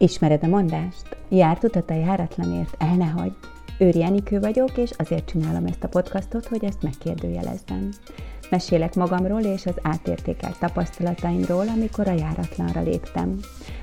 Ismered 0.00 0.42
a 0.42 0.46
mondást? 0.46 1.16
Járt 1.28 1.64
utat 1.64 1.90
a 1.90 1.94
járatlanért, 1.94 2.74
el 2.78 2.94
ne 2.94 3.06
hagyd. 3.06 3.34
Őri 3.78 4.02
Enikő 4.02 4.40
vagyok, 4.40 4.76
és 4.76 4.90
azért 4.96 5.28
csinálom 5.28 5.66
ezt 5.66 5.84
a 5.84 5.88
podcastot, 5.88 6.46
hogy 6.46 6.64
ezt 6.64 6.82
megkérdőjelezzem. 6.82 7.88
Mesélek 8.50 8.94
magamról 8.94 9.40
és 9.40 9.66
az 9.66 9.74
átértékelt 9.82 10.58
tapasztalataimról, 10.58 11.68
amikor 11.68 12.08
a 12.08 12.12
járatlanra 12.12 12.80
léptem. 12.80 13.38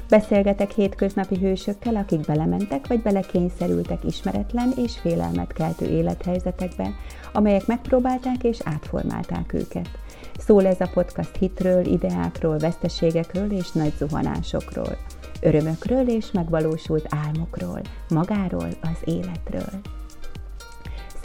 Beszélgetek 0.10 0.72
hétköznapi 0.72 1.38
hősökkel, 1.38 1.96
akik 1.96 2.20
belementek 2.20 2.88
vagy 2.88 3.02
belekényszerültek 3.02 4.04
ismeretlen 4.04 4.72
és 4.76 5.00
félelmet 5.00 5.54
keltő 5.54 5.86
élethelyzetekbe, 5.86 6.90
amelyek 7.34 7.68
megpróbálták 7.68 8.44
és 8.44 8.60
átformálták 8.64 9.54
őket. 9.54 9.90
Szól 10.38 10.66
ez 10.66 10.82
a 10.82 10.90
podcast 10.94 11.36
hitről, 11.38 11.86
ideákról, 11.86 12.58
veszteségekről 12.58 13.52
és 13.52 13.72
nagy 13.72 13.94
zuhanásokról 13.98 14.98
örömökről 15.42 16.10
és 16.10 16.32
megvalósult 16.32 17.06
álmokról, 17.10 17.82
magáról, 18.10 18.70
az 18.82 19.00
életről. 19.04 19.82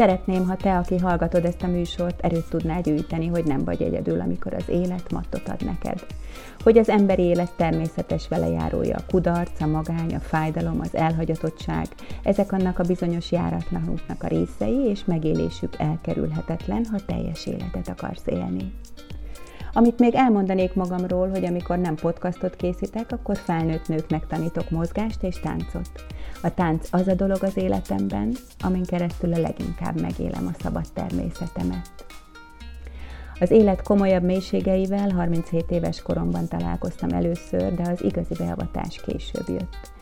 Szeretném, 0.01 0.47
ha 0.47 0.57
te, 0.57 0.77
aki 0.77 0.99
hallgatod 0.99 1.45
ezt 1.45 1.63
a 1.63 1.67
műsort, 1.67 2.21
erőt 2.21 2.49
tudnál 2.49 2.81
gyűjteni, 2.81 3.27
hogy 3.27 3.45
nem 3.45 3.65
vagy 3.65 3.83
egyedül, 3.83 4.21
amikor 4.21 4.55
az 4.55 4.69
élet 4.69 5.13
mattot 5.13 5.49
ad 5.49 5.65
neked. 5.65 6.07
Hogy 6.63 6.79
az 6.79 6.89
emberi 6.89 7.23
élet 7.23 7.53
természetes 7.57 8.29
velejárója 8.29 8.97
a 8.97 9.05
kudarc, 9.11 9.61
a 9.61 9.67
magány, 9.67 10.15
a 10.15 10.19
fájdalom, 10.19 10.81
az 10.81 10.95
elhagyatottság, 10.95 11.87
ezek 12.23 12.53
annak 12.53 12.79
a 12.79 12.85
bizonyos 12.85 13.33
járatlan 13.33 13.89
útnak 13.89 14.23
a 14.23 14.29
részei, 14.29 14.89
és 14.89 15.05
megélésük 15.05 15.75
elkerülhetetlen, 15.79 16.85
ha 16.91 16.99
teljes 17.07 17.47
életet 17.47 17.89
akarsz 17.89 18.27
élni. 18.27 18.73
Amit 19.73 19.99
még 19.99 20.15
elmondanék 20.15 20.75
magamról, 20.75 21.29
hogy 21.29 21.45
amikor 21.45 21.79
nem 21.79 21.95
podcastot 21.95 22.57
készítek, 22.57 23.13
akkor 23.13 23.37
felnőtt 23.37 23.89
nőknek 23.89 24.27
tanítok 24.27 24.71
mozgást 24.71 25.23
és 25.23 25.41
táncot. 25.41 25.91
A 26.43 26.55
tánc 26.55 26.89
az 26.91 27.09
a 27.09 27.15
dolog 27.15 27.43
az 27.43 27.57
életemben, 27.57 28.33
amin 28.61 28.85
keresztül 28.85 29.33
a 29.33 29.39
leginkább 29.39 30.01
megélem 30.01 30.47
a 30.47 30.63
szabad 30.63 30.85
természetemet. 30.95 32.07
Az 33.41 33.51
élet 33.51 33.83
komolyabb 33.83 34.23
mélységeivel 34.23 35.11
37 35.11 35.71
éves 35.71 36.03
koromban 36.03 36.49
találkoztam 36.49 37.11
először, 37.11 37.75
de 37.75 37.91
az 37.91 38.05
igazi 38.05 38.35
beavatás 38.39 39.01
később 39.07 39.49
jött. 39.49 39.93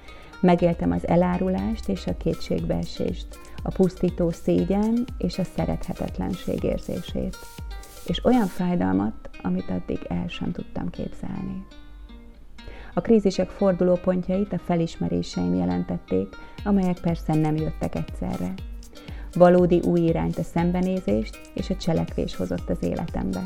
Megéltem 0.41 0.91
az 0.91 1.09
elárulást 1.09 1.89
és 1.89 2.07
a 2.07 2.17
kétségbeesést, 2.17 3.27
a 3.63 3.71
pusztító 3.71 4.31
szégyen 4.31 5.05
és 5.19 5.39
a 5.39 5.45
szerethetetlenség 5.45 6.63
érzését 6.63 7.37
és 8.09 8.25
olyan 8.25 8.47
fájdalmat, 8.47 9.31
amit 9.43 9.71
addig 9.71 9.99
el 10.09 10.29
sem 10.29 10.53
tudtam 10.53 10.91
képzelni. 10.91 11.67
A 12.95 13.01
krízisek 13.01 13.49
fordulópontjait 13.49 14.53
a 14.53 14.59
felismeréseim 14.59 15.55
jelentették, 15.55 16.37
amelyek 16.65 17.01
persze 17.01 17.35
nem 17.35 17.57
jöttek 17.57 17.95
egyszerre. 17.95 18.55
Valódi 19.35 19.81
új 19.81 20.01
irányt 20.01 20.39
a 20.39 20.43
szembenézést 20.43 21.41
és 21.55 21.71
a 21.71 21.77
cselekvés 21.77 22.37
hozott 22.37 22.71
az 22.71 22.83
életembe. 22.83 23.43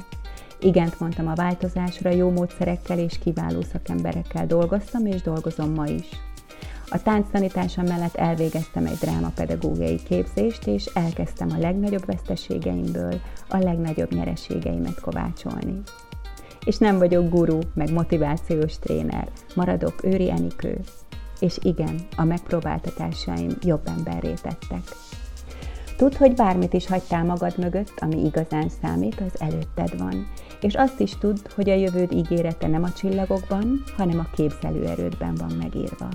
Igent 0.60 1.00
mondtam 1.00 1.26
a 1.26 1.34
változásra, 1.34 2.10
jó 2.10 2.30
módszerekkel 2.30 2.98
és 2.98 3.18
kiváló 3.18 3.60
szakemberekkel 3.60 4.46
dolgoztam 4.46 5.06
és 5.06 5.22
dolgozom 5.22 5.72
ma 5.72 5.86
is. 5.86 6.08
A 6.94 7.02
tánctanításom 7.02 7.84
mellett 7.84 8.14
elvégeztem 8.14 8.86
egy 8.86 8.96
drámapedagógiai 9.00 10.02
képzést, 10.02 10.66
és 10.66 10.84
elkezdtem 10.84 11.48
a 11.50 11.58
legnagyobb 11.58 12.06
veszteségeimből 12.06 13.20
a 13.48 13.56
legnagyobb 13.56 14.14
nyereségeimet 14.14 15.00
kovácsolni. 15.00 15.80
És 16.64 16.78
nem 16.78 16.98
vagyok 16.98 17.28
guru, 17.28 17.58
meg 17.74 17.92
motivációs 17.92 18.78
tréner, 18.78 19.28
maradok 19.54 20.04
őri 20.04 20.30
Enikő. 20.30 20.80
És 21.40 21.58
igen, 21.62 22.00
a 22.16 22.24
megpróbáltatásaim 22.24 23.50
jobb 23.62 23.86
emberré 23.86 24.32
tettek. 24.42 24.82
Tudd, 25.96 26.16
hogy 26.16 26.34
bármit 26.34 26.72
is 26.72 26.86
hagytál 26.86 27.24
magad 27.24 27.58
mögött, 27.58 27.94
ami 27.96 28.24
igazán 28.24 28.68
számít, 28.82 29.20
az 29.20 29.40
előtted 29.40 29.98
van. 29.98 30.26
És 30.60 30.74
azt 30.74 31.00
is 31.00 31.18
tudd, 31.18 31.36
hogy 31.54 31.70
a 31.70 31.74
jövőd 31.74 32.12
ígérete 32.12 32.66
nem 32.66 32.82
a 32.82 32.92
csillagokban, 32.92 33.82
hanem 33.96 34.18
a 34.18 34.34
képzelőerődben 34.34 35.34
van 35.34 35.52
megírva. 35.58 36.08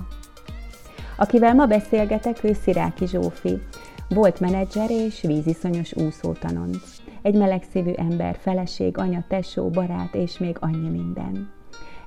Akivel 1.20 1.54
ma 1.54 1.66
beszélgetek, 1.66 2.44
ő 2.44 2.52
Sziráki 2.52 3.06
Zsófi. 3.06 3.62
Volt 4.08 4.40
menedzser 4.40 4.90
és 4.90 5.20
víziszonyos 5.20 5.94
úszótanonc. 5.94 6.82
Egy 7.22 7.34
melegszívű 7.34 7.92
ember, 7.92 8.36
feleség, 8.40 8.98
anya, 8.98 9.24
tesó, 9.28 9.68
barát 9.68 10.14
és 10.14 10.38
még 10.38 10.56
annyi 10.60 10.88
minden. 10.88 11.50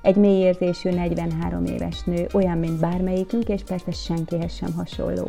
Egy 0.02 0.16
mélyérzésű 0.16 0.90
43 0.90 1.64
éves 1.64 2.02
nő, 2.02 2.26
olyan, 2.34 2.58
mint 2.58 2.80
bármelyikünk, 2.80 3.48
és 3.48 3.62
persze 3.62 3.90
senkihez 3.90 4.54
sem 4.54 4.72
hasonló. 4.72 5.26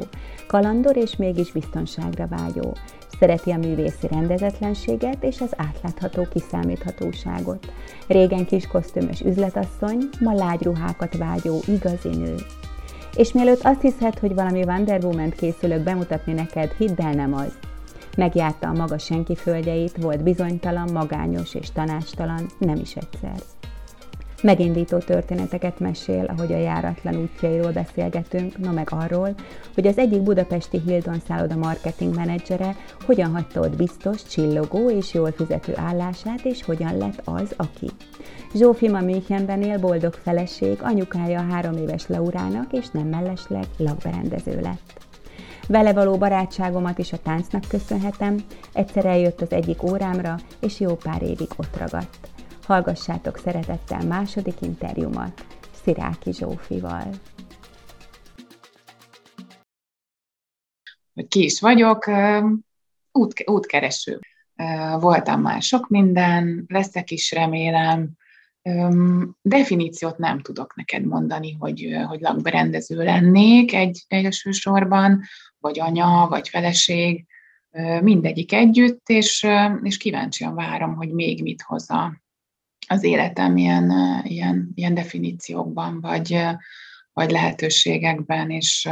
Kalandor 0.48 0.98
és 0.98 1.16
mégis 1.16 1.52
biztonságra 1.52 2.28
vágyó. 2.28 2.74
Szereti 3.20 3.52
a 3.52 3.58
művészi 3.58 4.08
rendezetlenséget 4.08 5.24
és 5.24 5.42
az 5.42 5.54
átlátható 5.58 6.28
kiszámíthatóságot. 6.32 7.74
Régen 8.08 8.46
kis 8.46 8.68
kosztümös 8.68 9.22
üzletasszony, 9.22 10.00
ma 10.20 10.34
lágy 10.34 10.64
ruhákat 10.64 11.18
vágyó 11.18 11.60
igazi 11.68 12.10
nő. 12.10 12.36
És 13.16 13.32
mielőtt 13.32 13.64
azt 13.64 13.82
hiszed, 13.82 14.20
hogy 14.20 14.34
valami 14.34 14.64
Wonder 14.64 15.04
woman 15.04 15.30
készülök 15.30 15.84
bemutatni 15.84 16.34
neked, 16.34 16.72
hidd 16.72 17.02
el 17.02 17.14
nem 17.14 17.34
az. 17.34 17.58
Megjárta 18.18 18.68
a 18.68 18.74
maga 18.74 18.98
senki 18.98 19.36
földjeit, 19.36 19.98
volt 19.98 20.24
bizonytalan, 20.24 20.92
magányos 20.92 21.56
és 21.56 21.72
tanástalan, 21.72 22.46
nem 22.58 22.76
is 22.76 22.96
egyszer. 22.96 23.53
Megindító 24.44 24.98
történeteket 24.98 25.80
mesél, 25.80 26.26
ahogy 26.26 26.54
a 26.54 26.58
járatlan 26.58 27.16
útjairól 27.16 27.72
beszélgetünk, 27.72 28.58
no 28.58 28.72
meg 28.72 28.88
arról, 28.92 29.36
hogy 29.74 29.88
az 29.88 29.98
egyik 29.98 30.22
budapesti 30.22 30.82
Hildon 30.86 31.20
szálloda 31.28 31.56
marketing 31.56 32.16
menedzsere 32.16 32.76
hogyan 33.06 33.32
hagyta 33.32 33.60
ott 33.60 33.76
biztos, 33.76 34.24
csillogó 34.24 34.90
és 34.90 35.14
jól 35.14 35.32
fizető 35.32 35.74
állását, 35.76 36.46
és 36.46 36.64
hogyan 36.64 36.98
lett 36.98 37.22
az, 37.24 37.54
aki. 37.58 37.90
Zsófi 38.56 38.90
ma 38.90 39.00
Münchenben 39.00 39.62
él, 39.62 39.80
boldog 39.80 40.14
feleség, 40.14 40.78
anyukája 40.82 41.40
a 41.40 41.52
három 41.52 41.78
éves 41.78 42.08
Laurának, 42.08 42.74
és 42.74 42.90
nem 42.92 43.08
mellesleg 43.08 43.66
lakberendező 43.78 44.60
lett. 44.62 45.02
Vele 45.68 45.94
való 45.94 46.18
barátságomat 46.18 46.98
is 46.98 47.14
a 47.14 47.18
táncnak 47.18 47.64
köszönhetem, 47.68 48.44
egyszer 48.74 49.06
eljött 49.06 49.42
az 49.42 49.52
egyik 49.52 49.84
órámra, 49.84 50.36
és 50.60 50.80
jó 50.80 50.96
pár 50.96 51.22
évig 51.22 51.50
ott 51.58 51.78
ragadt. 51.78 52.33
Hallgassátok 52.66 53.38
szeretettel 53.38 54.06
második 54.06 54.62
interjúmat 54.62 55.46
Sziráki 55.84 56.34
Zsófival. 56.34 57.10
Ki 61.28 61.44
is 61.44 61.60
vagyok, 61.60 62.08
út, 63.12 63.34
útkereső. 63.46 64.20
Voltam 65.00 65.42
már 65.42 65.62
sok 65.62 65.90
minden, 65.90 66.66
leszek 66.68 67.12
is 67.12 67.32
remélem, 67.32 68.10
definíciót 69.42 70.18
nem 70.18 70.40
tudok 70.40 70.76
neked 70.76 71.06
mondani, 71.06 71.52
hogy, 71.60 71.88
hogy 72.08 72.22
lakberendező 72.22 73.04
lennék 73.04 73.74
egy, 73.74 74.04
elsősorban, 74.08 75.22
vagy 75.58 75.80
anya, 75.80 76.28
vagy 76.30 76.50
feleség, 76.50 77.26
mindegyik 78.02 78.54
együtt, 78.54 79.10
és, 79.10 79.48
és 79.82 79.98
kíváncsian 79.98 80.56
várom, 80.56 80.96
hogy 80.96 81.12
még 81.12 81.42
mit 81.42 81.62
hozza 81.62 82.23
az 82.88 83.04
életem 83.04 83.58
ilyen, 83.58 83.92
ilyen, 84.24 84.72
ilyen 84.76 84.94
definíciókban, 84.94 86.02
vagy, 86.02 86.40
vagy 87.14 87.32
lehetőségekben, 87.32 88.50
és 88.50 88.90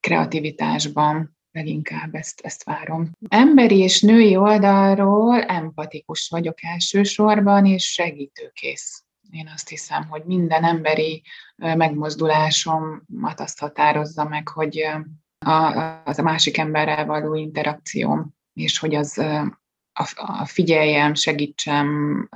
kreativitásban 0.00 1.36
leginkább 1.50 2.14
ezt, 2.14 2.40
ezt 2.40 2.64
várom. 2.64 3.10
Emberi 3.28 3.78
és 3.78 4.00
női 4.00 4.36
oldalról 4.36 5.42
empatikus 5.42 6.28
vagyok 6.28 6.62
elsősorban, 6.62 7.66
és 7.66 7.92
segítőkész. 7.92 9.04
Én 9.30 9.50
azt 9.54 9.68
hiszem, 9.68 10.08
hogy 10.08 10.24
minden 10.24 10.64
emberi 10.64 11.22
megmozdulásomat 11.56 13.40
azt 13.40 13.58
határozza 13.58 14.24
meg, 14.24 14.48
hogy 14.48 14.86
a, 15.38 15.52
az 16.04 16.18
a 16.18 16.22
másik 16.22 16.58
emberrel 16.58 17.06
való 17.06 17.34
interakcióm, 17.34 18.34
és 18.52 18.78
hogy 18.78 18.94
az 18.94 19.24
a, 19.94 20.12
a 20.16 20.46
figyeljem, 20.46 21.14
segítsem, 21.14 22.28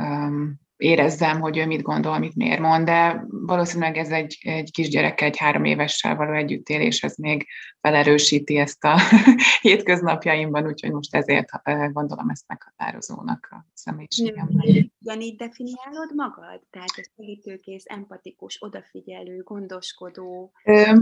érezzem, 0.78 1.40
hogy 1.40 1.56
ő 1.56 1.66
mit 1.66 1.82
gondol, 1.82 2.18
mit 2.18 2.34
miért 2.34 2.60
mond, 2.60 2.84
de 2.84 3.26
valószínűleg 3.28 3.96
ez 3.96 4.10
egy, 4.10 4.38
egy 4.40 4.70
kisgyerek, 4.70 5.20
egy 5.20 5.36
három 5.36 5.64
évessel 5.64 6.16
való 6.16 6.32
együttélés, 6.32 7.02
ez 7.02 7.16
még 7.16 7.46
felerősíti 7.80 8.56
ezt 8.56 8.84
a 8.84 8.98
hétköznapjaimban, 9.60 10.66
úgyhogy 10.66 10.92
most 10.92 11.14
ezért 11.14 11.48
gondolom 11.92 12.28
ezt 12.28 12.44
meghatározónak 12.46 13.48
a 13.50 13.66
személyiségemben. 13.74 14.92
Ugyanígy 15.00 15.36
definiálod 15.36 16.14
magad? 16.14 16.60
Tehát 16.70 16.92
a 16.96 17.08
segítőkész, 17.16 17.84
empatikus, 17.86 18.56
odafigyelő, 18.60 19.42
gondoskodó? 19.42 20.52
Öm, 20.64 21.00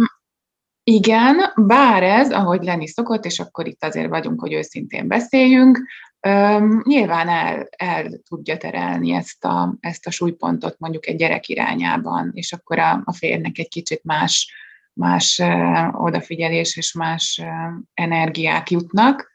igen, 0.88 1.36
bár 1.56 2.02
ez, 2.02 2.32
ahogy 2.32 2.62
lenni 2.64 2.86
szokott, 2.86 3.24
és 3.24 3.38
akkor 3.38 3.66
itt 3.66 3.84
azért 3.84 4.08
vagyunk, 4.08 4.40
hogy 4.40 4.52
őszintén 4.52 5.08
beszéljünk, 5.08 5.86
Üm, 6.26 6.82
nyilván 6.84 7.28
el, 7.28 7.68
el 7.76 8.20
tudja 8.28 8.56
terelni 8.56 9.12
ezt 9.12 9.44
a, 9.44 9.76
ezt 9.80 10.06
a 10.06 10.10
súlypontot 10.10 10.78
mondjuk 10.78 11.06
egy 11.06 11.16
gyerek 11.16 11.48
irányában, 11.48 12.30
és 12.34 12.52
akkor 12.52 12.78
a, 12.78 13.02
a 13.04 13.12
férnek 13.12 13.58
egy 13.58 13.68
kicsit 13.68 14.04
más 14.04 14.52
más 14.92 15.42
odafigyelés 15.92 16.76
és 16.76 16.92
más 16.92 17.42
energiák 17.94 18.70
jutnak. 18.70 19.30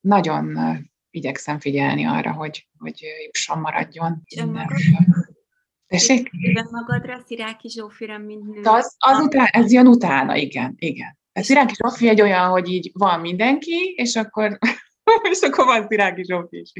Nagyon 0.00 0.58
igyekszem 1.10 1.60
figyelni 1.60 2.04
arra, 2.06 2.32
hogy, 2.32 2.68
hogy 2.78 3.04
jusson, 3.26 3.58
maradjon. 3.58 4.22
Tessék? 5.86 6.30
magadra, 6.70 7.22
Sziráki 7.26 7.68
Zsófira, 7.68 8.18
mint 8.18 8.54
nő. 8.54 8.60
Az, 8.62 8.96
azután, 8.98 9.46
ez 9.46 9.72
jön 9.72 9.86
utána, 9.86 10.36
igen, 10.36 10.74
igen. 10.78 11.18
A 11.32 11.42
Sziráki 11.42 11.74
Zsófi 11.74 12.08
egy 12.08 12.20
olyan, 12.20 12.48
hogy 12.48 12.68
így 12.68 12.90
van 12.92 13.20
mindenki, 13.20 13.94
és 13.96 14.16
akkor, 14.16 14.58
és 15.32 15.40
akkor 15.40 15.64
van 15.64 15.86
Sziráki 15.88 16.24
Zsófi 16.24 16.58
is 16.58 16.72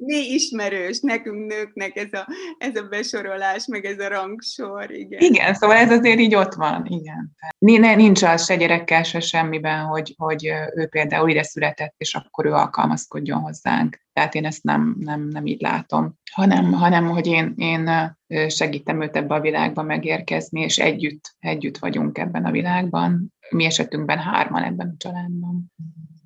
mi 0.00 0.16
ismerős 0.16 1.00
nekünk 1.00 1.52
nőknek 1.52 1.96
ez 1.96 2.12
a, 2.12 2.28
ez 2.58 2.76
a 2.76 2.82
besorolás, 2.82 3.66
meg 3.66 3.84
ez 3.84 3.98
a 3.98 4.08
rangsor, 4.08 4.90
igen. 4.90 5.20
Igen, 5.20 5.54
szóval 5.54 5.76
ez 5.76 5.90
azért 5.90 6.18
így 6.18 6.34
ott 6.34 6.54
van, 6.54 6.86
igen. 6.86 7.36
Nincs 7.58 8.22
az 8.22 8.44
se 8.44 8.56
gyerekkel, 8.56 9.02
se 9.02 9.20
semmiben, 9.20 9.84
hogy, 9.84 10.14
hogy 10.16 10.52
ő 10.74 10.86
például 10.86 11.30
ide 11.30 11.42
született, 11.42 11.94
és 11.96 12.14
akkor 12.14 12.46
ő 12.46 12.52
alkalmazkodjon 12.52 13.40
hozzánk. 13.40 14.00
Tehát 14.12 14.34
én 14.34 14.44
ezt 14.44 14.62
nem, 14.62 14.96
nem, 14.98 15.28
nem 15.28 15.46
így 15.46 15.60
látom, 15.60 16.14
hanem, 16.32 16.72
hanem 16.72 17.08
hogy 17.08 17.26
én, 17.26 17.54
én 17.56 18.16
segítem 18.48 19.02
őt 19.02 19.16
ebbe 19.16 19.34
a 19.34 19.40
világba 19.40 19.82
megérkezni, 19.82 20.60
és 20.60 20.78
együtt, 20.78 21.34
együtt 21.38 21.78
vagyunk 21.78 22.18
ebben 22.18 22.44
a 22.44 22.50
világban. 22.50 23.34
Mi 23.50 23.64
esetünkben 23.64 24.18
hárman 24.18 24.62
ebben 24.62 24.88
a 24.88 24.96
családban. 24.96 25.72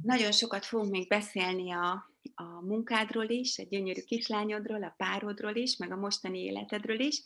Nagyon 0.02 0.32
sokat 0.32 0.64
fogunk 0.64 0.90
még 0.90 1.08
beszélni 1.08 1.72
a, 1.72 2.13
a 2.34 2.64
munkádról 2.66 3.28
is, 3.28 3.58
a 3.58 3.62
gyönyörű 3.68 4.00
kislányodról, 4.00 4.82
a 4.82 4.94
párodról 4.96 5.56
is, 5.56 5.76
meg 5.76 5.92
a 5.92 5.96
mostani 5.96 6.40
életedről 6.42 7.00
is, 7.00 7.22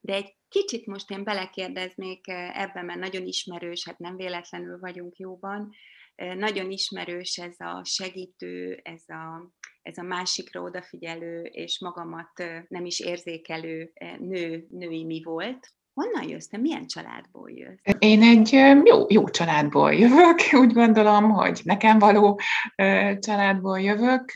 de 0.00 0.14
egy 0.14 0.36
kicsit 0.48 0.86
most 0.86 1.10
én 1.10 1.24
belekérdeznék 1.24 2.28
ebben, 2.52 2.84
mert 2.84 2.98
nagyon 2.98 3.26
ismerős, 3.26 3.84
hát 3.84 3.98
nem 3.98 4.16
véletlenül 4.16 4.78
vagyunk 4.78 5.16
jóban, 5.16 5.70
nagyon 6.16 6.70
ismerős 6.70 7.38
ez 7.38 7.54
a 7.58 7.84
segítő, 7.84 8.80
ez 8.82 9.02
a, 9.08 9.52
ez 9.82 9.98
a 9.98 10.02
másikra 10.02 10.60
odafigyelő, 10.60 11.42
és 11.42 11.80
magamat 11.80 12.32
nem 12.68 12.84
is 12.84 13.00
érzékelő 13.00 13.92
nő, 14.18 14.66
női 14.70 15.04
mi 15.04 15.22
volt. 15.22 15.68
Honnan 15.94 16.28
jössz? 16.28 16.46
Te 16.46 16.56
milyen 16.56 16.86
családból 16.86 17.50
jössz? 17.50 17.80
Én 17.98 18.22
egy 18.22 18.52
jó, 18.84 19.04
jó 19.08 19.28
családból 19.28 19.94
jövök. 19.94 20.38
Úgy 20.62 20.72
gondolom, 20.72 21.30
hogy 21.30 21.60
nekem 21.64 21.98
való 21.98 22.40
családból 23.18 23.80
jövök. 23.80 24.32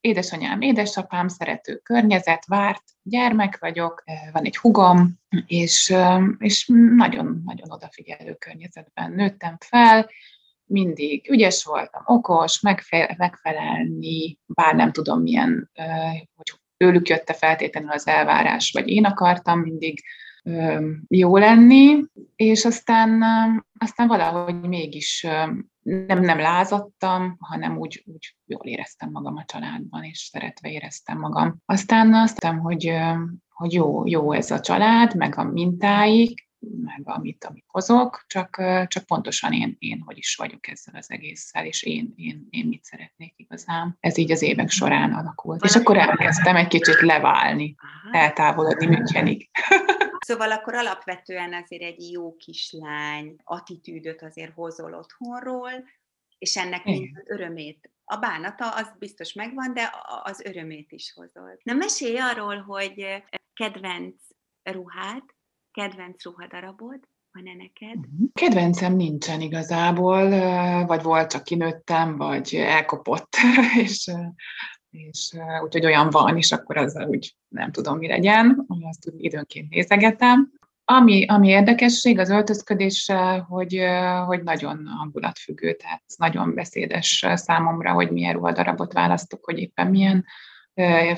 Édesanyám, 0.00 0.60
édesapám, 0.60 1.28
szerető 1.28 1.76
környezet, 1.76 2.46
várt 2.46 2.82
gyermek 3.02 3.58
vagyok, 3.58 4.02
van 4.32 4.44
egy 4.44 4.56
hugom, 4.56 5.18
és, 5.46 5.94
és 6.38 6.70
nagyon-nagyon 6.96 7.70
odafigyelő 7.70 8.34
környezetben 8.34 9.12
nőttem 9.12 9.56
fel, 9.60 10.10
mindig 10.66 11.30
ügyes 11.30 11.64
voltam, 11.64 12.02
okos, 12.06 12.60
megfelelni, 13.16 14.38
bár 14.46 14.74
nem 14.74 14.92
tudom 14.92 15.20
milyen, 15.20 15.70
hogy 16.34 16.52
tőlük 16.76 17.08
jött 17.08 17.28
a 17.28 17.34
feltétlenül 17.34 17.90
az 17.90 18.06
elvárás, 18.06 18.70
vagy 18.72 18.88
én 18.88 19.04
akartam 19.04 19.60
mindig 19.60 20.02
jó 21.08 21.36
lenni, 21.36 22.04
és 22.36 22.64
aztán, 22.64 23.22
aztán 23.78 24.06
valahogy 24.06 24.60
mégis 24.60 25.26
nem, 25.82 26.20
nem 26.20 26.38
lázadtam, 26.38 27.36
hanem 27.38 27.78
úgy, 27.78 28.04
úgy 28.06 28.36
jól 28.46 28.66
éreztem 28.66 29.10
magam 29.10 29.36
a 29.36 29.44
családban, 29.44 30.02
és 30.02 30.18
szeretve 30.18 30.70
éreztem 30.70 31.18
magam. 31.18 31.56
Aztán 31.64 32.14
azt 32.14 32.40
hiszem, 32.40 32.58
hogy, 32.58 32.92
hogy 33.48 33.72
jó, 33.72 34.06
jó 34.06 34.32
ez 34.32 34.50
a 34.50 34.60
család, 34.60 35.16
meg 35.16 35.38
a 35.38 35.44
mintáik, 35.44 36.48
meg 36.84 37.00
amit, 37.04 37.44
amit 37.44 37.64
hozok, 37.66 38.24
csak, 38.26 38.62
csak 38.86 39.06
pontosan 39.06 39.52
én, 39.52 39.76
én 39.78 40.02
hogy 40.06 40.18
is 40.18 40.36
vagyok 40.36 40.68
ezzel 40.68 40.94
az 40.94 41.10
egésszel, 41.10 41.66
és 41.66 41.82
én, 41.82 42.12
én, 42.16 42.46
én 42.50 42.66
mit 42.66 42.84
szeretnék 42.84 43.34
igazán. 43.36 43.96
Ez 44.00 44.16
így 44.16 44.30
az 44.30 44.42
évek 44.42 44.70
során 44.70 45.12
alakult. 45.12 45.64
És 45.64 45.74
akkor 45.74 45.98
elkezdtem 45.98 46.56
egy 46.56 46.68
kicsit 46.68 47.00
leválni, 47.00 47.74
eltávolodni 48.12 48.86
Münchenig. 48.86 49.48
Szóval 50.24 50.52
akkor 50.52 50.74
alapvetően 50.74 51.54
azért 51.54 51.82
egy 51.82 52.10
jó 52.10 52.36
kislány 52.36 53.36
attitűdöt 53.44 54.22
azért 54.22 54.54
hozol 54.54 54.94
otthonról, 54.94 55.70
és 56.38 56.56
ennek 56.56 56.84
mind 56.84 57.22
örömét. 57.24 57.90
A 58.04 58.16
bánata 58.16 58.70
az 58.70 58.92
biztos 58.98 59.32
megvan, 59.32 59.74
de 59.74 59.92
az 60.22 60.40
örömét 60.44 60.92
is 60.92 61.12
hozol. 61.12 61.58
Na 61.62 61.72
mesélj 61.72 62.18
arról, 62.18 62.56
hogy 62.56 63.22
kedvenc 63.52 64.14
ruhát, 64.62 65.33
kedvenc 65.74 66.24
ruhadarabod, 66.24 67.00
van-e 67.32 67.54
neked? 67.54 67.96
Mhm. 67.96 68.24
Kedvencem 68.32 68.96
nincsen 68.96 69.40
igazából, 69.40 70.28
vagy 70.86 71.02
volt, 71.02 71.30
csak 71.30 71.44
kinőttem, 71.44 72.16
vagy 72.16 72.54
elkopott, 72.54 73.36
és, 73.84 74.10
és 74.90 75.32
úgyhogy 75.62 75.84
olyan 75.84 76.10
van, 76.10 76.36
és 76.36 76.52
akkor 76.52 76.76
azzal 76.76 77.08
úgy 77.08 77.36
nem 77.48 77.72
tudom, 77.72 77.98
mi 77.98 78.06
legyen, 78.06 78.66
azt 78.80 79.12
időnként 79.16 79.70
nézegetem. 79.70 80.52
Ami, 80.84 81.26
ami 81.26 81.48
érdekesség 81.48 82.18
az 82.18 82.30
öltözködéssel, 82.30 83.40
hogy, 83.40 83.80
hogy 84.26 84.42
nagyon 84.42 84.86
hangulatfüggő, 84.86 85.72
tehát 85.72 86.02
ez 86.06 86.14
nagyon 86.16 86.54
beszédes 86.54 87.24
számomra, 87.34 87.92
hogy 87.92 88.10
milyen 88.10 88.32
ruhadarabot 88.32 88.92
választok, 88.92 89.44
hogy 89.44 89.58
éppen 89.58 89.90
milyen 89.90 90.24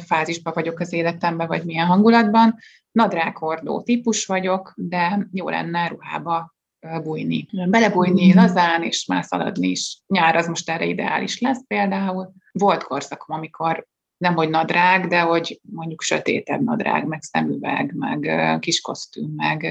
fázisban 0.06 0.52
vagyok 0.56 0.80
az 0.80 0.92
életemben, 0.92 1.46
vagy 1.46 1.64
milyen 1.64 1.86
hangulatban. 1.86 2.58
Nadrághordó 2.92 3.82
típus 3.82 4.26
vagyok, 4.26 4.72
de 4.76 5.28
jó 5.32 5.48
lenne 5.48 5.88
ruhába 5.88 6.54
bújni. 7.02 7.46
Belebújni 7.68 8.34
lazán, 8.34 8.82
és 8.82 9.06
már 9.06 9.24
szaladni 9.24 9.68
is. 9.68 9.98
Nyár 10.06 10.36
az 10.36 10.46
most 10.46 10.70
erre 10.70 10.84
ideális 10.84 11.40
lesz 11.40 11.66
például. 11.66 12.32
Volt 12.52 12.82
korszakom, 12.82 13.36
amikor 13.36 13.86
nem 14.16 14.34
hogy 14.34 14.48
nadrág, 14.48 15.06
de 15.06 15.20
hogy 15.20 15.60
mondjuk 15.62 16.02
sötétebb 16.02 16.62
nadrág, 16.62 17.06
meg 17.06 17.22
szemüveg, 17.22 17.94
meg 17.94 18.30
kis 18.60 18.80
kosztüm, 18.80 19.32
meg, 19.36 19.66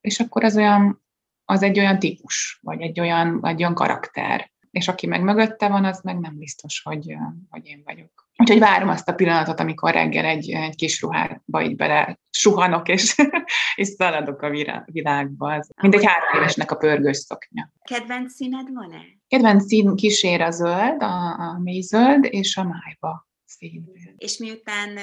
és 0.00 0.20
akkor 0.20 0.44
az 0.44 0.56
olyan, 0.56 1.02
az 1.44 1.62
egy 1.62 1.78
olyan 1.78 1.98
típus, 1.98 2.58
vagy 2.62 2.80
egy 2.80 3.00
olyan, 3.00 3.40
egy 3.42 3.60
olyan 3.60 3.74
karakter. 3.74 4.50
És 4.70 4.88
aki 4.88 5.06
meg 5.06 5.22
mögötte 5.22 5.68
van, 5.68 5.84
az 5.84 6.00
meg 6.02 6.18
nem 6.18 6.38
biztos, 6.38 6.82
hogy, 6.84 7.16
hogy 7.50 7.66
én 7.66 7.82
vagyok. 7.84 8.30
Úgyhogy 8.36 8.58
várom 8.58 8.88
azt 8.88 9.08
a 9.08 9.14
pillanatot, 9.14 9.60
amikor 9.60 9.92
reggel 9.92 10.24
egy, 10.24 10.50
egy 10.50 10.74
kis 10.74 11.00
ruhába 11.00 11.62
így 11.62 11.76
bele 11.76 12.18
suhanok, 12.30 12.88
és, 12.88 13.14
és 13.74 13.88
szaladok 13.88 14.42
a 14.42 14.50
világba. 14.84 15.54
Ez 15.54 15.68
mint 15.82 15.94
egy 15.94 16.04
három 16.04 16.40
évesnek 16.40 16.70
a 16.70 16.76
pörgős 16.76 17.16
szoknya. 17.16 17.72
Kedvenc 17.82 18.32
színed 18.32 18.72
van-e? 18.72 19.00
Kedvenc 19.28 19.64
szín 19.64 19.96
kísér 19.96 20.40
a 20.40 20.50
zöld, 20.50 21.02
a, 21.02 21.40
a 21.40 21.58
mély 21.58 21.80
zöld, 21.80 22.24
és 22.30 22.56
a 22.56 22.62
májba 22.62 23.28
szín. 23.44 23.92
És 24.16 24.38
miután 24.38 24.98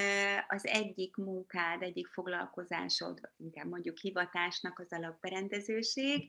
az 0.48 0.66
egyik 0.66 1.16
munkád, 1.16 1.82
egyik 1.82 2.06
foglalkozásod, 2.06 3.20
inkább 3.36 3.68
mondjuk 3.68 3.98
hivatásnak 3.98 4.78
az 4.78 4.98
alapberendezőség, 4.98 6.28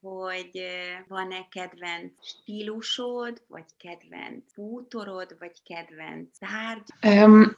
hogy 0.00 0.62
van-e 1.08 1.46
kedvenc 1.50 2.12
stílusod, 2.22 3.42
vagy 3.48 3.64
kedvenc 3.76 4.44
bútorod, 4.54 5.36
vagy 5.38 5.52
kedvenc 5.64 6.38
tárgy? 6.38 6.82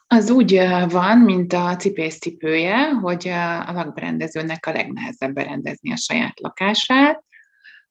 Az 0.07 0.31
úgy 0.31 0.61
van, 0.89 1.19
mint 1.19 1.53
a 1.53 1.77
cipője, 1.77 2.89
hogy 2.89 3.29
a 3.29 3.73
lakberendezőnek 3.73 4.67
a 4.67 4.73
legnehezebb 4.73 5.33
berendezni 5.33 5.93
a 5.93 5.97
saját 5.97 6.41
lakását, 6.41 7.25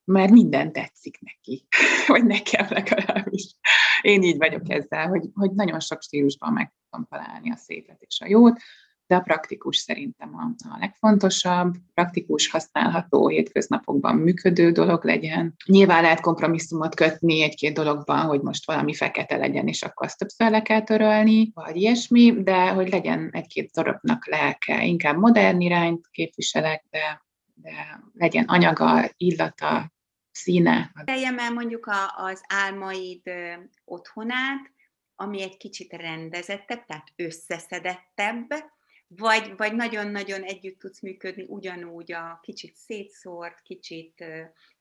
mert 0.04 0.32
minden 0.32 0.72
tetszik 0.72 1.20
neki, 1.20 1.68
vagy 2.08 2.26
nekem 2.26 2.66
legalábbis. 2.70 3.56
Én 4.02 4.22
így 4.22 4.38
vagyok 4.38 4.70
ezzel, 4.70 5.08
hogy, 5.08 5.30
hogy 5.34 5.52
nagyon 5.52 5.80
sok 5.80 6.02
stílusban 6.02 6.54
meg 6.54 6.74
tudom 6.90 7.08
találni 7.10 7.52
a 7.52 7.56
szépet 7.56 8.02
és 8.02 8.20
a 8.22 8.28
jót 8.28 8.60
de 9.10 9.16
a 9.16 9.22
praktikus 9.22 9.78
szerintem 9.78 10.36
a, 10.36 10.70
a 10.70 10.78
legfontosabb, 10.80 11.76
praktikus, 11.94 12.50
használható, 12.50 13.28
hétköznapokban 13.28 14.16
működő 14.16 14.72
dolog 14.72 15.06
legyen. 15.06 15.54
Nyilván 15.66 16.02
lehet 16.02 16.22
kompromisszumot 16.22 16.96
kötni 16.96 17.42
egy-két 17.42 17.74
dologban, 17.74 18.20
hogy 18.20 18.42
most 18.42 18.66
valami 18.66 18.94
fekete 18.94 19.38
legyen, 19.38 19.68
és 19.68 19.84
akkor 19.84 20.08
azt 20.08 20.18
többször 20.18 20.52
le 20.52 20.62
kell 20.62 20.82
törölni, 20.82 21.52
vagy 21.54 21.76
ilyesmi, 21.76 22.44
de 22.44 22.70
hogy 22.70 22.90
legyen 22.90 23.30
egy-két 23.32 23.72
darabnak 23.72 24.28
lelke. 24.28 24.86
Inkább 24.86 25.18
modern 25.18 25.60
irányt 25.60 26.08
képviselek, 26.12 26.86
de, 26.90 27.26
de 27.54 28.04
legyen 28.14 28.46
anyaga, 28.46 29.10
illata, 29.18 29.92
színe. 30.32 30.92
Teljem 31.06 31.40
el 31.40 31.54
mondjuk 31.54 31.86
a, 31.86 32.24
az 32.24 32.42
álmaid 32.48 33.22
otthonát, 33.86 34.72
ami 35.16 35.42
egy 35.42 35.58
kicsit 35.58 35.94
rendezettebb, 35.94 36.86
tehát 36.86 37.08
összeszedettebb, 37.16 38.48
vagy, 39.18 39.54
vagy 39.58 39.76
nagyon-nagyon 39.76 40.42
együtt 40.42 40.80
tudsz 40.80 41.02
működni 41.02 41.46
ugyanúgy 41.48 42.12
a 42.12 42.40
kicsit 42.42 42.76
szétszórt, 42.76 43.62
kicsit 43.62 44.26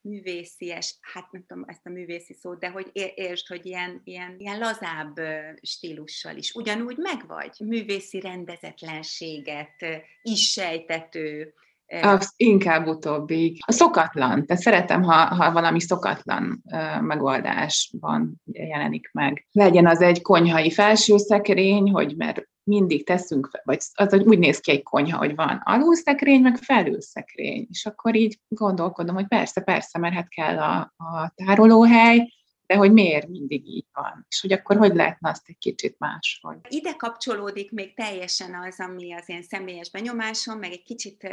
művészies, 0.01 0.99
hát 1.01 1.31
nem 1.31 1.45
tudom 1.47 1.65
ezt 1.67 1.87
a 1.87 1.91
művészi 1.91 2.35
szót, 2.35 2.59
de 2.59 2.69
hogy 2.69 2.91
értsd, 3.15 3.47
hogy 3.47 3.67
ilyen, 3.67 4.01
ilyen, 4.05 4.35
ilyen 4.39 4.59
lazább 4.59 5.21
stílussal 5.63 6.37
is 6.37 6.53
ugyanúgy 6.55 6.97
megvagy. 6.97 7.57
Művészi 7.59 8.21
rendezetlenséget 8.21 10.05
is 10.23 10.51
sejtető 10.51 11.55
Az 12.03 12.33
inkább 12.37 12.87
utóbbi. 12.87 13.59
A 13.67 13.73
szokatlan. 13.73 14.47
Tehát 14.47 14.63
szeretem, 14.63 15.03
ha, 15.03 15.35
ha 15.35 15.53
valami 15.53 15.81
szokatlan 15.81 16.63
uh, 16.65 17.01
megoldásban 17.01 18.43
jelenik 18.45 19.11
meg. 19.13 19.47
Legyen 19.53 19.87
az 19.87 20.01
egy 20.01 20.23
konyhai 20.23 20.71
felsőszekrény, 20.71 21.91
hogy 21.91 22.17
mert 22.17 22.49
mindig 22.69 23.07
teszünk, 23.07 23.51
vagy 23.63 23.79
az 23.95 24.13
úgy 24.13 24.39
néz 24.39 24.61
ki 24.61 24.71
egy 24.71 24.83
konyha, 24.83 25.19
hogy 25.19 25.35
van 25.35 25.61
alulszekrény, 25.65 26.43
meg 26.43 26.57
felülszekrény. 26.57 27.67
És 27.71 27.87
akkor 27.87 28.17
így 28.17 28.39
gondolkodom, 28.49 29.15
hogy 29.15 29.27
persze, 29.29 29.61
persze, 29.61 29.99
mert 29.99 30.15
hát 30.15 30.29
kell 30.29 30.59
a, 30.59 30.79
a 30.97 31.33
tárolóhely, 31.35 32.33
de 32.67 32.77
hogy 32.77 32.93
miért 32.93 33.29
mindig 33.29 33.67
így 33.67 33.87
van, 33.93 34.27
és 34.29 34.41
hogy 34.41 34.53
akkor 34.53 34.77
hogy 34.77 34.95
lehetne 34.95 35.31
azt 35.31 35.49
egy 35.49 35.59
kicsit 35.59 35.99
máshogy. 35.99 36.59
Ide 36.69 36.95
kapcsolódik 36.95 37.71
még 37.71 37.95
teljesen 37.95 38.55
az, 38.55 38.81
ami 38.81 39.15
az 39.15 39.29
én 39.29 39.43
személyes 39.43 39.91
benyomásom, 39.91 40.59
meg 40.59 40.71
egy 40.71 40.83
kicsit 40.83 41.29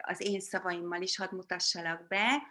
az 0.00 0.26
én 0.26 0.40
szavaimmal 0.40 1.02
is 1.02 1.16
hadd 1.16 1.34
mutassalak 1.34 2.06
be, 2.08 2.42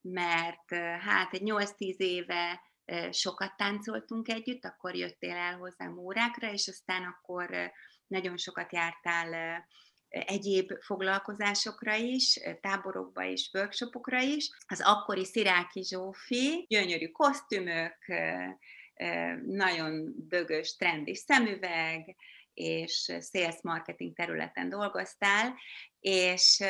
mert 0.00 0.74
hát 1.00 1.32
egy 1.32 1.42
8-10 1.44 1.96
éve 1.96 2.60
sokat 3.10 3.56
táncoltunk 3.56 4.28
együtt, 4.28 4.64
akkor 4.64 4.94
jöttél 4.94 5.36
el 5.36 5.56
hozzám 5.56 5.98
órákra, 5.98 6.52
és 6.52 6.68
aztán 6.68 7.02
akkor 7.04 7.72
nagyon 8.06 8.36
sokat 8.36 8.72
jártál 8.72 9.64
egyéb 10.08 10.72
foglalkozásokra 10.80 11.94
is, 11.94 12.40
táborokba 12.60 13.22
is, 13.22 13.50
workshopokra 13.52 14.20
is. 14.20 14.50
Az 14.66 14.80
akkori 14.84 15.24
Sziráki 15.24 15.84
Zsófi, 15.84 16.66
gyönyörű 16.68 17.08
kosztümök, 17.08 17.96
nagyon 19.46 20.14
bögös, 20.28 20.76
trendi 20.76 21.14
szemüveg, 21.14 22.16
és 22.54 23.12
sales 23.32 23.62
marketing 23.62 24.14
területen 24.14 24.68
dolgoztál, 24.68 25.54
és 26.00 26.64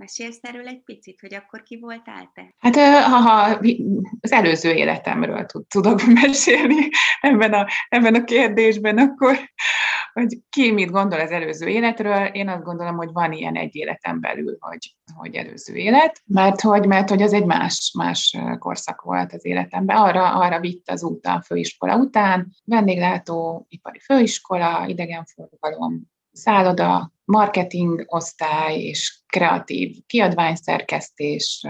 Mesélsz 0.00 0.38
erről 0.40 0.66
egy 0.66 0.82
picit, 0.84 1.20
hogy 1.20 1.34
akkor 1.34 1.62
ki 1.62 1.78
voltál 1.78 2.30
te? 2.34 2.54
Hát 2.58 2.76
ha, 2.76 3.16
ha 3.16 3.58
az 4.20 4.32
előző 4.32 4.72
életemről 4.72 5.46
tudok 5.68 6.02
mesélni 6.22 6.88
ebben 7.20 7.52
a, 7.52 7.66
ebben 7.88 8.14
a 8.14 8.24
kérdésben, 8.24 8.98
akkor 8.98 9.38
hogy 10.12 10.38
ki 10.50 10.70
mit 10.70 10.90
gondol 10.90 11.20
az 11.20 11.30
előző 11.30 11.66
életről, 11.68 12.24
én 12.24 12.48
azt 12.48 12.62
gondolom, 12.62 12.96
hogy 12.96 13.12
van 13.12 13.32
ilyen 13.32 13.56
egy 13.56 13.76
életem 13.76 14.20
belül, 14.20 14.56
hogy, 14.60 14.94
hogy 15.14 15.34
előző 15.34 15.74
élet, 15.74 16.22
mert 16.26 16.60
hogy, 16.60 16.86
mert 16.86 17.08
hogy 17.08 17.22
az 17.22 17.32
egy 17.32 17.46
más, 17.46 17.92
más 17.98 18.36
korszak 18.58 19.02
volt 19.02 19.32
az 19.32 19.44
életemben. 19.44 19.96
Arra, 19.96 20.34
arra 20.34 20.60
vitt 20.60 20.90
az 20.90 21.02
út 21.02 21.26
a 21.26 21.42
főiskola 21.46 21.96
után, 21.96 22.52
vendéglátó, 22.64 23.66
ipari 23.68 23.98
főiskola, 23.98 24.86
idegenforgalom, 24.86 26.10
szálloda, 26.40 27.12
marketing 27.24 28.04
osztály 28.06 28.80
és 28.80 29.22
kreatív 29.26 29.96
kiadványszerkesztés, 30.06 31.66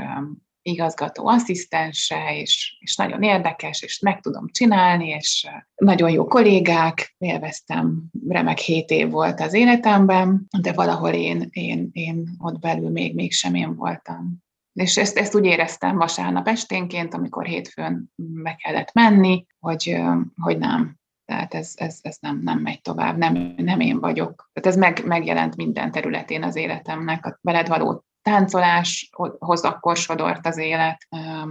igazgató 0.62 1.26
asszisztense, 1.26 2.36
és, 2.36 2.76
és 2.80 2.96
nagyon 2.96 3.22
érdekes, 3.22 3.82
és 3.82 3.98
meg 3.98 4.20
tudom 4.20 4.46
csinálni, 4.50 5.08
és 5.08 5.48
nagyon 5.74 6.10
jó 6.10 6.26
kollégák, 6.26 7.14
élveztem, 7.18 8.02
remek 8.28 8.58
hét 8.58 8.90
év 8.90 9.10
volt 9.10 9.40
az 9.40 9.54
életemben, 9.54 10.46
de 10.60 10.72
valahol 10.72 11.12
én, 11.12 11.48
én, 11.50 11.88
én 11.92 12.30
ott 12.38 12.58
belül 12.58 12.90
még 12.90 13.14
mégsem 13.14 13.54
én 13.54 13.74
voltam. 13.74 14.42
És 14.72 14.96
ezt, 14.96 15.18
ezt 15.18 15.34
úgy 15.34 15.44
éreztem 15.44 15.96
vasárnap 15.96 16.48
esténként, 16.48 17.14
amikor 17.14 17.46
hétfőn 17.46 18.12
be 18.16 18.54
kellett 18.54 18.92
menni, 18.92 19.46
hogy, 19.58 19.96
hogy 20.40 20.58
nem, 20.58 20.99
tehát 21.30 21.54
ez, 21.54 21.72
ez, 21.76 21.98
ez 22.02 22.16
nem, 22.20 22.40
nem 22.42 22.58
megy 22.58 22.80
tovább, 22.80 23.16
nem, 23.16 23.54
nem 23.56 23.80
én 23.80 24.00
vagyok. 24.00 24.50
Tehát 24.52 24.68
ez 24.68 24.76
meg, 24.76 25.06
megjelent 25.06 25.56
minden 25.56 25.90
területén 25.90 26.42
az 26.42 26.56
életemnek, 26.56 27.26
a 27.26 27.38
veled 27.42 27.68
való 27.68 28.04
táncoláshoz 28.22 29.60
akkor 29.62 29.96
sodort 29.96 30.46
az 30.46 30.58
élet, 30.58 31.06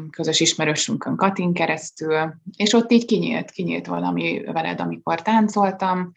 közös 0.10 0.40
ismerősünkön 0.40 1.16
Katin 1.16 1.54
keresztül, 1.54 2.34
és 2.58 2.74
ott 2.74 2.92
így 2.92 3.06
kinyílt, 3.06 3.52
kinyílt 3.52 3.88
valami 3.88 4.44
veled, 4.46 4.80
amikor 4.80 5.22
táncoltam, 5.22 6.12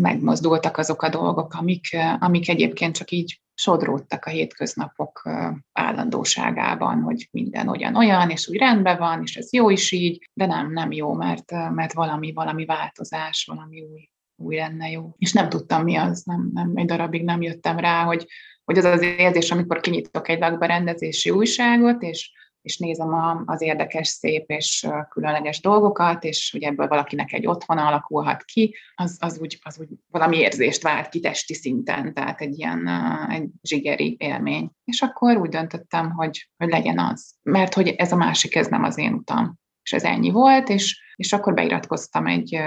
megmozdultak 0.00 0.76
azok 0.76 1.02
a 1.02 1.08
dolgok, 1.08 1.54
amik, 1.54 1.96
amik 2.18 2.48
egyébként 2.48 2.96
csak 2.96 3.10
így 3.10 3.40
sodródtak 3.54 4.24
a 4.24 4.30
hétköznapok 4.30 5.28
állandóságában, 5.72 7.00
hogy 7.00 7.28
minden 7.30 7.68
olyan-olyan, 7.68 8.30
és 8.30 8.48
úgy 8.48 8.56
rendben 8.56 8.98
van, 8.98 9.22
és 9.22 9.36
ez 9.36 9.52
jó 9.52 9.70
is 9.70 9.92
így, 9.92 10.28
de 10.32 10.46
nem, 10.46 10.72
nem 10.72 10.92
jó, 10.92 11.12
mert, 11.12 11.50
mert 11.50 11.92
valami, 11.92 12.32
valami 12.32 12.64
változás, 12.64 13.44
valami 13.50 13.82
új, 13.82 14.08
új 14.38 14.56
lenne 14.56 14.90
jó. 14.90 15.14
És 15.18 15.32
nem 15.32 15.48
tudtam 15.48 15.82
mi 15.82 15.96
az, 15.96 16.22
nem, 16.22 16.50
nem, 16.52 16.72
egy 16.74 16.86
darabig 16.86 17.24
nem 17.24 17.42
jöttem 17.42 17.78
rá, 17.78 18.04
hogy, 18.04 18.26
hogy 18.64 18.78
az 18.78 18.84
az 18.84 19.02
érzés, 19.02 19.50
amikor 19.50 19.80
kinyitok 19.80 20.28
egy 20.28 20.38
lakberendezési 20.38 21.30
újságot, 21.30 22.02
és, 22.02 22.32
és 22.62 22.78
nézem 22.78 23.12
a, 23.14 23.42
az 23.46 23.62
érdekes, 23.62 24.08
szép 24.08 24.50
és 24.50 24.88
különleges 25.08 25.60
dolgokat, 25.60 26.24
és 26.24 26.50
hogy 26.50 26.62
ebből 26.62 26.88
valakinek 26.88 27.32
egy 27.32 27.46
otthona 27.46 27.86
alakulhat 27.86 28.44
ki, 28.44 28.76
az, 28.94 29.16
az, 29.20 29.38
úgy, 29.38 29.58
az 29.62 29.78
úgy 29.80 29.88
valami 30.10 30.36
érzést 30.36 30.82
vált 30.82 31.08
ki 31.08 31.20
testi 31.20 31.54
szinten, 31.54 32.14
tehát 32.14 32.40
egy 32.40 32.58
ilyen 32.58 32.88
egy 33.30 33.48
zsigeri 33.62 34.16
élmény. 34.18 34.70
És 34.84 35.02
akkor 35.02 35.36
úgy 35.36 35.50
döntöttem, 35.50 36.10
hogy, 36.10 36.50
hogy 36.56 36.68
legyen 36.68 36.98
az. 36.98 37.34
Mert 37.42 37.74
hogy 37.74 37.88
ez 37.88 38.12
a 38.12 38.16
másik, 38.16 38.56
ez 38.56 38.66
nem 38.66 38.84
az 38.84 38.98
én 38.98 39.12
utam. 39.12 39.58
És 39.82 39.92
ez 39.92 40.04
ennyi 40.04 40.30
volt, 40.30 40.68
és, 40.68 41.02
és 41.16 41.32
akkor 41.32 41.54
beiratkoztam 41.54 42.26
egy 42.26 42.58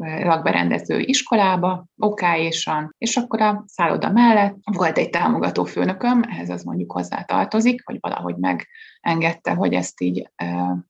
lakberendező 0.00 0.98
iskolába, 0.98 1.86
okáésan, 1.96 2.94
és 2.98 3.16
akkor 3.16 3.40
a 3.40 3.64
szálloda 3.66 4.10
mellett 4.10 4.56
volt 4.72 4.98
egy 4.98 5.10
támogató 5.10 5.64
főnököm, 5.64 6.22
ehhez 6.28 6.50
az 6.50 6.62
mondjuk 6.62 6.92
hozzá 6.92 7.22
tartozik, 7.22 7.82
hogy 7.84 7.96
valahogy 8.00 8.34
megengedte, 8.36 9.52
hogy 9.52 9.72
ezt 9.72 10.00
így 10.00 10.30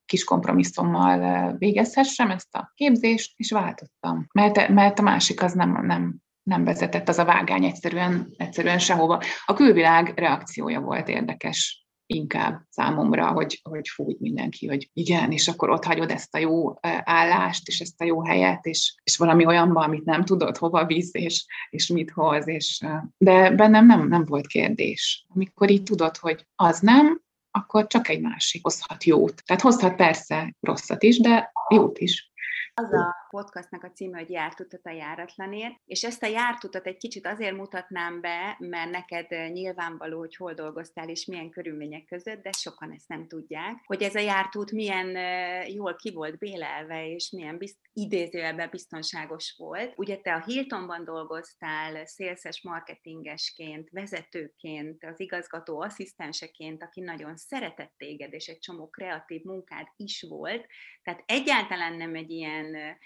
kis 0.06 0.24
kompromisszummal 0.24 1.52
végezhessem, 1.58 2.30
ezt 2.30 2.54
a 2.54 2.72
képzést, 2.74 3.32
és 3.36 3.50
váltottam. 3.50 4.26
Mert, 4.32 4.68
mert 4.68 4.98
a 4.98 5.02
másik 5.02 5.42
az 5.42 5.52
nem, 5.52 5.86
nem, 5.86 6.16
nem 6.42 6.64
vezetett 6.64 7.08
az 7.08 7.18
a 7.18 7.24
vágány 7.24 7.64
egyszerűen, 7.64 8.30
egyszerűen 8.36 8.78
sehova. 8.78 9.22
A 9.44 9.52
külvilág 9.52 10.12
reakciója 10.16 10.80
volt 10.80 11.08
érdekes 11.08 11.79
inkább 12.14 12.62
számomra, 12.68 13.32
hogy, 13.32 13.60
hogy 13.62 13.88
fújt 13.88 14.20
mindenki, 14.20 14.66
hogy 14.66 14.90
igen, 14.92 15.32
és 15.32 15.48
akkor 15.48 15.70
ott 15.70 15.84
hagyod 15.84 16.10
ezt 16.10 16.34
a 16.34 16.38
jó 16.38 16.74
állást, 17.04 17.68
és 17.68 17.80
ezt 17.80 18.00
a 18.00 18.04
jó 18.04 18.24
helyet, 18.24 18.66
és, 18.66 18.94
és 19.02 19.16
valami 19.16 19.46
olyanban, 19.46 19.82
amit 19.82 20.04
nem 20.04 20.24
tudod, 20.24 20.56
hova 20.56 20.86
visz, 20.86 21.14
és, 21.14 21.46
és 21.70 21.86
mit 21.86 22.10
hoz, 22.10 22.48
és, 22.48 22.84
de 23.16 23.50
bennem 23.50 23.86
nem, 23.86 24.08
nem 24.08 24.24
volt 24.24 24.46
kérdés. 24.46 25.26
Amikor 25.34 25.70
így 25.70 25.82
tudod, 25.82 26.16
hogy 26.16 26.46
az 26.54 26.80
nem, 26.80 27.22
akkor 27.50 27.86
csak 27.86 28.08
egy 28.08 28.20
másik 28.20 28.62
hozhat 28.62 29.04
jót. 29.04 29.42
Tehát 29.44 29.62
hozhat 29.62 29.96
persze 29.96 30.56
rosszat 30.60 31.02
is, 31.02 31.18
de 31.18 31.52
jót 31.68 31.98
is. 31.98 32.32
Az 32.74 32.92
a 32.92 33.19
podcastnak 33.30 33.84
a 33.84 33.90
címe, 33.90 34.18
hogy 34.18 34.30
Jártutat 34.30 34.86
a 34.86 34.90
járatlanért, 34.90 35.74
és 35.84 36.04
ezt 36.04 36.22
a 36.22 36.26
jártutat 36.26 36.86
egy 36.86 36.96
kicsit 36.96 37.26
azért 37.26 37.56
mutatnám 37.56 38.20
be, 38.20 38.56
mert 38.58 38.90
neked 38.90 39.26
eh, 39.28 39.50
nyilvánvaló, 39.50 40.18
hogy 40.18 40.36
hol 40.36 40.54
dolgoztál 40.54 41.08
és 41.08 41.24
milyen 41.24 41.50
körülmények 41.50 42.04
között, 42.04 42.42
de 42.42 42.50
sokan 42.52 42.92
ezt 42.92 43.08
nem 43.08 43.28
tudják, 43.28 43.82
hogy 43.84 44.02
ez 44.02 44.14
a 44.14 44.18
jártút 44.18 44.72
milyen 44.72 45.16
eh, 45.16 45.74
jól 45.74 45.96
ki 45.96 46.12
volt 46.12 46.38
bélelve, 46.38 47.08
és 47.08 47.30
milyen 47.30 47.58
bizt, 47.58 47.78
idézőjelben 47.92 48.68
biztonságos 48.70 49.54
volt. 49.58 49.92
Ugye 49.96 50.16
te 50.16 50.34
a 50.34 50.44
Hiltonban 50.44 51.04
dolgoztál 51.04 52.06
szélszes 52.06 52.62
marketingesként, 52.62 53.88
vezetőként, 53.90 55.04
az 55.04 55.20
igazgató 55.20 55.80
asszisztenseként, 55.80 56.82
aki 56.82 57.00
nagyon 57.00 57.36
szeretett 57.36 57.92
téged, 57.96 58.32
és 58.32 58.46
egy 58.46 58.58
csomó 58.58 58.88
kreatív 58.88 59.42
munkád 59.42 59.86
is 59.96 60.26
volt, 60.28 60.66
tehát 61.02 61.22
egyáltalán 61.26 61.94
nem 61.94 62.14
egy 62.14 62.30
ilyen 62.30 62.98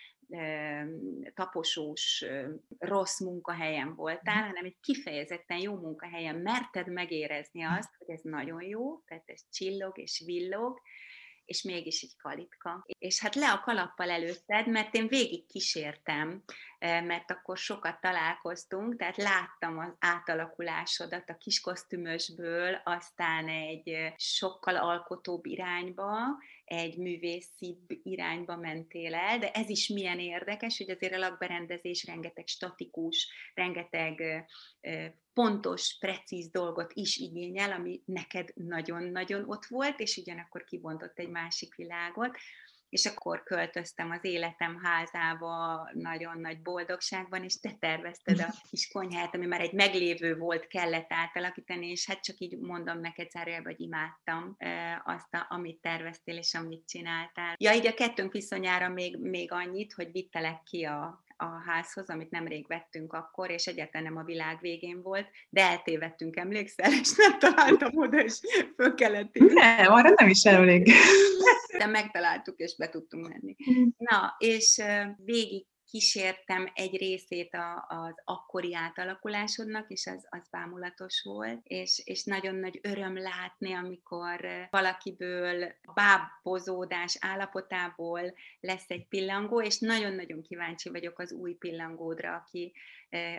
taposós, 1.34 2.24
rossz 2.78 3.20
munkahelyen 3.20 3.94
voltál, 3.94 4.38
mhm. 4.38 4.46
hanem 4.46 4.64
egy 4.64 4.76
kifejezetten 4.80 5.58
jó 5.58 5.74
munkahelyen 5.74 6.36
merted 6.36 6.92
megérezni 6.92 7.62
mhm. 7.62 7.72
azt, 7.72 7.90
hogy 7.98 8.10
ez 8.10 8.20
nagyon 8.22 8.62
jó, 8.62 8.98
tehát 8.98 9.24
ez 9.26 9.40
csillog 9.50 9.98
és 9.98 10.22
villog, 10.26 10.80
és 11.44 11.62
mégis 11.62 12.02
egy 12.02 12.16
kalitka. 12.16 12.84
És 12.98 13.20
hát 13.20 13.34
le 13.34 13.50
a 13.50 13.60
kalappal 13.60 14.10
előtted, 14.10 14.68
mert 14.68 14.94
én 14.94 15.06
végig 15.08 15.46
kísértem, 15.46 16.44
mert 16.84 17.30
akkor 17.30 17.56
sokat 17.56 18.00
találkoztunk, 18.00 18.96
tehát 18.96 19.16
láttam 19.16 19.78
az 19.78 19.94
átalakulásodat 19.98 21.30
a 21.30 21.36
kiskosztümösből, 21.36 22.80
aztán 22.84 23.48
egy 23.48 24.12
sokkal 24.16 24.76
alkotóbb 24.76 25.46
irányba, 25.46 26.12
egy 26.64 26.98
művészibb 26.98 27.84
irányba 27.88 28.56
mentél 28.56 29.14
el, 29.14 29.38
de 29.38 29.50
ez 29.50 29.68
is 29.68 29.88
milyen 29.88 30.18
érdekes, 30.18 30.78
hogy 30.78 30.90
azért 30.90 31.14
a 31.14 31.18
lakberendezés 31.18 32.04
rengeteg 32.04 32.46
statikus, 32.46 33.28
rengeteg 33.54 34.44
pontos, 35.32 35.96
precíz 36.00 36.50
dolgot 36.50 36.92
is 36.92 37.16
igényel, 37.16 37.72
ami 37.72 38.02
neked 38.04 38.48
nagyon-nagyon 38.54 39.44
ott 39.50 39.64
volt, 39.64 40.00
és 40.00 40.16
ugyanakkor 40.16 40.64
kibontott 40.64 41.18
egy 41.18 41.30
másik 41.30 41.74
világot, 41.74 42.36
és 42.94 43.06
akkor 43.06 43.42
költöztem 43.42 44.10
az 44.10 44.24
életem 44.24 44.80
házába 44.82 45.88
nagyon 45.92 46.38
nagy 46.40 46.62
boldogságban, 46.62 47.44
és 47.44 47.60
te 47.60 47.72
tervezted 47.78 48.40
a 48.40 48.54
kis 48.70 48.88
konyhát, 48.88 49.34
ami 49.34 49.46
már 49.46 49.60
egy 49.60 49.72
meglévő 49.72 50.36
volt, 50.36 50.66
kellett 50.66 51.06
átalakítani, 51.08 51.90
és 51.90 52.06
hát 52.06 52.20
csak 52.20 52.38
így 52.38 52.58
mondom 52.58 53.00
neked 53.00 53.30
zárójelben, 53.30 53.72
hogy 53.72 53.84
imádtam 53.84 54.56
azt, 55.04 55.34
a, 55.34 55.46
amit 55.48 55.80
terveztél, 55.80 56.36
és 56.36 56.54
amit 56.54 56.86
csináltál. 56.86 57.54
Ja, 57.58 57.72
így 57.72 57.86
a 57.86 57.94
kettőnk 57.94 58.32
viszonyára 58.32 58.88
még, 58.88 59.16
még 59.16 59.52
annyit, 59.52 59.92
hogy 59.92 60.12
vittelek 60.12 60.62
ki 60.62 60.84
a, 60.84 61.24
a 61.44 61.62
házhoz, 61.66 62.08
amit 62.08 62.30
nemrég 62.30 62.66
vettünk 62.66 63.12
akkor, 63.12 63.50
és 63.50 63.66
egyáltalán 63.66 64.12
nem 64.12 64.16
a 64.16 64.24
világ 64.24 64.58
végén 64.60 65.02
volt, 65.02 65.26
de 65.48 65.62
eltévedtünk, 65.62 66.36
emlékszel, 66.36 66.92
és 67.02 67.12
nem 67.16 67.38
találtam 67.38 67.98
oda, 67.98 68.22
és 68.22 68.40
föl 68.76 68.94
kellett. 68.94 69.34
Nem, 69.34 69.92
arra 69.92 70.12
nem 70.16 70.28
is 70.28 70.44
elég. 70.44 70.92
De 71.78 71.86
megtaláltuk, 71.86 72.58
és 72.58 72.76
be 72.76 72.88
tudtunk 72.88 73.28
menni. 73.28 73.56
Mm. 73.70 73.88
Na, 73.96 74.34
és 74.38 74.82
végig 75.16 75.66
kísértem 75.90 76.70
egy 76.74 76.96
részét 76.96 77.54
a, 77.54 77.86
az 77.88 78.14
akkori 78.24 78.74
átalakulásodnak, 78.74 79.90
és 79.90 80.06
az, 80.06 80.26
az 80.30 80.48
bámulatos 80.50 81.22
volt, 81.22 81.60
és, 81.64 82.02
és 82.04 82.24
nagyon 82.24 82.54
nagy 82.54 82.80
öröm 82.82 83.16
látni, 83.16 83.72
amikor 83.72 84.46
valakiből 84.70 85.74
bábozódás 85.94 87.16
állapotából 87.20 88.34
lesz 88.60 88.90
egy 88.90 89.06
pillangó, 89.08 89.62
és 89.62 89.78
nagyon-nagyon 89.78 90.42
kíváncsi 90.42 90.88
vagyok 90.88 91.18
az 91.18 91.32
új 91.32 91.52
pillangódra, 91.52 92.34
aki. 92.34 92.72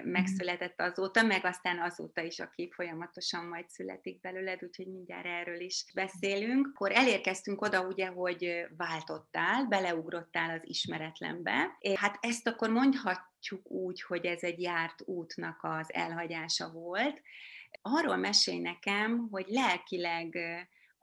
Megszületett 0.03 0.81
azóta, 0.81 1.23
meg 1.23 1.45
aztán 1.45 1.79
azóta 1.79 2.21
is, 2.21 2.39
aki 2.39 2.71
folyamatosan 2.75 3.45
majd 3.45 3.69
születik 3.69 4.19
belőled, 4.19 4.63
úgyhogy 4.63 4.87
mindjárt 4.87 5.25
erről 5.25 5.59
is 5.59 5.85
beszélünk. 5.93 6.67
Akkor 6.67 6.91
elérkeztünk 6.91 7.61
oda, 7.61 7.87
ugye, 7.87 8.07
hogy 8.07 8.67
váltottál, 8.77 9.65
beleugrottál 9.65 10.49
az 10.49 10.61
ismeretlenbe. 10.63 11.77
Hát 11.95 12.17
ezt 12.21 12.47
akkor 12.47 12.69
mondhatjuk 12.69 13.71
úgy, 13.71 14.01
hogy 14.01 14.25
ez 14.25 14.41
egy 14.41 14.61
járt 14.61 15.01
útnak 15.05 15.59
az 15.61 15.93
elhagyása 15.93 16.71
volt. 16.71 17.21
Arról 17.81 18.15
mesélj 18.15 18.59
nekem, 18.59 19.27
hogy 19.31 19.45
lelkileg 19.47 20.37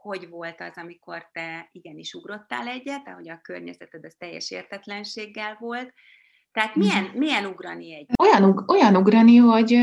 hogy 0.03 0.29
volt 0.29 0.61
az, 0.61 0.77
amikor 0.77 1.29
te 1.33 1.69
igenis 1.73 2.15
ugrottál 2.15 2.67
egyet, 2.67 3.09
ahogy 3.09 3.29
a 3.29 3.41
környezeted 3.43 4.05
az 4.05 4.15
teljes 4.19 4.51
értetlenséggel 4.51 5.57
volt, 5.61 5.95
tehát 6.53 6.75
milyen, 6.75 7.05
mhm. 7.05 7.19
milyen 7.19 7.45
ugrani 7.45 7.95
egy? 7.95 8.09
Olyan, 8.23 8.65
olyan 8.69 8.97
ugrani, 8.97 9.37
hogy, 9.37 9.79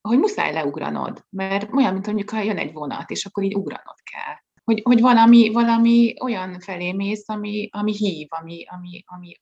hogy 0.00 0.18
muszáj 0.18 0.52
leugranod, 0.52 1.24
mert 1.28 1.72
olyan, 1.72 1.92
mint 1.92 2.06
mondjuk, 2.06 2.30
ha 2.30 2.40
jön 2.40 2.58
egy 2.58 2.72
vonat, 2.72 3.10
és 3.10 3.24
akkor 3.24 3.42
így 3.42 3.54
ugranod 3.54 3.96
kell. 4.10 4.34
Hogy, 4.64 4.80
hogy 4.82 5.00
valami, 5.00 5.50
valami 5.52 6.14
olyan 6.22 6.60
felé 6.60 6.92
mész, 6.92 7.28
ami, 7.28 7.68
ami 7.72 7.92
hív, 7.96 8.26
ami, 8.30 8.64
ami, 8.68 9.04
ami, 9.06 9.40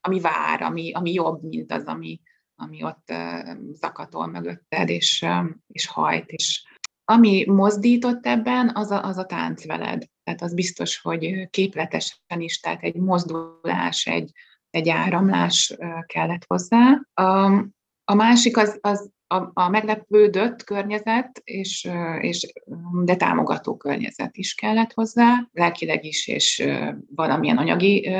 ami 0.00 0.20
vár, 0.20 0.62
ami, 0.62 0.92
ami 0.92 1.12
jobb, 1.12 1.42
mint 1.42 1.72
az, 1.72 1.84
ami, 1.84 2.20
ami 2.56 2.82
ott 2.82 3.12
zakatol 3.72 4.26
mögötted, 4.26 4.88
és, 4.88 5.26
és 5.66 5.86
hajt. 5.86 6.30
És 6.30 6.62
ami 7.04 7.44
mozdított 7.46 8.26
ebben, 8.26 8.70
az 8.74 8.90
a, 8.90 9.04
az 9.04 9.16
a 9.16 9.26
tánc 9.26 9.66
veled. 9.66 10.04
Tehát 10.24 10.42
az 10.42 10.54
biztos, 10.54 10.98
hogy 11.00 11.50
képletesen 11.50 12.40
is, 12.40 12.60
tehát 12.60 12.82
egy 12.82 12.94
mozdulás, 12.94 14.06
egy, 14.06 14.32
egy 14.70 14.88
áramlás 14.88 15.76
kellett 16.06 16.44
hozzá. 16.46 17.00
A, 17.14 17.46
a 18.04 18.14
másik 18.14 18.56
az, 18.56 18.78
az 18.80 19.10
a, 19.26 19.50
a 19.52 19.68
meglepődött 19.68 20.64
környezet, 20.64 21.40
és, 21.44 21.90
és, 22.20 22.52
de 23.04 23.16
támogató 23.16 23.76
környezet 23.76 24.36
is 24.36 24.54
kellett 24.54 24.92
hozzá, 24.92 25.48
lelkileg 25.52 26.04
is, 26.04 26.26
és 26.26 26.68
valamilyen 27.14 27.56
anyagi 27.56 28.10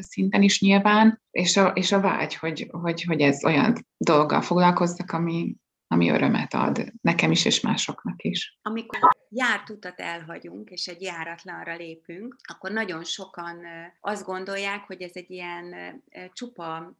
szinten 0.00 0.42
is 0.42 0.60
nyilván, 0.60 1.22
és 1.30 1.56
a, 1.56 1.68
és 1.68 1.92
a 1.92 2.00
vágy, 2.00 2.34
hogy, 2.34 2.68
hogy, 2.70 3.02
hogy 3.02 3.20
ez 3.20 3.44
olyan 3.44 3.86
dolggal 3.96 4.40
foglalkozzak, 4.40 5.12
ami, 5.12 5.54
ami 5.92 6.10
örömet 6.10 6.54
ad 6.54 6.92
nekem 7.00 7.30
is, 7.30 7.44
és 7.44 7.60
másoknak 7.60 8.22
is. 8.22 8.58
Amikor 8.62 8.98
járt 9.28 9.70
utat 9.70 10.00
elhagyunk, 10.00 10.70
és 10.70 10.86
egy 10.86 11.02
járatlanra 11.02 11.76
lépünk, 11.76 12.36
akkor 12.42 12.70
nagyon 12.70 13.04
sokan 13.04 13.64
azt 14.00 14.24
gondolják, 14.24 14.84
hogy 14.86 15.02
ez 15.02 15.10
egy 15.14 15.30
ilyen 15.30 15.74
csupa 16.32 16.96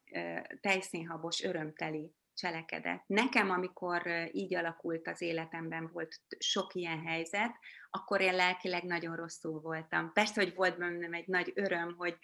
tejszínhabos, 0.61 1.43
örömteli 1.43 2.15
cselekedet. 2.35 3.03
Nekem, 3.07 3.51
amikor 3.51 4.03
így 4.33 4.55
alakult 4.55 5.09
az 5.09 5.23
életemben, 5.23 5.91
volt 5.93 6.21
sok 6.39 6.75
ilyen 6.75 7.01
helyzet, 7.01 7.53
akkor 7.91 8.21
én 8.21 8.35
lelkileg 8.35 8.83
nagyon 8.83 9.17
rosszul 9.17 9.61
voltam. 9.61 10.13
Persze, 10.13 10.43
hogy 10.43 10.55
volt 10.55 10.79
bennem 10.79 11.13
egy 11.13 11.27
nagy 11.27 11.53
öröm, 11.55 11.95
hogy 11.97 12.19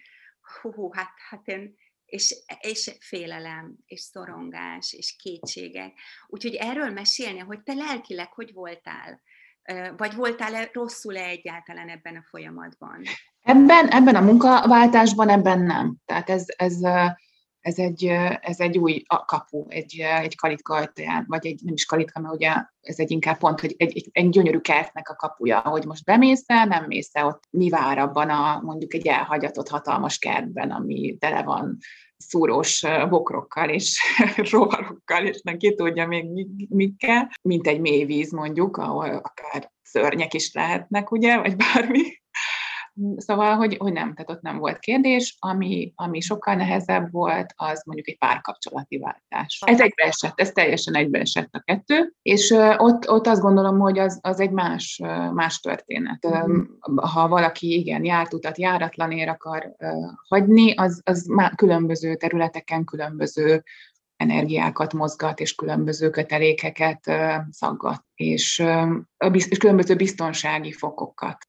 hú, 0.61 0.93
hát, 0.93 1.11
hát 1.29 1.49
én 1.49 1.77
és, 2.09 2.37
és 2.61 2.97
félelem, 3.01 3.77
és 3.87 4.01
szorongás, 4.01 4.93
és 4.93 5.17
kétségek. 5.17 5.93
Úgyhogy 6.27 6.55
erről 6.55 6.91
mesélni, 6.91 7.39
hogy 7.39 7.63
te 7.63 7.75
lelkileg 7.75 8.33
hogy 8.33 8.53
voltál, 8.53 9.21
vagy 9.97 10.15
voltál-e 10.15 10.71
rosszul-e 10.73 11.25
egyáltalán 11.25 11.89
ebben 11.89 12.17
a 12.17 12.27
folyamatban? 12.31 13.03
Ebben, 13.43 13.89
ebben 13.89 14.15
a 14.15 14.21
munkaváltásban 14.21 15.29
ebben 15.29 15.61
nem. 15.61 15.97
Tehát 16.05 16.31
ez, 16.31 16.45
ez, 16.57 16.81
ez, 17.69 17.79
egy, 17.79 18.05
ez 18.41 18.61
egy 18.61 18.79
új 18.79 19.03
kapu, 19.27 19.65
egy, 19.69 19.99
egy 19.99 20.37
kalitka 20.37 20.75
ajtaján, 20.75 21.25
vagy 21.29 21.47
egy, 21.47 21.61
nem 21.63 21.75
is 21.75 21.85
kalitka, 21.85 22.21
mert 22.21 22.35
ugye 22.35 22.55
ez 22.81 22.99
egy 22.99 23.11
inkább 23.11 23.39
pont, 23.39 23.61
hogy 23.61 23.75
egy, 23.79 23.97
egy, 23.97 24.09
egy 24.13 24.29
gyönyörű 24.29 24.59
kertnek 24.59 25.09
a 25.09 25.15
kapuja, 25.15 25.59
hogy 25.59 25.85
most 25.85 26.05
bemész 26.05 26.45
el, 26.47 26.67
nem 26.67 26.85
mész 26.85 27.11
el 27.13 27.27
ott 27.27 27.43
mi 27.51 27.69
vár 27.69 27.99
abban 27.99 28.31
a 28.31 28.61
mondjuk 28.61 28.95
egy 28.95 29.07
elhagyatott 29.07 29.69
hatalmas 29.69 30.19
kertben, 30.19 30.71
ami 30.71 31.17
tele 31.19 31.43
van 31.43 31.77
szúrós 32.17 32.85
bokrokkal 33.09 33.69
és 33.69 34.03
rovarokkal, 34.51 35.27
és 35.27 35.41
neki 35.43 35.75
tudja 35.75 36.07
még 36.07 36.27
mikkel, 36.69 37.31
mint 37.43 37.67
egy 37.67 37.81
mély 37.81 38.05
víz 38.05 38.33
mondjuk, 38.33 38.77
ahol 38.77 39.09
akár 39.09 39.73
szörnyek 39.83 40.35
is 40.35 40.53
lehetnek, 40.53 41.11
ugye, 41.11 41.39
vagy 41.39 41.57
bármi. 41.57 42.03
Szóval, 43.17 43.57
hogy, 43.57 43.77
hogy 43.77 43.93
nem, 43.93 44.15
tehát 44.15 44.31
ott 44.31 44.41
nem 44.41 44.59
volt 44.59 44.79
kérdés. 44.79 45.37
Ami, 45.39 45.93
ami 45.95 46.21
sokkal 46.21 46.55
nehezebb 46.55 47.13
volt, 47.13 47.53
az 47.57 47.83
mondjuk 47.85 48.09
egy 48.09 48.19
párkapcsolati 48.19 48.99
váltás. 48.99 49.63
Ez 49.67 49.81
egybeesett, 49.81 50.41
ez 50.41 50.51
teljesen 50.51 50.95
egybeesett 50.95 51.55
a 51.55 51.63
kettő, 51.65 52.13
és 52.23 52.51
ott, 52.77 53.11
ott 53.11 53.27
azt 53.27 53.41
gondolom, 53.41 53.79
hogy 53.79 53.99
az, 53.99 54.19
az 54.23 54.41
egy 54.41 54.51
más, 54.51 55.01
más 55.33 55.61
történet. 55.61 56.27
Mm. 56.29 56.61
Ha 56.97 57.29
valaki 57.29 57.79
igen, 57.79 58.05
járt 58.05 58.35
utat, 58.35 58.59
járatlan 58.59 59.11
ér 59.11 59.29
akar 59.29 59.77
hagyni, 60.29 60.75
az, 60.75 61.01
az 61.05 61.27
már 61.27 61.55
különböző 61.55 62.15
területeken 62.15 62.85
különböző 62.85 63.63
energiákat 64.19 64.93
mozgat, 64.93 65.41
és 65.41 65.55
különböző 65.55 66.11
kötelékeket 66.11 67.13
szaggat, 67.51 68.05
és, 68.15 68.65
és 69.29 69.59
különböző 69.59 69.97
biztonsági 69.97 70.73
fokokat 70.73 71.45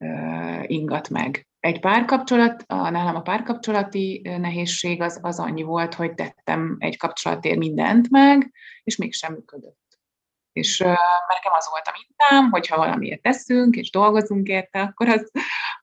ingat 0.61 1.09
meg. 1.09 1.47
Egy 1.59 1.79
párkapcsolat, 1.79 2.63
nálam 2.67 3.15
a 3.15 3.21
párkapcsolati 3.21 4.21
nehézség 4.23 5.01
az, 5.01 5.19
az 5.21 5.39
annyi 5.39 5.63
volt, 5.63 5.93
hogy 5.93 6.13
tettem 6.13 6.75
egy 6.79 6.97
kapcsolatért 6.97 7.57
mindent 7.57 8.09
meg, 8.09 8.51
és 8.83 8.95
mégsem 8.95 9.33
működött. 9.33 9.99
És 10.51 10.77
nekem 11.27 11.53
az 11.57 11.69
volt 11.69 11.87
a 11.87 11.93
mintám, 11.97 12.51
hogyha 12.51 12.77
valamiért 12.77 13.21
teszünk, 13.21 13.75
és 13.75 13.91
dolgozunk 13.91 14.47
érte, 14.47 14.81
akkor 14.81 15.09
az, 15.09 15.31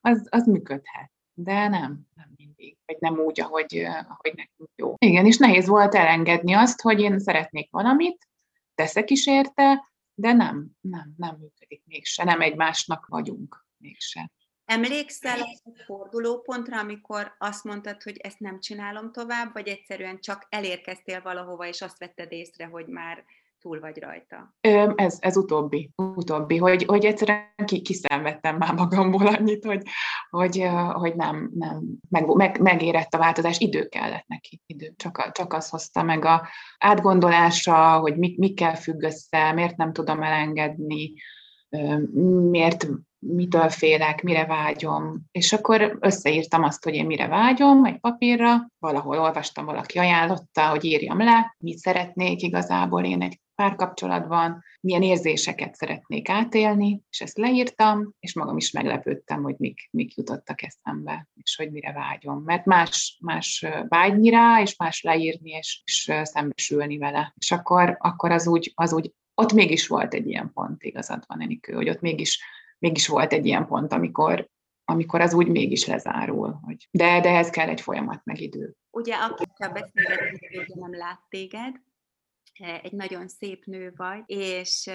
az, 0.00 0.26
az 0.30 0.46
működhet. 0.46 1.10
De 1.32 1.68
nem, 1.68 2.00
nem 2.14 2.28
mindig, 2.66 2.78
vagy 2.86 2.96
nem 3.00 3.18
úgy, 3.24 3.40
ahogy, 3.40 3.76
ahogy 3.84 4.32
nekünk 4.34 4.70
jó. 4.76 4.94
Igen, 4.98 5.26
és 5.26 5.36
nehéz 5.36 5.66
volt 5.66 5.94
elengedni 5.94 6.52
azt, 6.52 6.80
hogy 6.80 7.00
én 7.00 7.18
szeretnék 7.18 7.70
valamit, 7.70 8.28
teszek 8.74 9.10
is 9.10 9.26
érte, 9.26 9.90
de 10.14 10.32
nem, 10.32 10.70
nem, 10.80 11.14
nem 11.16 11.36
működik 11.40 11.82
mégse, 11.84 12.24
nem 12.24 12.40
egymásnak 12.40 13.06
vagyunk 13.06 13.66
mégse. 13.76 14.30
Emlékszel 14.64 15.40
a 15.40 15.82
fordulópontra, 15.84 16.78
amikor 16.78 17.34
azt 17.38 17.64
mondtad, 17.64 18.02
hogy 18.02 18.16
ezt 18.16 18.38
nem 18.40 18.60
csinálom 18.60 19.12
tovább, 19.12 19.52
vagy 19.52 19.68
egyszerűen 19.68 20.20
csak 20.20 20.46
elérkeztél 20.48 21.22
valahova, 21.22 21.66
és 21.66 21.82
azt 21.82 21.98
vetted 21.98 22.32
észre, 22.32 22.66
hogy 22.66 22.86
már 22.86 23.24
túl 23.60 23.80
vagy 23.80 23.98
rajta? 23.98 24.54
Ez, 24.94 25.16
ez 25.20 25.36
utóbbi, 25.36 25.90
utóbbi, 25.96 26.56
hogy, 26.56 26.84
hogy 26.84 27.04
egyszerűen 27.04 27.54
ki, 27.64 27.82
kiszenvedtem 27.82 28.56
már 28.56 28.74
magamból 28.74 29.26
annyit, 29.26 29.64
hogy, 29.64 29.82
hogy, 30.30 30.68
hogy 30.92 31.16
nem, 31.16 31.50
nem 31.54 31.82
meg, 32.08 32.26
meg, 32.26 32.60
megérett 32.60 33.14
a 33.14 33.18
változás, 33.18 33.58
idő 33.58 33.86
kellett 33.86 34.26
neki, 34.26 34.60
idő. 34.66 34.92
Csak, 34.96 35.32
csak 35.32 35.52
az 35.52 35.68
hozta 35.68 36.02
meg 36.02 36.24
a 36.24 36.48
átgondolása, 36.78 37.98
hogy 37.98 38.16
mi, 38.16 38.34
mikkel 38.38 38.74
függ 38.74 39.02
össze, 39.02 39.52
miért 39.52 39.76
nem 39.76 39.92
tudom 39.92 40.22
elengedni, 40.22 41.12
miért 42.50 42.88
mitől 43.26 43.68
félek, 43.68 44.22
mire 44.22 44.46
vágyom. 44.46 45.20
És 45.30 45.52
akkor 45.52 45.98
összeírtam 46.00 46.62
azt, 46.62 46.84
hogy 46.84 46.94
én 46.94 47.06
mire 47.06 47.28
vágyom 47.28 47.84
egy 47.84 48.00
papírra, 48.00 48.68
valahol 48.78 49.18
olvastam, 49.18 49.64
valaki 49.64 49.98
ajánlotta, 49.98 50.68
hogy 50.68 50.84
írjam 50.84 51.18
le, 51.18 51.56
mit 51.58 51.78
szeretnék 51.78 52.42
igazából 52.42 53.04
én 53.04 53.22
egy 53.22 53.40
párkapcsolatban, 53.54 54.64
milyen 54.80 55.02
érzéseket 55.02 55.74
szeretnék 55.74 56.28
átélni, 56.28 57.02
és 57.10 57.20
ezt 57.20 57.38
leírtam, 57.38 58.12
és 58.18 58.34
magam 58.34 58.56
is 58.56 58.70
meglepődtem, 58.70 59.42
hogy 59.42 59.54
mik, 59.58 59.88
mik 59.90 60.16
jutottak 60.16 60.62
eszembe, 60.62 61.28
és 61.42 61.56
hogy 61.56 61.70
mire 61.70 61.92
vágyom. 61.92 62.42
Mert 62.42 62.64
más, 62.64 63.18
más 63.20 63.66
vágyni 63.88 64.30
rá, 64.30 64.60
és 64.60 64.76
más 64.76 65.02
leírni, 65.02 65.50
és, 65.50 65.82
és 65.84 66.12
szembesülni 66.22 66.98
vele. 66.98 67.34
És 67.36 67.50
akkor, 67.50 67.96
akkor 67.98 68.30
az, 68.30 68.46
úgy, 68.46 68.72
az 68.74 68.92
úgy, 68.92 69.12
ott 69.34 69.52
mégis 69.52 69.86
volt 69.86 70.14
egy 70.14 70.26
ilyen 70.26 70.50
pont, 70.52 70.82
igazad 70.82 71.24
van, 71.26 71.42
Enikő, 71.42 71.72
hogy 71.72 71.88
ott 71.88 72.00
mégis, 72.00 72.40
mégis 72.78 73.06
volt 73.06 73.32
egy 73.32 73.46
ilyen 73.46 73.66
pont, 73.66 73.92
amikor, 73.92 74.48
amikor 74.84 75.20
az 75.20 75.34
úgy 75.34 75.48
mégis 75.48 75.86
lezárul. 75.86 76.60
Hogy 76.62 76.88
de, 76.90 77.20
de 77.20 77.28
ez 77.28 77.50
kell 77.50 77.68
egy 77.68 77.80
folyamat, 77.80 78.24
meg 78.24 78.40
idő. 78.40 78.74
Ugye, 78.90 79.14
akikkel 79.14 79.72
beszélgetünk, 79.72 80.74
nem 80.74 80.94
lát 80.94 81.20
téged, 81.28 81.74
egy 82.82 82.92
nagyon 82.92 83.28
szép 83.28 83.64
nő 83.64 83.92
vagy, 83.96 84.22
és 84.26 84.90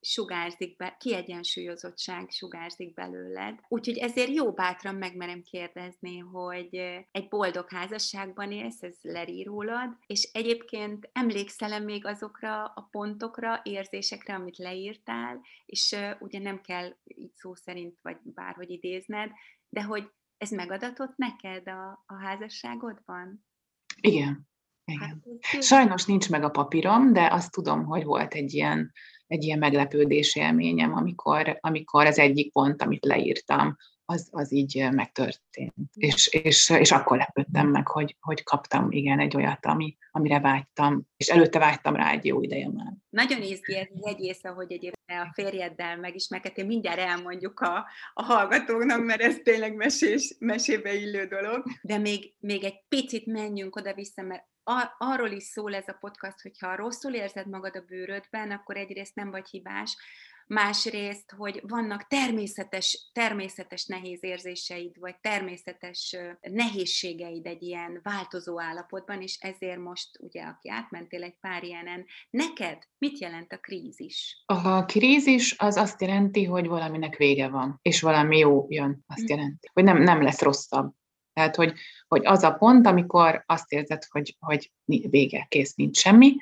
sugárzik 0.00 0.76
be, 0.76 0.96
kiegyensúlyozottság 1.00 2.30
sugárzik 2.30 2.94
belőled. 2.94 3.58
Úgyhogy 3.68 3.98
ezért 3.98 4.34
jó 4.34 4.52
bátran 4.52 4.94
megmerem 4.94 5.42
kérdezni, 5.42 6.18
hogy 6.18 6.74
egy 7.10 7.28
boldog 7.28 7.70
házasságban 7.70 8.52
élsz, 8.52 8.82
ez 8.82 8.96
lerír 9.02 9.46
rólad, 9.46 9.96
és 10.06 10.30
egyébként 10.32 11.08
emlékszel 11.12 11.80
még 11.80 12.06
azokra 12.06 12.64
a 12.64 12.88
pontokra, 12.90 13.60
érzésekre, 13.62 14.34
amit 14.34 14.58
leírtál, 14.58 15.40
és 15.66 15.96
ugye 16.18 16.38
nem 16.38 16.60
kell 16.60 16.96
így 17.04 17.34
szó 17.34 17.54
szerint, 17.54 17.98
vagy 18.02 18.16
bárhogy 18.22 18.70
idézned, 18.70 19.30
de 19.68 19.82
hogy 19.82 20.10
ez 20.36 20.50
megadatott 20.50 21.16
neked 21.16 21.68
a, 21.68 22.04
a 22.06 22.14
házasságodban? 22.14 23.44
Igen, 24.00 24.49
igen. 24.90 25.22
Hát, 25.40 25.62
Sajnos 25.62 26.04
nincs 26.04 26.30
meg 26.30 26.44
a 26.44 26.48
papírom, 26.48 27.12
de 27.12 27.28
azt 27.32 27.52
tudom, 27.52 27.84
hogy 27.84 28.04
volt 28.04 28.34
egy 28.34 28.54
ilyen, 28.54 28.92
egy 29.26 29.44
ilyen 29.44 29.58
meglepődés 29.58 30.36
élményem, 30.36 30.94
amikor, 30.94 31.58
amikor 31.60 32.06
az 32.06 32.18
egyik 32.18 32.52
pont, 32.52 32.82
amit 32.82 33.04
leírtam, 33.04 33.76
az, 34.10 34.28
az 34.30 34.52
így 34.52 34.88
megtörtént. 34.92 35.74
És, 35.94 36.26
és, 36.26 36.70
és 36.70 36.92
akkor 36.92 37.16
lepődtem 37.16 37.68
meg, 37.68 37.88
hogy, 37.88 38.16
hogy 38.20 38.42
kaptam 38.42 38.90
igen 38.90 39.20
egy 39.20 39.36
olyat, 39.36 39.66
ami, 39.66 39.96
amire 40.10 40.40
vágytam, 40.40 41.06
és 41.16 41.28
előtte 41.28 41.58
vágytam 41.58 41.96
rá 41.96 42.10
egy 42.10 42.24
jó 42.24 42.42
ideje 42.42 42.68
már. 42.68 42.92
Nagyon 43.08 43.42
ízdi 43.42 43.76
ez 43.76 43.86
az 43.94 44.06
egész, 44.06 44.44
ahogy 44.44 44.72
egyébként 44.72 45.20
a 45.20 45.32
férjeddel 45.32 45.96
megismerkedtél, 45.96 46.66
mindjárt 46.66 46.98
elmondjuk 46.98 47.60
a, 47.60 47.86
a 48.14 48.22
hallgatóknak, 48.22 49.04
mert 49.04 49.20
ez 49.20 49.36
tényleg 49.42 49.74
mesés, 49.74 50.36
mesébe 50.38 50.94
illő 50.94 51.24
dolog, 51.24 51.64
de 51.82 51.98
még, 51.98 52.34
még 52.38 52.64
egy 52.64 52.84
picit 52.88 53.26
menjünk 53.26 53.76
oda-vissza, 53.76 54.22
mert 54.22 54.44
arról 54.98 55.30
is 55.30 55.42
szól 55.42 55.74
ez 55.74 55.88
a 55.88 55.96
podcast, 56.00 56.40
hogyha 56.42 56.76
rosszul 56.76 57.14
érzed 57.14 57.48
magad 57.48 57.76
a 57.76 57.84
bőrödben, 57.88 58.50
akkor 58.50 58.76
egyrészt 58.76 59.14
nem 59.14 59.30
vagy 59.30 59.48
hibás, 59.48 59.96
másrészt, 60.50 61.32
hogy 61.36 61.60
vannak 61.66 62.06
természetes, 62.06 63.10
természetes 63.12 63.86
nehéz 63.86 64.24
érzéseid, 64.24 64.98
vagy 64.98 65.14
természetes 65.20 66.16
nehézségeid 66.40 67.46
egy 67.46 67.62
ilyen 67.62 68.00
változó 68.02 68.60
állapotban, 68.60 69.22
és 69.22 69.38
ezért 69.40 69.78
most, 69.78 70.08
ugye, 70.20 70.42
aki 70.42 70.70
átmentél 70.70 71.22
egy 71.22 71.36
pár 71.40 71.64
ilyenen, 71.64 72.04
neked 72.30 72.78
mit 72.98 73.18
jelent 73.18 73.52
a 73.52 73.58
krízis? 73.58 74.42
A 74.46 74.84
krízis 74.84 75.54
az 75.58 75.76
azt 75.76 76.00
jelenti, 76.00 76.44
hogy 76.44 76.66
valaminek 76.66 77.16
vége 77.16 77.48
van, 77.48 77.78
és 77.82 78.00
valami 78.00 78.38
jó 78.38 78.66
jön, 78.68 79.04
azt 79.06 79.26
hm. 79.26 79.32
jelenti, 79.34 79.68
hogy 79.72 79.84
nem, 79.84 80.02
nem 80.02 80.22
lesz 80.22 80.40
rosszabb. 80.42 80.92
Tehát, 81.32 81.56
hogy, 81.56 81.72
hogy 82.08 82.26
az 82.26 82.42
a 82.42 82.52
pont, 82.52 82.86
amikor 82.86 83.42
azt 83.46 83.72
érzed, 83.72 84.02
hogy, 84.08 84.36
hogy 84.38 84.72
vége, 84.84 85.46
kész, 85.48 85.74
nincs 85.74 85.98
semmi, 85.98 86.36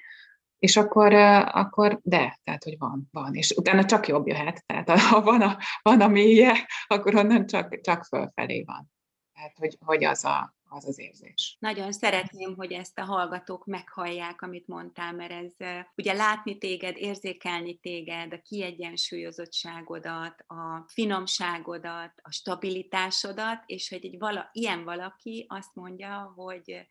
és 0.59 0.77
akkor, 0.77 1.13
akkor 1.13 2.01
de, 2.03 2.39
tehát, 2.45 2.65
hogy 2.65 2.79
van, 2.79 3.09
van, 3.11 3.35
és 3.35 3.51
utána 3.51 3.85
csak 3.85 4.07
jobb 4.07 4.27
jöhet, 4.27 4.65
tehát 4.67 5.01
ha 5.01 5.23
van 5.23 5.41
a, 5.41 5.59
van 5.83 6.01
a 6.01 6.09
mélye, 6.09 6.67
akkor 6.87 7.15
onnan 7.15 7.47
csak, 7.47 7.81
csak 7.81 8.05
fölfelé 8.05 8.63
van. 8.63 8.91
Tehát, 9.33 9.59
hogy, 9.59 9.77
hogy 9.85 10.05
az, 10.05 10.25
a, 10.25 10.57
az 10.69 10.87
az 10.87 10.99
érzés. 10.99 11.57
Nagyon 11.59 11.93
szeretném, 11.93 12.55
hogy 12.57 12.73
ezt 12.73 12.99
a 12.99 13.05
hallgatók 13.05 13.67
meghallják, 13.67 14.43
amit 14.43 14.67
mondtál, 14.67 15.13
mert 15.13 15.31
ez 15.31 15.53
ugye 15.97 16.13
látni 16.13 16.59
téged, 16.59 16.97
érzékelni 16.97 17.77
téged, 17.77 18.33
a 18.33 18.41
kiegyensúlyozottságodat, 18.41 20.45
a 20.47 20.85
finomságodat, 20.87 22.13
a 22.23 22.33
stabilitásodat, 22.33 23.63
és 23.67 23.89
hogy 23.89 24.05
egy 24.05 24.19
vala, 24.19 24.49
ilyen 24.53 24.85
valaki 24.85 25.47
azt 25.49 25.75
mondja, 25.75 26.33
hogy 26.37 26.87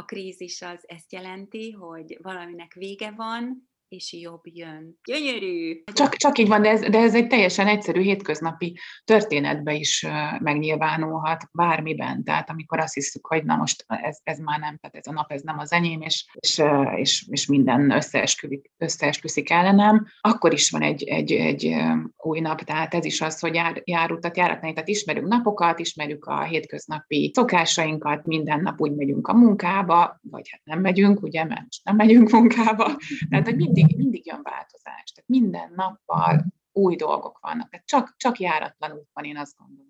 a 0.00 0.04
krízis 0.04 0.62
az 0.62 0.84
ezt 0.88 1.12
jelenti, 1.12 1.70
hogy 1.70 2.18
valaminek 2.22 2.74
vége 2.74 3.10
van, 3.10 3.69
és 3.90 4.12
jobb 4.12 4.40
jön. 4.44 4.98
Gyönyörű! 5.04 5.82
Csak, 5.92 6.14
csak 6.14 6.38
így 6.38 6.48
van, 6.48 6.62
de 6.62 6.68
ez, 6.68 6.80
de 6.80 6.98
ez 6.98 7.14
egy 7.14 7.26
teljesen 7.26 7.66
egyszerű 7.66 8.00
hétköznapi 8.00 8.78
történetbe 9.04 9.74
is 9.74 10.06
megnyilvánulhat 10.38 11.44
bármiben. 11.52 12.24
Tehát 12.24 12.50
amikor 12.50 12.78
azt 12.78 12.94
hiszük, 12.94 13.26
hogy 13.26 13.44
na 13.44 13.56
most 13.56 13.84
ez, 13.86 14.18
ez 14.22 14.38
már 14.38 14.58
nem, 14.58 14.76
tehát 14.76 14.96
ez 14.96 15.06
a 15.06 15.12
nap 15.12 15.32
ez 15.32 15.42
nem 15.42 15.58
az 15.58 15.72
enyém, 15.72 16.00
és, 16.00 16.26
és, 16.34 16.62
és, 16.96 17.26
és 17.30 17.46
minden 17.46 17.90
összeesküdik, 17.90 18.70
összeesküszik 18.78 19.50
ellenem, 19.50 20.06
akkor 20.20 20.52
is 20.52 20.70
van 20.70 20.82
egy, 20.82 21.04
egy, 21.04 21.32
egy 21.32 21.76
új 22.16 22.40
nap. 22.40 22.60
Tehát 22.60 22.94
ez 22.94 23.04
is 23.04 23.20
az, 23.20 23.40
hogy 23.40 23.54
jár, 23.54 23.82
járutat, 23.84 24.36
járatnai, 24.36 24.72
tehát 24.72 24.88
ismerünk 24.88 25.28
napokat, 25.28 25.78
ismerjük 25.78 26.24
a 26.24 26.42
hétköznapi 26.42 27.30
szokásainkat, 27.34 28.26
minden 28.26 28.60
nap 28.60 28.80
úgy 28.80 28.94
megyünk 28.94 29.28
a 29.28 29.34
munkába, 29.34 30.20
vagy 30.22 30.48
hát 30.50 30.60
nem 30.64 30.80
megyünk, 30.80 31.22
ugye, 31.22 31.44
mert 31.44 31.68
nem 31.82 31.96
megyünk 31.96 32.30
munkába. 32.30 32.96
Tehát, 33.30 33.44
hogy 33.46 33.56
mindig 33.56 33.79
mindig, 33.80 33.96
mindig 33.96 34.26
jön 34.26 34.42
változás. 34.42 35.12
Tehát 35.12 35.28
minden 35.28 35.72
nappal 35.74 36.44
új 36.72 36.96
dolgok 36.96 37.38
vannak. 37.38 37.70
Tehát 37.70 37.86
csak, 37.86 38.14
csak 38.16 38.38
járatlan 38.38 38.92
út 38.92 39.10
van, 39.12 39.24
én 39.24 39.36
azt 39.36 39.56
gondolom. 39.56 39.88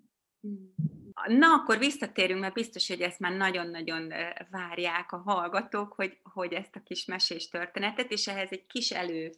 Na, 1.27 1.53
akkor 1.53 1.77
visszatérünk, 1.77 2.39
mert 2.39 2.53
biztos, 2.53 2.87
hogy 2.87 3.01
ezt 3.01 3.19
már 3.19 3.31
nagyon-nagyon 3.31 4.13
várják 4.49 5.11
a 5.11 5.17
hallgatók, 5.17 5.93
hogy, 5.93 6.19
hogy 6.23 6.53
ezt 6.53 6.75
a 6.75 6.83
kis 6.83 7.05
mesés 7.05 7.47
történetet, 7.47 8.11
és 8.11 8.27
ehhez 8.27 8.51
egy 8.51 8.65
kis 8.65 8.91
elő 8.91 9.31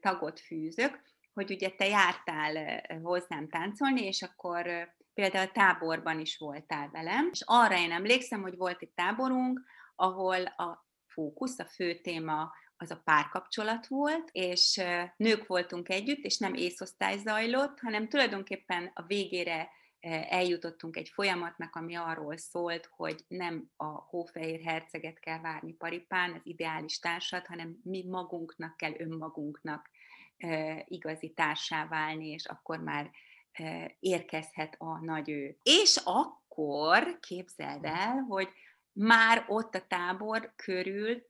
tagot 0.00 0.40
fűzök, 0.40 1.00
hogy 1.34 1.50
ugye 1.50 1.70
te 1.70 1.86
jártál 1.86 2.82
hozzám 3.02 3.48
táncolni, 3.48 4.06
és 4.06 4.22
akkor 4.22 4.94
például 5.14 5.50
táborban 5.50 6.20
is 6.20 6.38
voltál 6.38 6.88
velem, 6.92 7.28
és 7.32 7.42
arra 7.44 7.78
én 7.78 7.92
emlékszem, 7.92 8.42
hogy 8.42 8.56
volt 8.56 8.82
egy 8.82 8.92
táborunk, 8.94 9.60
ahol 9.96 10.44
a 10.44 10.86
fókusz, 11.06 11.58
a 11.58 11.64
fő 11.64 12.00
téma 12.00 12.52
az 12.76 12.90
a 12.90 13.00
párkapcsolat 13.04 13.86
volt, 13.86 14.28
és 14.32 14.82
nők 15.16 15.46
voltunk 15.46 15.88
együtt, 15.88 16.24
és 16.24 16.38
nem 16.38 16.54
észosztály 16.54 17.18
zajlott, 17.18 17.80
hanem 17.80 18.08
tulajdonképpen 18.08 18.90
a 18.94 19.02
végére 19.02 19.68
eljutottunk 20.28 20.96
egy 20.96 21.08
folyamatnak, 21.08 21.76
ami 21.76 21.94
arról 21.94 22.36
szólt, 22.36 22.90
hogy 22.96 23.24
nem 23.28 23.70
a 23.76 23.84
hófehér 23.84 24.60
herceget 24.60 25.18
kell 25.18 25.40
várni 25.40 25.72
paripán, 25.72 26.32
az 26.32 26.40
ideális 26.42 26.98
társat, 26.98 27.46
hanem 27.46 27.78
mi 27.82 28.04
magunknak 28.08 28.76
kell 28.76 28.92
önmagunknak 28.98 29.90
igazi 30.84 31.32
társá 31.32 31.86
válni, 31.86 32.28
és 32.28 32.44
akkor 32.44 32.78
már 32.78 33.10
érkezhet 34.00 34.74
a 34.78 34.98
nagy 35.04 35.30
ő. 35.30 35.56
És 35.62 36.00
akkor 36.04 37.18
képzeld 37.20 37.84
el, 37.84 38.24
hogy 38.28 38.48
már 38.92 39.44
ott 39.48 39.74
a 39.74 39.86
tábor 39.86 40.52
körül 40.56 41.22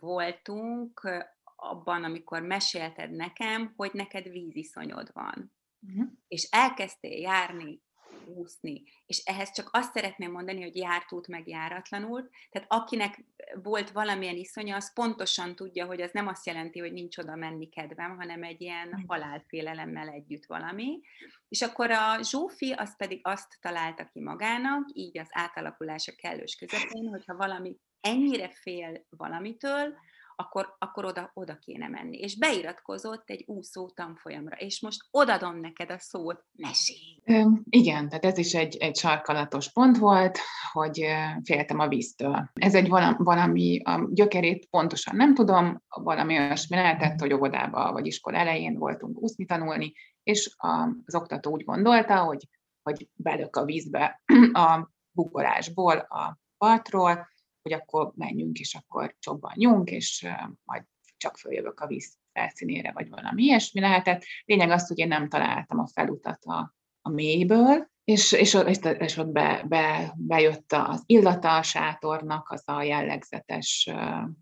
voltunk 0.00 1.08
abban, 1.56 2.04
amikor 2.04 2.42
mesélted 2.42 3.10
nekem, 3.10 3.72
hogy 3.76 3.90
neked 3.92 4.28
víziszonyod 4.28 5.10
van. 5.12 5.52
Uh-huh. 5.80 6.08
És 6.28 6.48
elkezdtél 6.50 7.20
járni, 7.20 7.82
úszni. 8.26 8.82
És 9.06 9.22
ehhez 9.24 9.52
csak 9.52 9.68
azt 9.72 9.92
szeretném 9.92 10.30
mondani, 10.30 10.62
hogy 10.62 10.76
járt 10.76 11.12
út 11.12 11.28
meg 11.28 11.48
járatlanul. 11.48 12.30
Tehát 12.50 12.72
akinek 12.72 13.24
volt 13.62 13.90
valamilyen 13.90 14.36
iszonya, 14.36 14.76
az 14.76 14.92
pontosan 14.92 15.54
tudja, 15.54 15.86
hogy 15.86 16.00
az 16.00 16.10
nem 16.12 16.26
azt 16.26 16.46
jelenti, 16.46 16.78
hogy 16.78 16.92
nincs 16.92 17.18
oda 17.18 17.36
menni 17.36 17.68
kedvem, 17.68 18.16
hanem 18.16 18.42
egy 18.42 18.60
ilyen 18.60 19.04
halálfélelemmel 19.06 20.08
együtt 20.08 20.46
valami. 20.46 21.00
És 21.48 21.62
akkor 21.62 21.90
a 21.90 22.22
Zsófi 22.22 22.72
az 22.72 22.96
pedig 22.96 23.20
azt 23.22 23.58
találta 23.60 24.04
ki 24.04 24.20
magának, 24.20 24.88
így 24.92 25.18
az 25.18 25.28
átalakulása 25.30 26.12
kellős 26.16 26.56
közepén, 26.56 27.08
hogyha 27.08 27.36
valami 27.36 27.76
ennyire 28.02 28.48
fél 28.48 29.06
valamitől, 29.16 29.94
akkor, 30.36 30.76
akkor 30.78 31.04
oda, 31.04 31.30
oda 31.34 31.56
kéne 31.56 31.88
menni. 31.88 32.18
És 32.18 32.38
beiratkozott 32.38 33.30
egy 33.30 33.44
úszó 33.46 33.88
tanfolyamra, 33.88 34.56
és 34.56 34.80
most 34.80 35.00
odadom 35.10 35.60
neked 35.60 35.90
a 35.90 35.98
szót, 35.98 36.44
mesélj! 36.56 37.22
Igen, 37.70 38.08
tehát 38.08 38.24
ez 38.24 38.38
is 38.38 38.54
egy, 38.54 38.76
egy 38.76 38.96
sarkalatos 38.96 39.72
pont 39.72 39.98
volt, 39.98 40.38
hogy 40.72 41.04
féltem 41.44 41.78
a 41.78 41.88
víztől. 41.88 42.50
Ez 42.52 42.74
egy 42.74 42.88
valami, 43.18 43.80
a 43.82 44.08
gyökerét 44.10 44.66
pontosan 44.66 45.16
nem 45.16 45.34
tudom, 45.34 45.82
valami 45.88 46.38
olyasmi 46.38 46.76
lehetett, 46.76 47.20
hogy 47.20 47.32
óvodába 47.32 47.92
vagy 47.92 48.06
iskola 48.06 48.36
elején 48.36 48.78
voltunk 48.78 49.22
úszni 49.22 49.44
tanulni, 49.44 49.92
és 50.22 50.54
az 50.56 51.14
oktató 51.14 51.50
úgy 51.50 51.64
gondolta, 51.64 52.18
hogy, 52.18 52.48
hogy 52.82 53.08
belök 53.14 53.56
a 53.56 53.64
vízbe 53.64 54.22
a 54.52 54.90
bugolásból, 55.10 55.96
a 55.96 56.38
partról, 56.58 57.30
hogy 57.62 57.72
akkor 57.72 58.12
menjünk, 58.14 58.58
és 58.58 58.74
akkor 58.74 59.16
csobbanjunk, 59.18 59.90
és 59.90 60.26
majd 60.64 60.84
csak 61.16 61.36
följövök 61.36 61.80
a 61.80 61.86
víz 61.86 62.16
felszínére, 62.32 62.92
vagy 62.92 63.08
valami 63.08 63.42
ilyesmi 63.42 63.80
lehetett. 63.80 64.24
Lényeg 64.44 64.70
az, 64.70 64.88
hogy 64.88 64.98
én 64.98 65.08
nem 65.08 65.28
találtam 65.28 65.78
a 65.78 65.86
felutat 65.86 66.44
a, 66.44 66.74
a 67.00 67.10
mélyből, 67.10 67.90
és, 68.04 68.32
és, 68.32 68.54
és, 68.66 68.78
és 68.98 69.16
ott 69.16 69.32
be, 69.32 69.64
be, 69.68 70.14
bejött 70.16 70.72
az 70.72 71.02
illata 71.06 71.56
a 71.56 71.62
sátornak, 71.62 72.50
az 72.50 72.62
a 72.64 72.82
jellegzetes 72.82 73.90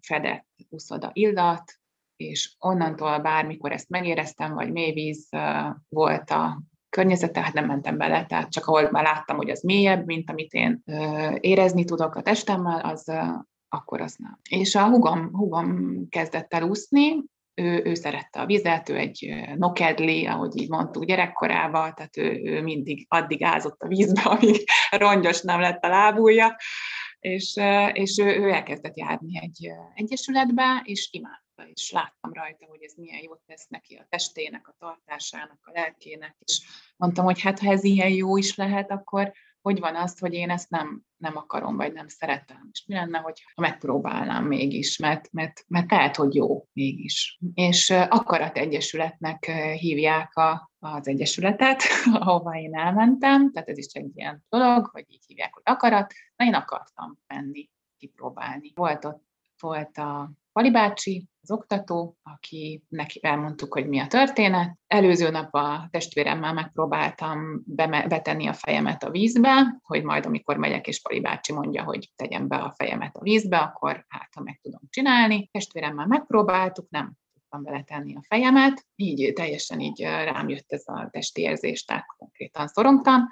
fedett 0.01 0.49
uszoda 0.69 1.11
illat, 1.13 1.73
és 2.17 2.55
onnantól 2.59 3.19
bármikor 3.19 3.73
ezt 3.73 3.89
megéreztem, 3.89 4.55
vagy 4.55 4.73
mélyvíz 4.73 5.29
volt 5.89 6.31
a 6.31 6.63
környezete, 6.91 7.41
hát 7.41 7.53
nem 7.53 7.67
mentem 7.67 7.97
bele, 7.97 8.27
tehát 8.27 8.51
csak 8.51 8.67
ahol 8.67 8.91
már 8.91 9.03
láttam, 9.05 9.37
hogy 9.37 9.51
az 9.51 9.63
mélyebb, 9.63 10.07
mint 10.07 10.31
amit 10.31 10.53
én 10.53 10.83
érezni 11.41 11.85
tudok 11.85 12.15
a 12.15 12.23
testemmel, 12.23 12.81
az 12.81 13.13
akkor 13.69 14.01
az 14.01 14.15
nem. 14.19 14.39
És 14.49 14.75
a 14.75 14.89
hugom, 14.89 15.31
hugom 15.33 15.99
kezdett 16.09 16.55
el 16.55 16.63
úszni, 16.63 17.25
ő, 17.55 17.83
ő 17.85 17.95
szerette 17.95 18.41
a 18.41 18.47
vizet, 18.47 18.89
ő 18.89 18.97
egy 18.97 19.35
nokedli, 19.57 20.27
ahogy 20.27 20.61
így 20.61 20.69
mondtuk 20.69 21.05
gyerekkorában, 21.05 21.95
tehát 21.95 22.17
ő, 22.17 22.41
ő 22.45 22.63
mindig 22.63 23.07
addig 23.09 23.43
ázott 23.43 23.83
a 23.83 23.89
vízbe, 23.89 24.21
amíg 24.31 24.65
rongyos 24.91 25.41
nem 25.41 25.61
lett 25.61 25.85
a 25.85 25.89
lábúja, 25.89 26.57
és, 27.19 27.61
és 27.93 28.19
ő, 28.19 28.25
ő 28.25 28.51
elkezdett 28.51 28.97
járni 28.97 29.39
egy 29.43 29.71
egyesületbe, 29.95 30.83
és 30.85 31.09
imádta, 31.61 31.73
és 31.73 31.91
láttam 31.91 32.33
rajta, 32.33 32.67
hogy 32.67 32.83
ez 32.83 32.95
milyen 32.97 33.23
jót 33.23 33.41
tesz 33.47 33.67
neki 33.69 33.95
a 33.95 34.07
testének, 34.09 34.69
a 34.69 34.75
tartásának, 34.79 35.59
a 35.63 35.71
lelkének, 35.73 36.37
és 36.39 36.61
mondtam, 36.97 37.25
hogy 37.25 37.41
hát 37.41 37.59
ha 37.59 37.71
ez 37.71 37.85
ilyen 37.85 38.11
jó 38.11 38.37
is 38.37 38.57
lehet, 38.57 38.91
akkor, 38.91 39.33
hogy 39.61 39.81
van 39.81 39.97
az, 39.97 40.19
hogy 40.19 40.35
én 40.35 40.51
ezt 40.51 40.71
nem, 40.71 41.03
nem 41.17 41.37
akarom, 41.37 41.77
vagy 41.77 41.93
nem 41.93 42.09
szeretem. 42.09 42.69
És 42.73 42.85
mi 42.87 42.95
lenne, 42.95 43.19
hogy 43.19 43.43
ha 43.55 43.63
megpróbálnám 43.63 44.45
mégis, 44.45 44.99
mert, 44.99 45.33
mert, 45.33 45.65
mert 45.69 45.91
lehet, 45.91 46.17
hogy 46.17 46.35
jó 46.35 46.67
mégis. 46.73 47.39
És 47.55 47.91
Akarat 47.91 48.57
Egyesületnek 48.57 49.45
hívják 49.79 50.37
a, 50.37 50.71
az 50.79 51.09
egyesületet, 51.09 51.83
ahová 52.13 52.59
én 52.59 52.75
elmentem, 52.75 53.53
tehát 53.53 53.69
ez 53.69 53.79
is 53.79 53.93
egy 53.93 54.11
ilyen 54.15 54.45
dolog, 54.49 54.87
hogy 54.87 55.05
így 55.09 55.25
hívják, 55.27 55.55
hogy 55.55 55.63
akarat. 55.65 56.13
Na, 56.37 56.45
én 56.45 56.55
akartam 56.55 57.19
menni, 57.27 57.71
kipróbálni. 57.99 58.73
Volt 58.75 59.05
ott 59.05 59.29
volt 59.61 59.99
a 59.99 60.33
Pali 60.53 60.71
bácsi, 60.71 61.29
az 61.43 61.51
oktató, 61.51 62.17
aki 62.23 62.85
neki 62.89 63.21
elmondtuk, 63.23 63.73
hogy 63.73 63.89
mi 63.89 63.99
a 63.99 64.07
történet. 64.07 64.79
Előző 64.87 65.31
nap 65.31 65.55
a 65.55 65.89
testvéremmel 65.91 66.53
megpróbáltam 66.53 67.63
betenni 68.09 68.47
a 68.47 68.53
fejemet 68.53 69.03
a 69.03 69.11
vízbe, 69.11 69.81
hogy 69.83 70.03
majd 70.03 70.27
amikor 70.27 70.57
megyek, 70.57 70.87
és 70.87 71.01
Pali 71.01 71.21
bácsi 71.21 71.53
mondja, 71.53 71.85
hogy 71.85 72.13
tegyem 72.17 72.49
be 72.49 72.57
a 72.57 72.75
fejemet 72.77 73.17
a 73.17 73.23
vízbe, 73.23 73.59
akkor 73.59 74.05
hát, 74.09 74.29
ha 74.35 74.43
meg 74.43 74.59
tudom 74.63 74.81
csinálni. 74.91 75.49
Testvéremmel 75.53 76.07
megpróbáltuk, 76.07 76.91
nem 76.91 77.13
tudtam 77.33 77.63
beletenni 77.63 78.17
a 78.17 78.25
fejemet, 78.29 78.87
így 78.97 79.33
teljesen 79.33 79.81
így 79.81 80.01
rám 80.03 80.49
jött 80.49 80.73
ez 80.73 80.83
a 80.87 81.09
testi 81.11 81.41
érzés, 81.41 81.85
tehát 81.85 82.07
konkrétan 82.17 82.67
szorongtam, 82.67 83.29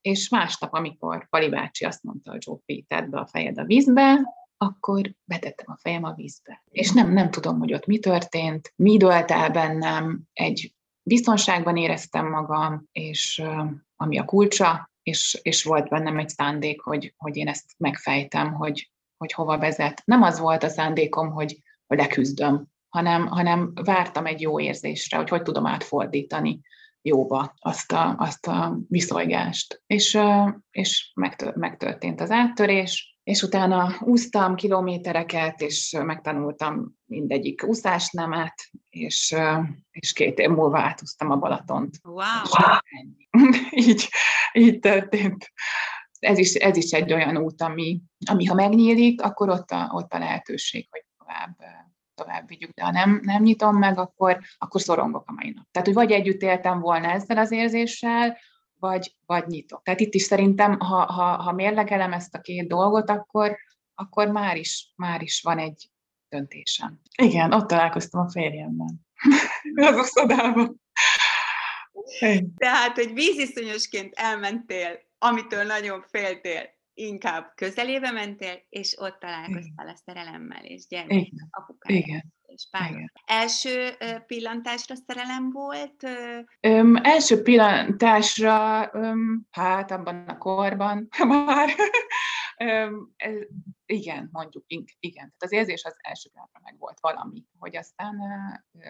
és 0.00 0.28
másnap, 0.28 0.72
amikor 0.72 1.28
Pali 1.28 1.48
bácsi 1.48 1.84
azt 1.84 2.02
mondta, 2.02 2.30
hogy 2.30 2.42
Zsófi, 2.42 2.84
tedd 2.88 3.10
be 3.10 3.18
a 3.18 3.26
fejed 3.26 3.58
a 3.58 3.64
vízbe, 3.64 4.20
akkor 4.62 5.14
betettem 5.24 5.66
a 5.68 5.78
fejem 5.80 6.04
a 6.04 6.14
vízbe. 6.14 6.62
És 6.70 6.92
nem, 6.92 7.12
nem 7.12 7.30
tudom, 7.30 7.58
hogy 7.58 7.72
ott 7.72 7.86
mi 7.86 7.98
történt, 7.98 8.72
mi 8.76 8.96
dölt 8.96 9.30
el 9.30 9.50
bennem, 9.50 10.22
egy 10.32 10.74
biztonságban 11.02 11.76
éreztem 11.76 12.28
magam, 12.28 12.88
és 12.92 13.42
ami 13.96 14.18
a 14.18 14.24
kulcsa, 14.24 14.90
és, 15.02 15.38
és 15.42 15.64
volt 15.64 15.88
bennem 15.88 16.18
egy 16.18 16.28
szándék, 16.28 16.80
hogy, 16.80 17.14
hogy 17.16 17.36
én 17.36 17.48
ezt 17.48 17.74
megfejtem, 17.76 18.52
hogy, 18.52 18.90
hogy 19.16 19.32
hova 19.32 19.58
vezet. 19.58 20.02
Nem 20.04 20.22
az 20.22 20.38
volt 20.38 20.62
a 20.62 20.68
szándékom, 20.68 21.30
hogy, 21.30 21.62
leküzdöm, 21.86 22.66
hanem, 22.88 23.26
hanem 23.26 23.72
vártam 23.74 24.26
egy 24.26 24.40
jó 24.40 24.60
érzésre, 24.60 25.16
hogy 25.16 25.28
hogy 25.28 25.42
tudom 25.42 25.66
átfordítani 25.66 26.60
jóba 27.02 27.54
azt 27.58 27.92
a, 27.92 28.14
azt 28.18 28.46
a 28.46 28.78
viszonygást. 28.88 29.82
És, 29.86 30.18
és 30.70 31.12
megtörtént 31.54 32.20
az 32.20 32.30
áttörés, 32.30 33.11
és 33.22 33.42
utána 33.42 33.96
úsztam 34.00 34.54
kilométereket, 34.54 35.60
és 35.60 35.96
megtanultam 36.04 36.96
mindegyik 37.04 37.64
úszásnemet, 37.66 38.54
és, 38.88 39.34
és 39.90 40.12
két 40.12 40.38
év 40.38 40.48
múlva 40.48 40.78
átúztam 40.78 41.30
a 41.30 41.36
Balatont. 41.36 41.96
Wow! 42.02 42.78
így, 43.88 44.08
így 44.52 44.78
történt. 44.78 45.52
Ez 46.18 46.38
is, 46.38 46.54
ez 46.54 46.76
is 46.76 46.90
egy 46.90 47.12
olyan 47.12 47.36
út, 47.36 47.62
ami, 47.62 48.00
ami 48.30 48.44
ha 48.44 48.54
megnyílik, 48.54 49.22
akkor 49.22 49.48
ott 49.48 49.70
a, 49.70 49.90
ott 49.92 50.12
a 50.12 50.18
lehetőség, 50.18 50.86
hogy 50.90 51.04
tovább, 51.18 51.56
tovább 52.14 52.48
vigyük, 52.48 52.70
de 52.70 52.84
ha 52.84 52.90
nem, 52.90 53.20
nem 53.22 53.42
nyitom 53.42 53.76
meg, 53.76 53.98
akkor, 53.98 54.38
akkor 54.58 54.80
szorongok 54.80 55.28
a 55.28 55.32
mai 55.32 55.50
nap. 55.50 55.66
Tehát, 55.70 55.88
hogy 55.88 55.96
vagy 55.96 56.12
együtt 56.12 56.42
éltem 56.42 56.80
volna 56.80 57.10
ezzel 57.10 57.38
az 57.38 57.50
érzéssel, 57.50 58.38
vagy, 58.82 59.14
vagy 59.26 59.46
nyitok. 59.46 59.82
Tehát 59.82 60.00
itt 60.00 60.14
is 60.14 60.22
szerintem, 60.22 60.80
ha, 60.80 61.12
ha, 61.12 61.42
ha 61.42 61.52
mérlegelem 61.52 62.12
ezt 62.12 62.34
a 62.34 62.40
két 62.40 62.68
dolgot, 62.68 63.10
akkor, 63.10 63.56
akkor 63.94 64.28
már, 64.28 64.56
is, 64.56 64.92
már 64.96 65.22
is 65.22 65.40
van 65.42 65.58
egy 65.58 65.90
döntésem. 66.28 67.00
Igen, 67.22 67.52
ott 67.52 67.68
találkoztam 67.68 68.20
a 68.20 68.30
férjemmel. 68.30 68.94
az 69.88 69.96
uszodában. 69.96 70.80
Tehát, 72.56 72.94
hogy 72.94 73.12
víziszonyosként 73.12 74.14
elmentél, 74.14 74.98
amitől 75.18 75.64
nagyon 75.64 76.04
féltél, 76.10 76.62
inkább 76.94 77.52
közelébe 77.54 78.10
mentél, 78.10 78.62
és 78.68 78.98
ott 78.98 79.18
találkoztál 79.20 79.88
a 79.88 80.00
szerelemmel, 80.04 80.64
és 80.64 80.86
gyermek, 80.86 81.28
apukájával. 81.50 82.08
Igen 82.08 82.32
és 82.54 82.68
pár. 82.70 83.12
Első 83.24 83.96
pillantásra 84.26 84.94
szerelem 84.94 85.50
volt? 85.50 86.02
Öm, 86.60 86.96
első 87.02 87.42
pillantásra, 87.42 88.90
öm, 88.92 89.46
hát 89.50 89.90
abban 89.90 90.28
a 90.28 90.38
korban 90.38 91.08
már, 91.28 91.70
öm, 92.56 93.12
ez, 93.16 93.34
igen, 93.86 94.28
mondjuk, 94.32 94.64
igen. 95.00 95.24
Tehát 95.24 95.42
az 95.42 95.52
érzés 95.52 95.84
az 95.84 95.96
első 95.98 96.28
pillanatra 96.30 96.60
meg 96.62 96.78
volt 96.78 97.00
valami, 97.00 97.44
hogy 97.58 97.76
aztán 97.76 98.16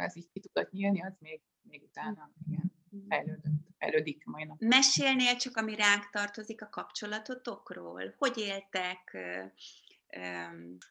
az 0.06 0.16
így 0.16 0.28
ki 0.32 0.40
tudott 0.40 0.70
nyílni, 0.70 1.02
az 1.02 1.16
még, 1.18 1.40
még 1.62 1.82
utána, 1.82 2.30
igen 2.46 2.72
fejlődött, 3.08 3.52
fejlődik 3.78 4.24
mai 4.24 4.44
nap. 4.44 4.56
Mesélnél 4.60 5.36
csak, 5.36 5.56
ami 5.56 5.76
ránk 5.76 6.10
tartozik 6.10 6.62
a 6.62 6.68
kapcsolatotokról? 6.68 8.14
Hogy 8.18 8.38
éltek? 8.38 9.16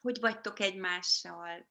Hogy 0.00 0.18
vagytok 0.20 0.60
egymással? 0.60 1.66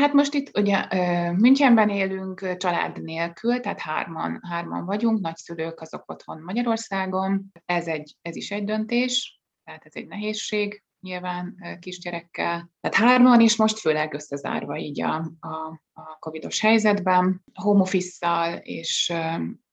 Hát 0.00 0.12
most 0.12 0.34
itt 0.34 0.58
ugye 0.58 0.86
Münchenben 1.32 1.88
élünk 1.88 2.56
család 2.56 3.02
nélkül, 3.02 3.60
tehát 3.60 3.80
hárman, 3.80 4.40
hárman 4.42 4.84
vagyunk, 4.84 5.20
nagyszülők 5.20 5.80
azok 5.80 6.10
otthon 6.10 6.42
Magyarországon. 6.42 7.52
Ez, 7.64 7.86
egy, 7.86 8.16
ez 8.22 8.36
is 8.36 8.50
egy 8.50 8.64
döntés, 8.64 9.40
tehát 9.64 9.84
ez 9.84 9.92
egy 9.94 10.06
nehézség, 10.06 10.84
nyilván 11.00 11.56
kisgyerekkel. 11.80 12.70
Tehát 12.80 12.96
hárman 12.96 13.40
is 13.40 13.56
most 13.56 13.78
főleg 13.78 14.14
összezárva 14.14 14.78
így 14.78 15.02
a, 15.02 15.14
a, 15.40 15.80
a 15.92 16.16
covidos 16.18 16.60
helyzetben, 16.60 17.44
home 17.54 17.80
office 17.80 18.60
és, 18.62 19.12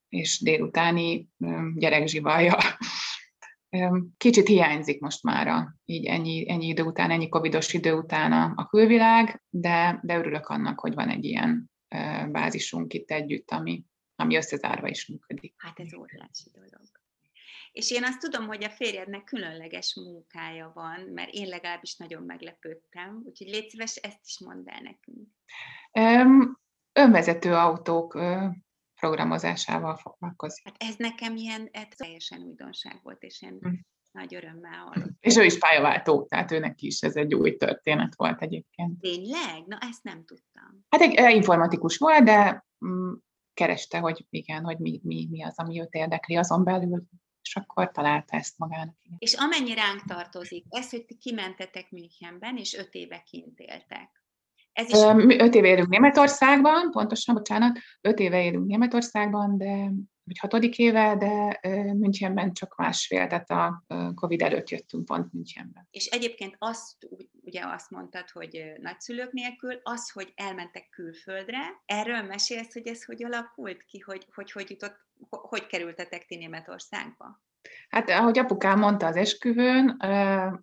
és 0.09 0.39
délutáni 0.41 1.29
gyerekzsivalja 1.75 2.57
Kicsit 4.17 4.47
hiányzik 4.47 5.01
most 5.01 5.23
már 5.23 5.67
így 5.85 6.05
ennyi, 6.05 6.49
ennyi 6.49 6.67
idő 6.67 6.83
után, 6.83 7.11
ennyi 7.11 7.29
covidos 7.29 7.73
idő 7.73 7.93
után 7.93 8.31
a, 8.31 8.53
a 8.55 8.67
külvilág, 8.67 9.43
de, 9.49 9.99
de 10.03 10.17
örülök 10.17 10.47
annak, 10.47 10.79
hogy 10.79 10.93
van 10.93 11.09
egy 11.09 11.25
ilyen 11.25 11.71
bázisunk 12.31 12.93
itt 12.93 13.11
együtt, 13.11 13.51
ami, 13.51 13.83
ami 14.15 14.35
összezárva 14.35 14.87
is 14.87 15.07
működik. 15.07 15.53
Hát 15.57 15.79
ez 15.79 15.93
óriási 15.93 16.49
dolog. 16.53 16.69
És 17.71 17.91
én 17.91 18.03
azt 18.03 18.19
tudom, 18.19 18.47
hogy 18.47 18.63
a 18.63 18.69
férjednek 18.69 19.23
különleges 19.23 19.95
munkája 19.95 20.71
van, 20.73 20.99
mert 21.13 21.29
én 21.31 21.47
legalábbis 21.47 21.95
nagyon 21.95 22.23
meglepődtem, 22.23 23.21
úgyhogy 23.25 23.47
légy 23.47 23.69
szíves, 23.69 23.95
ezt 23.95 24.19
is 24.25 24.39
mondd 24.39 24.69
el 24.69 24.81
nekünk. 24.81 25.27
Önvezető 26.93 27.53
autók 27.53 28.13
programozásával 29.03 29.95
foglalkozik. 29.95 30.65
Hát 30.65 30.75
ez 30.77 30.95
nekem 30.97 31.35
ilyen 31.35 31.69
ez 31.71 31.87
teljesen 31.95 32.41
újdonság 32.41 32.99
volt, 33.03 33.23
és 33.23 33.41
én 33.41 33.57
hm. 33.61 33.73
nagy 34.11 34.35
örömmel 34.35 34.77
hallottam. 34.77 35.17
És 35.19 35.35
ő 35.35 35.43
is 35.43 35.57
pályaváltó, 35.57 36.25
tehát 36.25 36.51
őnek 36.51 36.81
is 36.81 37.01
ez 37.01 37.15
egy 37.15 37.33
új 37.35 37.57
történet 37.57 38.15
volt 38.15 38.41
egyébként. 38.41 38.99
Tényleg? 38.99 39.63
Na, 39.65 39.77
ezt 39.81 40.03
nem 40.03 40.25
tudtam. 40.25 40.85
Hát 40.89 41.01
egy 41.01 41.35
informatikus 41.35 41.97
volt, 41.97 42.23
de 42.23 42.65
mm, 42.85 43.13
kereste, 43.53 43.99
hogy 43.99 44.25
igen, 44.29 44.63
hogy 44.63 44.77
mi, 44.77 44.99
mi, 45.03 45.27
mi 45.29 45.43
az, 45.43 45.59
ami 45.59 45.81
őt 45.81 45.93
érdekli 45.93 46.35
azon 46.35 46.63
belül, 46.63 47.03
és 47.41 47.55
akkor 47.55 47.91
találta 47.91 48.37
ezt 48.37 48.57
magának. 48.57 48.95
És 49.17 49.33
amennyi 49.33 49.73
ránk 49.73 50.01
tartozik, 50.05 50.65
ez, 50.69 50.89
hogy 50.89 51.05
ti 51.05 51.17
kimentetek 51.17 51.91
Münchenben, 51.91 52.57
és 52.57 52.73
öt 52.73 52.93
éve 52.93 53.23
kint 53.25 53.59
éltek. 53.59 54.22
Ez 54.73 54.89
is... 54.89 54.97
Öt 55.37 55.55
éve 55.55 55.67
élünk 55.67 55.87
Németországban, 55.87 56.91
pontosan, 56.91 57.35
bocsánat, 57.35 57.79
öt 58.01 58.19
éve 58.19 58.43
élünk 58.43 58.67
Németországban, 58.67 59.57
de 59.57 59.91
vagy 60.25 60.37
hatodik 60.39 60.77
éve, 60.77 61.15
de 61.15 61.59
Münchenben 61.93 62.53
csak 62.53 62.75
másfél, 62.75 63.27
tehát 63.27 63.49
a 63.49 63.83
Covid 64.15 64.41
előtt 64.41 64.69
jöttünk 64.69 65.05
pont 65.05 65.33
Münchenben. 65.33 65.87
És 65.91 66.05
egyébként 66.05 66.55
azt, 66.59 67.07
ugye 67.41 67.61
azt 67.65 67.89
mondtad, 67.89 68.29
hogy 68.29 68.73
nagyszülők 68.81 69.31
nélkül, 69.31 69.79
az, 69.83 70.09
hogy 70.09 70.33
elmentek 70.35 70.89
külföldre, 70.89 71.59
erről 71.85 72.21
mesélsz, 72.21 72.73
hogy 72.73 72.87
ez 72.87 73.03
hogy 73.03 73.23
alakult 73.23 73.83
ki, 73.83 73.99
hogy 73.99 74.27
hogy, 74.33 74.51
hogy 74.51 74.69
jutott, 74.69 74.95
hogy 75.29 75.65
kerültetek 75.65 76.25
ti 76.25 76.35
Németországba? 76.35 77.41
Hát, 77.89 78.09
ahogy 78.09 78.39
apukám 78.39 78.79
mondta 78.79 79.05
az 79.05 79.15
esküvőn, 79.15 79.95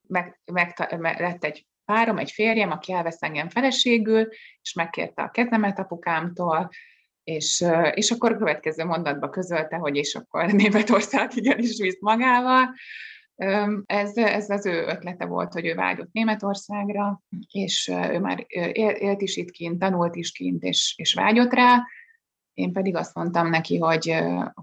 meg, 0.06 0.40
meg, 0.44 0.96
meg 0.98 1.20
lett 1.20 1.44
egy 1.44 1.66
párom, 1.90 2.18
egy 2.18 2.30
férjem, 2.30 2.70
aki 2.70 2.92
elvesz 2.92 3.22
engem 3.22 3.48
feleségül, 3.48 4.28
és 4.62 4.72
megkérte 4.72 5.22
a 5.22 5.30
kezemet 5.30 5.78
apukámtól, 5.78 6.68
és, 7.24 7.64
és 7.94 8.10
akkor 8.10 8.32
a 8.32 8.36
következő 8.36 8.84
mondatba 8.84 9.28
közölte, 9.28 9.76
hogy 9.76 9.96
és 9.96 10.14
akkor 10.14 10.52
Németország 10.52 11.36
igenis 11.36 11.78
visz 11.80 12.00
magával. 12.00 12.74
Ez, 13.86 14.16
ez 14.16 14.50
az 14.50 14.66
ő 14.66 14.84
ötlete 14.86 15.24
volt, 15.24 15.52
hogy 15.52 15.66
ő 15.66 15.74
vágyott 15.74 16.12
Németországra, 16.12 17.22
és 17.50 17.88
ő 17.88 18.18
már 18.18 18.44
élt 18.72 19.22
is 19.22 19.36
itt 19.36 19.50
kint, 19.50 19.78
tanult 19.78 20.16
is 20.16 20.32
kint, 20.32 20.62
és, 20.62 20.94
és 20.96 21.14
vágyott 21.14 21.52
rá. 21.52 21.82
Én 22.54 22.72
pedig 22.72 22.96
azt 22.96 23.14
mondtam 23.14 23.48
neki, 23.48 23.78
hogy, 23.78 24.14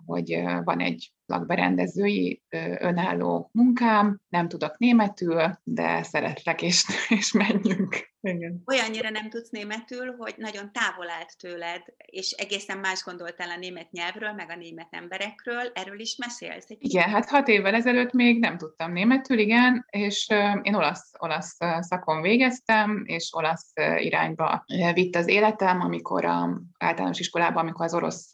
hogy 0.06 0.44
van 0.63 0.80
egy 0.80 1.12
lakberendezői 1.28 2.42
önálló 2.80 3.50
munkám, 3.54 4.22
nem 4.30 4.48
tudok 4.48 4.78
németül, 4.78 5.60
de 5.63 6.04
szeretlek, 6.04 6.62
és, 6.62 6.86
és 7.20 7.32
menjünk. 7.32 8.16
Igen. 8.22 8.62
Olyannyira 8.66 9.10
nem 9.10 9.30
tudsz 9.30 9.50
németül, 9.50 10.16
hogy 10.18 10.34
nagyon 10.38 10.72
távol 10.72 11.10
állt 11.10 11.38
tőled, 11.38 11.82
és 11.98 12.32
egészen 12.32 12.78
más 12.78 13.04
gondoltál 13.04 13.50
a 13.50 13.58
német 13.58 13.92
nyelvről, 13.92 14.32
meg 14.32 14.50
a 14.50 14.56
német 14.56 14.88
emberekről. 14.90 15.72
Erről 15.74 16.00
is 16.00 16.16
mesélsz? 16.16 16.70
Egy 16.70 16.78
igen, 16.80 17.10
hát 17.10 17.30
hat 17.30 17.48
évvel 17.48 17.74
ezelőtt 17.74 18.12
még 18.12 18.40
nem 18.40 18.58
tudtam 18.58 18.92
németül, 18.92 19.40
igen, 19.40 19.86
és 19.90 20.28
én 20.62 20.76
olasz, 20.76 21.12
olasz 21.18 21.58
szakon 21.80 22.22
végeztem, 22.22 23.04
és 23.06 23.30
olasz 23.34 23.72
irányba 23.98 24.66
vitt 24.94 25.16
az 25.16 25.28
életem, 25.28 25.82
amikor 25.82 26.26
a 26.26 26.62
általános 26.78 27.20
iskolában, 27.20 27.63
amikor 27.63 27.86
az 27.86 27.94
orosz 27.94 28.30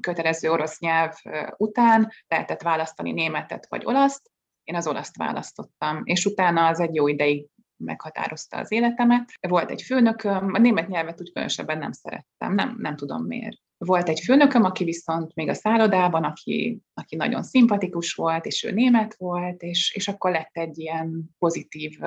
kötelező 0.00 0.50
orosz 0.50 0.78
nyelv 0.78 1.12
után 1.70 2.12
lehetett 2.28 2.62
választani 2.62 3.12
németet 3.12 3.66
vagy 3.68 3.84
olaszt, 3.84 4.30
én 4.64 4.74
az 4.74 4.86
olaszt 4.86 5.16
választottam, 5.16 6.00
és 6.04 6.24
utána 6.24 6.66
az 6.66 6.80
egy 6.80 6.94
jó 6.94 7.08
ideig 7.08 7.46
meghatározta 7.76 8.56
az 8.56 8.72
életemet. 8.72 9.32
Volt 9.48 9.70
egy 9.70 9.82
főnököm, 9.82 10.54
a 10.54 10.58
német 10.58 10.88
nyelvet 10.88 11.20
úgy 11.20 11.32
különösebben 11.32 11.78
nem 11.78 11.92
szerettem, 11.92 12.54
nem, 12.54 12.76
nem 12.78 12.96
tudom 12.96 13.24
miért. 13.24 13.58
Volt 13.78 14.08
egy 14.08 14.20
főnököm, 14.20 14.64
aki 14.64 14.84
viszont 14.84 15.34
még 15.34 15.48
a 15.48 15.54
szállodában, 15.54 16.24
aki, 16.24 16.80
aki 16.94 17.16
nagyon 17.16 17.42
szimpatikus 17.42 18.14
volt, 18.14 18.46
és 18.46 18.64
ő 18.64 18.70
német 18.70 19.14
volt, 19.18 19.62
és, 19.62 19.94
és 19.94 20.08
akkor 20.08 20.30
lett 20.30 20.56
egy 20.56 20.78
ilyen 20.78 21.30
pozitív 21.38 21.98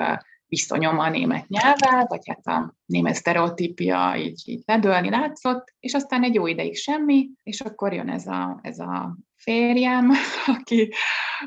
viszonyom 0.54 1.00
a 1.00 1.10
német 1.10 1.48
nyelvvel, 1.48 2.06
vagy 2.08 2.22
hát 2.28 2.48
a 2.48 2.76
német 2.86 3.16
sztereotípia 3.16 4.16
így, 4.18 4.42
így 4.46 4.64
ledőlni 4.66 5.10
látszott, 5.10 5.74
és 5.80 5.94
aztán 5.94 6.24
egy 6.24 6.34
jó 6.34 6.48
ideig 6.48 6.76
semmi, 6.76 7.30
és 7.44 7.62
akkor 7.62 7.94
jön 7.94 8.10
ez 8.10 8.28
a, 8.28 8.60
ez 8.62 8.80
a 8.80 9.18
férjem, 9.36 10.12
aki, 10.58 10.94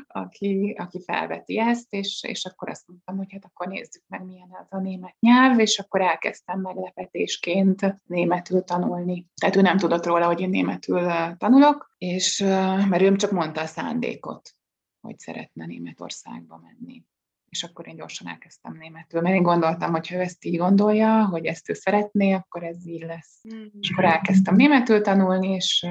aki, 0.07 0.75
aki 0.77 1.01
felveti 1.05 1.59
ezt, 1.59 1.93
és, 1.93 2.23
és 2.27 2.45
akkor 2.45 2.69
azt 2.69 2.87
mondtam, 2.87 3.17
hogy 3.17 3.31
hát 3.31 3.45
akkor 3.45 3.67
nézzük 3.67 4.03
meg, 4.07 4.25
milyen 4.25 4.49
ez 4.61 4.67
a 4.69 4.79
német 4.79 5.15
nyelv, 5.19 5.59
és 5.59 5.79
akkor 5.79 6.01
elkezdtem 6.01 6.59
meglepetésként 6.59 7.95
németül 8.03 8.63
tanulni. 8.63 9.25
Tehát 9.41 9.55
ő 9.55 9.61
nem 9.61 9.77
tudott 9.77 10.05
róla, 10.05 10.25
hogy 10.25 10.39
én 10.39 10.49
németül 10.49 11.11
tanulok, 11.37 11.95
és 11.97 12.39
mert 12.89 13.01
ő 13.01 13.15
csak 13.15 13.31
mondta 13.31 13.61
a 13.61 13.65
szándékot, 13.65 14.55
hogy 15.01 15.19
szeretne 15.19 15.65
Németországba 15.65 16.61
menni 16.63 17.05
és 17.49 17.63
akkor 17.63 17.87
én 17.87 17.95
gyorsan 17.95 18.27
elkezdtem 18.27 18.77
németül, 18.77 19.21
mert 19.21 19.35
én 19.35 19.43
gondoltam, 19.43 19.91
hogy 19.91 20.07
ha 20.07 20.15
ő 20.15 20.19
ezt 20.19 20.45
így 20.45 20.57
gondolja, 20.57 21.25
hogy 21.25 21.45
ezt 21.45 21.69
ő 21.69 21.73
szeretné, 21.73 22.31
akkor 22.31 22.63
ez 22.63 22.87
így 22.87 23.03
lesz. 23.03 23.41
Mm. 23.53 23.65
És 23.79 23.89
akkor 23.89 24.05
elkezdtem 24.05 24.55
németül 24.55 25.01
tanulni, 25.01 25.47
és, 25.47 25.85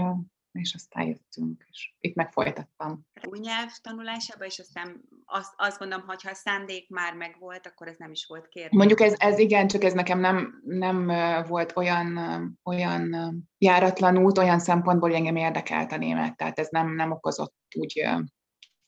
és 0.52 0.74
aztán 0.74 1.06
jöttünk, 1.06 1.64
és 1.70 1.94
itt 2.00 2.14
meg 2.14 2.32
folytattam. 2.32 3.06
Új 3.28 3.38
nyelv 3.38 3.70
tanulásába, 3.82 4.44
és 4.44 4.58
aztán 4.58 5.00
azt, 5.24 5.52
azt 5.56 5.78
gondolom, 5.78 6.06
hogy 6.06 6.22
ha 6.22 6.30
a 6.30 6.34
szándék 6.34 6.88
már 6.88 7.14
megvolt, 7.14 7.66
akkor 7.66 7.88
ez 7.88 7.96
nem 7.98 8.10
is 8.10 8.26
volt 8.26 8.48
kérdés. 8.48 8.78
Mondjuk 8.78 9.00
ez, 9.00 9.14
ez 9.16 9.38
igen, 9.38 9.66
csak 9.66 9.84
ez 9.84 9.92
nekem 9.92 10.18
nem, 10.18 10.62
nem 10.64 11.06
volt 11.48 11.72
olyan, 11.76 12.18
olyan 12.62 13.14
járatlan 13.58 14.18
út, 14.18 14.38
olyan 14.38 14.58
szempontból, 14.58 15.08
hogy 15.08 15.18
engem 15.18 15.36
érdekelt 15.36 15.92
a 15.92 15.96
német, 15.96 16.36
tehát 16.36 16.58
ez 16.58 16.68
nem, 16.70 16.94
nem 16.94 17.10
okozott 17.10 17.54
úgy 17.76 18.06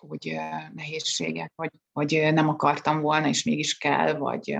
úgy 0.02 0.36
nehézségek, 0.74 1.52
hogy, 1.54 1.70
hogy 1.92 2.32
nem 2.32 2.48
akartam 2.48 3.00
volna, 3.00 3.28
és 3.28 3.44
mégis 3.44 3.78
kell, 3.78 4.12
vagy, 4.12 4.58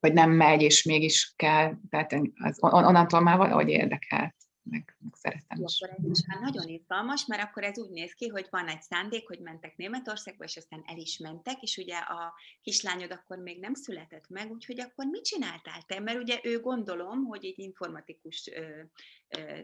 vagy 0.00 0.12
nem 0.12 0.30
megy, 0.30 0.62
és 0.62 0.82
mégis 0.82 1.32
kell. 1.36 1.74
Tehát 1.88 2.12
az, 2.34 2.58
onnantól 2.60 3.20
már 3.20 3.36
valahogy 3.36 3.68
érdekelt 3.68 4.34
meg, 4.70 4.96
meg 5.00 5.14
szeretem 5.14 5.64
is. 5.64 5.80
Akkor 5.80 5.96
ez 5.98 6.10
is 6.10 6.26
már 6.26 6.40
nagyon 6.40 6.68
izgalmas, 6.68 7.26
mert 7.26 7.42
akkor 7.42 7.62
ez 7.62 7.78
úgy 7.78 7.90
néz 7.90 8.12
ki, 8.12 8.28
hogy 8.28 8.46
van 8.50 8.68
egy 8.68 8.82
szándék, 8.82 9.26
hogy 9.26 9.40
mentek 9.40 9.76
Németországba, 9.76 10.44
és 10.44 10.56
aztán 10.56 10.82
el 10.86 10.96
is 10.96 11.18
mentek, 11.18 11.62
és 11.62 11.76
ugye 11.76 11.96
a 11.96 12.34
kislányod 12.60 13.10
akkor 13.10 13.38
még 13.38 13.60
nem 13.60 13.74
született 13.74 14.28
meg, 14.28 14.50
úgyhogy 14.50 14.80
akkor 14.80 15.06
mit 15.06 15.24
csináltál 15.24 15.82
te? 15.86 16.00
Mert 16.00 16.18
ugye 16.18 16.40
ő 16.42 16.60
gondolom, 16.60 17.24
hogy 17.24 17.44
egy 17.44 17.58
informatikus 17.58 18.50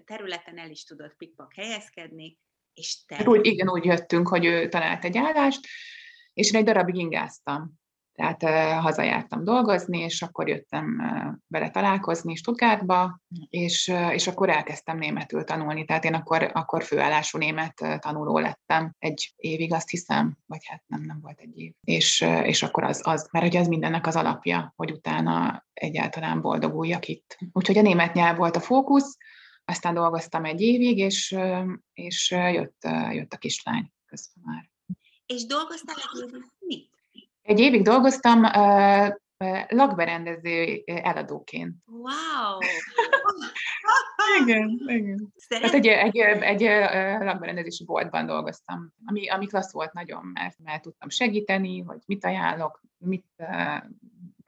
területen 0.04 0.58
el 0.58 0.70
is 0.70 0.84
tudott 0.84 1.16
pikpak 1.16 1.54
helyezkedni, 1.54 2.38
és 2.74 3.04
te? 3.06 3.14
Hát 3.14 3.28
úgy, 3.28 3.46
igen, 3.46 3.70
úgy 3.70 3.84
jöttünk, 3.84 4.28
hogy 4.28 4.44
ő 4.44 4.68
talált 4.68 5.04
egy 5.04 5.16
állást, 5.16 5.60
és 6.32 6.52
én 6.52 6.60
egy 6.60 6.66
darabig 6.66 6.94
ingáztam. 6.94 7.78
Tehát 8.12 8.42
uh, 8.42 8.82
hazajártam 8.82 9.44
dolgozni, 9.44 9.98
és 9.98 10.22
akkor 10.22 10.48
jöttem 10.48 10.96
uh, 10.98 11.32
vele 11.48 11.70
találkozni 11.70 12.34
Stuttgartba, 12.34 13.20
és, 13.48 13.88
uh, 13.88 14.14
és 14.14 14.26
akkor 14.26 14.48
elkezdtem 14.48 14.98
németül 14.98 15.44
tanulni. 15.44 15.84
Tehát 15.84 16.04
én 16.04 16.14
akkor, 16.14 16.50
akkor 16.52 16.84
főállású 16.84 17.38
német 17.38 17.80
uh, 17.80 17.98
tanuló 17.98 18.38
lettem 18.38 18.94
egy 18.98 19.32
évig, 19.36 19.72
azt 19.72 19.88
hiszem, 19.88 20.36
vagy 20.46 20.66
hát 20.66 20.82
nem, 20.86 21.02
nem 21.02 21.18
volt 21.22 21.40
egy 21.40 21.58
év. 21.58 21.72
És, 21.84 22.20
uh, 22.20 22.48
és 22.48 22.62
akkor 22.62 22.84
az, 22.84 23.00
az, 23.04 23.28
mert 23.32 23.44
hogy 23.44 23.56
az 23.56 23.68
mindennek 23.68 24.06
az 24.06 24.16
alapja, 24.16 24.72
hogy 24.76 24.90
utána 24.90 25.64
egyáltalán 25.72 26.40
boldoguljak 26.40 27.08
itt. 27.08 27.38
Úgyhogy 27.52 27.78
a 27.78 27.82
német 27.82 28.14
nyelv 28.14 28.36
volt 28.36 28.56
a 28.56 28.60
fókusz, 28.60 29.16
aztán 29.70 29.94
dolgoztam 29.94 30.44
egy 30.44 30.60
évig, 30.60 30.98
és, 30.98 31.36
és 31.92 32.30
jött, 32.30 32.82
jött 33.10 33.32
a 33.32 33.36
kislány 33.36 33.92
közben 34.06 34.44
már. 34.46 34.70
És 35.26 35.46
dolgoztál 35.46 35.96
egy 35.96 36.28
évig 36.28 36.44
mit? 36.58 36.90
Egy 37.42 37.60
évig 37.60 37.82
dolgoztam 37.82 38.44
uh, 38.44 39.08
lakberendező 39.68 40.82
eladóként. 40.84 41.74
Wow! 41.86 42.58
igen, 44.42 44.80
igen. 44.86 45.32
Tehát 45.48 45.74
egy, 45.74 45.86
egy, 45.86 46.18
egy, 46.18 46.62
egy 46.62 47.24
lakberendezési 47.24 47.84
boltban 47.84 48.26
dolgoztam, 48.26 48.92
ami, 49.04 49.28
ami 49.28 49.46
klassz 49.46 49.72
volt 49.72 49.92
nagyon, 49.92 50.24
mert, 50.24 50.58
mert 50.58 50.82
tudtam 50.82 51.08
segíteni, 51.08 51.80
hogy 51.80 51.98
mit 52.06 52.24
ajánlok, 52.24 52.82
mit 52.98 53.26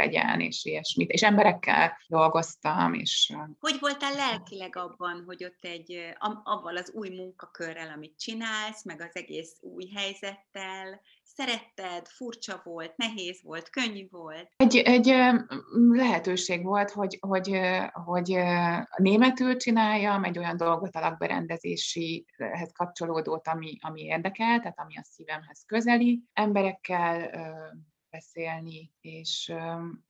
vegyen, 0.02 0.40
és 0.40 0.64
ilyesmit. 0.64 1.10
És 1.10 1.22
emberekkel 1.22 1.98
dolgoztam, 2.06 2.94
és... 2.94 3.32
Hogy 3.60 3.76
voltál 3.80 4.14
lelkileg 4.14 4.76
abban, 4.76 5.22
hogy 5.26 5.44
ott 5.44 5.64
egy, 5.64 6.14
abban 6.42 6.76
az 6.76 6.90
új 6.94 7.08
munkakörrel, 7.08 7.92
amit 7.96 8.18
csinálsz, 8.18 8.84
meg 8.84 9.00
az 9.00 9.16
egész 9.16 9.56
új 9.60 9.90
helyzettel, 9.94 11.00
szeretted, 11.34 12.06
furcsa 12.06 12.60
volt, 12.64 12.96
nehéz 12.96 13.42
volt, 13.42 13.70
könnyű 13.70 14.08
volt? 14.10 14.48
Egy, 14.56 14.76
egy 14.76 15.14
lehetőség 15.90 16.64
volt, 16.64 16.90
hogy, 16.90 17.18
hogy, 17.20 17.58
hogy 17.92 18.38
németül 18.96 19.56
csináljam, 19.56 20.24
egy 20.24 20.38
olyan 20.38 20.56
dolgot 20.56 20.94
a 20.94 21.00
lakberendezésihez 21.00 22.72
kapcsolódót, 22.72 23.48
ami, 23.48 23.78
ami 23.80 24.02
érdekel, 24.02 24.60
tehát 24.60 24.78
ami 24.78 24.96
a 24.96 25.04
szívemhez 25.04 25.64
közeli, 25.66 26.22
emberekkel 26.32 27.30
beszélni, 28.12 28.92
és, 29.01 29.53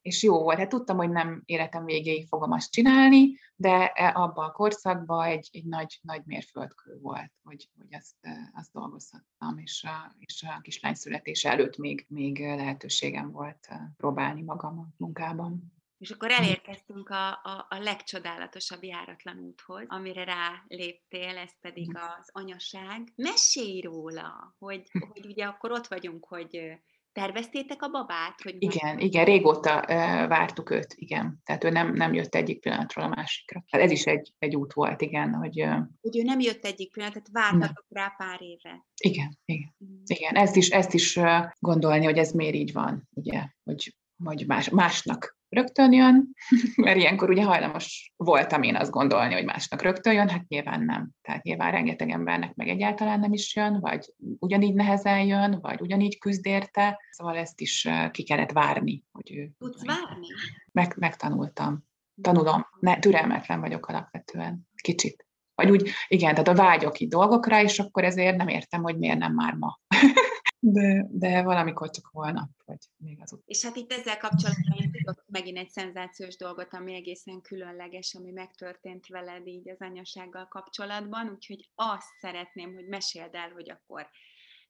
és 0.03 0.23
jó 0.23 0.43
volt. 0.43 0.59
Hát 0.59 0.69
tudtam, 0.69 0.97
hogy 0.97 1.11
nem 1.11 1.43
életem 1.45 1.85
végéig 1.85 2.27
fogom 2.27 2.53
azt 2.53 2.73
csinálni, 2.73 3.39
de 3.57 3.89
e, 3.89 4.13
abban 4.15 4.49
a 4.49 4.53
korszakban 4.53 5.25
egy, 5.25 5.49
egy 5.53 5.65
nagy, 5.65 5.99
nagy 6.03 6.23
mérföldkő 6.25 6.99
volt, 7.01 7.33
hogy, 7.43 7.69
hogy 7.79 7.95
azt, 7.95 8.17
azt 8.55 8.73
dolgozhattam, 8.73 9.59
és 9.59 9.85
a, 9.85 10.15
és 10.19 10.43
a 10.43 10.61
kislány 10.61 10.95
születése 10.95 11.51
előtt 11.51 11.77
még, 11.77 12.07
még 12.09 12.39
lehetőségem 12.39 13.31
volt 13.31 13.69
próbálni 13.97 14.43
magam 14.43 14.79
a 14.79 14.89
munkában. 14.97 15.73
És 16.03 16.11
akkor 16.11 16.31
elérkeztünk 16.31 17.09
a, 17.09 17.29
a, 17.29 17.67
a 17.69 17.79
legcsodálatosabb 17.79 18.83
járatlan 18.85 19.39
úthoz, 19.39 19.85
amire 19.89 20.25
rá 20.25 20.65
léptél, 20.69 21.37
ez 21.37 21.61
pedig 21.61 21.97
az 21.97 22.29
anyaság. 22.33 23.13
Mesélj 23.17 23.81
róla, 23.81 24.55
hogy, 24.59 24.91
hogy 25.13 25.27
ugye 25.27 25.45
akkor 25.45 25.73
ott 25.73 25.87
vagyunk, 25.87 26.25
hogy 26.25 26.79
Terveztétek 27.13 27.83
a 27.83 27.89
babát? 27.89 28.41
Hogy 28.43 28.57
igen, 28.59 28.95
most... 28.95 29.07
igen, 29.07 29.25
régóta 29.25 29.79
uh, 29.81 29.87
vártuk 30.29 30.71
őt, 30.71 30.95
igen. 30.95 31.41
Tehát 31.45 31.65
ő 31.65 31.71
nem, 31.71 31.95
nem 31.95 32.15
jött 32.15 32.35
egyik 32.35 32.61
pillanatról 32.61 33.05
a 33.05 33.09
másikra. 33.09 33.65
Hát 33.71 33.83
ez 33.83 33.91
is 33.91 34.05
egy, 34.05 34.33
egy 34.39 34.57
út 34.57 34.73
volt, 34.73 35.01
igen. 35.01 35.35
Hogy, 35.35 35.63
uh, 35.63 35.79
hogy 36.01 36.19
ő 36.19 36.23
nem 36.23 36.41
jött 36.41 36.65
egyik 36.65 36.93
pillanat, 36.93 37.23
tehát 37.23 37.51
vártatok 37.51 37.85
nem. 37.89 38.03
rá 38.03 38.15
pár 38.17 38.43
éve. 38.43 38.87
Igen, 39.01 39.39
igen. 39.45 39.75
Mm. 39.85 40.03
igen. 40.05 40.35
Ezt 40.35 40.57
is, 40.57 40.71
ezt 40.71 40.95
is 40.95 41.17
uh, 41.17 41.45
gondolni, 41.59 42.05
hogy 42.05 42.19
ez 42.19 42.33
miért 42.33 42.55
így 42.55 42.73
van, 42.73 43.09
ugye, 43.15 43.47
hogy, 43.65 43.97
hogy 44.25 44.45
más, 44.47 44.69
másnak 44.69 45.41
rögtön 45.53 45.93
jön, 45.93 46.35
mert 46.85 46.97
ilyenkor 46.97 47.31
ugye 47.31 47.45
hajlamos 47.45 48.13
voltam 48.17 48.63
én 48.63 48.77
azt 48.77 48.91
gondolni, 48.91 49.35
hogy 49.35 49.45
másnak 49.45 49.83
rögtön 49.83 50.13
jön, 50.13 50.29
hát 50.29 50.49
nyilván 50.49 50.85
nem. 50.85 51.11
Tehát 51.23 51.43
nyilván 51.43 51.73
rengeteg 51.73 52.11
embernek 52.11 52.55
meg 52.55 52.69
egyáltalán 52.69 53.21
nem 53.21 53.33
is 53.33 53.57
jön, 53.57 53.81
vagy 53.81 54.15
ugyanígy 54.39 54.75
nehezen 54.75 55.25
jön, 55.25 55.59
vagy 55.61 55.81
ugyanígy 55.81 56.19
küzd 56.19 56.47
érte, 56.47 57.01
szóval 57.11 57.37
ezt 57.37 57.61
is 57.61 57.89
ki 58.11 58.23
kellett 58.23 58.53
várni. 58.53 59.05
Hogy 59.13 59.33
ő, 59.33 59.51
Tudsz 59.59 59.85
várni? 59.85 60.27
Meg, 60.73 60.95
megtanultam. 60.97 61.85
Tanulom, 62.23 62.67
ne, 62.81 62.99
türelmetlen 62.99 63.61
vagyok 63.61 63.87
alapvetően, 63.87 64.69
kicsit. 64.83 65.27
Vagy 65.55 65.71
úgy, 65.71 65.91
igen, 66.09 66.31
tehát 66.31 66.49
a 66.49 66.55
vágyok 66.55 66.99
így 66.99 67.09
dolgokra, 67.09 67.63
és 67.63 67.79
akkor 67.79 68.05
ezért 68.05 68.37
nem 68.37 68.49
értem, 68.49 68.83
hogy 68.83 68.99
miért 68.99 69.19
nem 69.19 69.33
már 69.33 69.55
ma. 69.55 69.81
De, 70.65 71.07
de 71.11 71.43
valamikor 71.43 71.91
csak 71.91 72.09
holnap, 72.13 72.51
vagy 72.65 72.79
még 72.97 73.19
az 73.21 73.33
után. 73.33 73.45
És 73.47 73.65
hát 73.65 73.77
itt 73.77 73.93
ezzel 73.93 74.19
kapcsolatban 74.19 74.79
én 74.79 74.91
tudok 74.93 75.25
megint 75.27 75.59
egy 75.59 75.69
szenzációs 75.71 76.37
dolgot, 76.37 76.75
ami 76.75 76.95
egészen 76.95 77.41
különleges, 77.41 78.15
ami 78.15 78.31
megtörtént 78.31 79.07
veled 79.07 79.47
így 79.47 79.71
az 79.71 79.81
anyasággal 79.81 80.49
kapcsolatban, 80.49 81.29
úgyhogy 81.29 81.71
azt 81.75 82.19
szeretném, 82.21 82.75
hogy 82.75 82.87
meséld 82.87 83.35
el, 83.35 83.51
hogy 83.51 83.71
akkor 83.71 84.09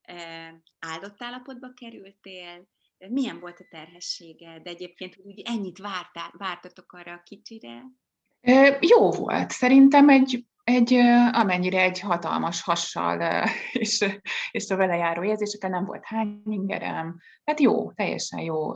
e, 0.02 0.16
áldott 0.78 1.22
állapotba 1.22 1.72
kerültél, 1.72 2.68
milyen 3.08 3.40
volt 3.40 3.60
a 3.60 3.66
terhességed, 3.70 4.62
de 4.62 4.70
egyébként 4.70 5.16
úgy 5.24 5.42
ennyit 5.44 5.78
vártál, 5.78 6.34
vártatok 6.38 6.92
arra 6.92 7.12
a 7.12 7.22
kicsire? 7.24 7.82
Jó 8.80 9.10
volt. 9.10 9.50
Szerintem 9.50 10.08
egy 10.08 10.46
egy, 10.64 10.94
amennyire 11.32 11.80
egy 11.80 12.00
hatalmas 12.00 12.62
hassal 12.62 13.44
és, 13.72 14.04
és 14.50 14.70
a 14.70 14.76
vele 14.76 14.96
járó 14.96 15.22
érzésekkel 15.22 15.70
nem 15.70 15.84
volt 15.84 16.04
hányingerem, 16.04 17.18
tehát 17.44 17.60
jó, 17.60 17.92
teljesen 17.92 18.40
jó 18.40 18.74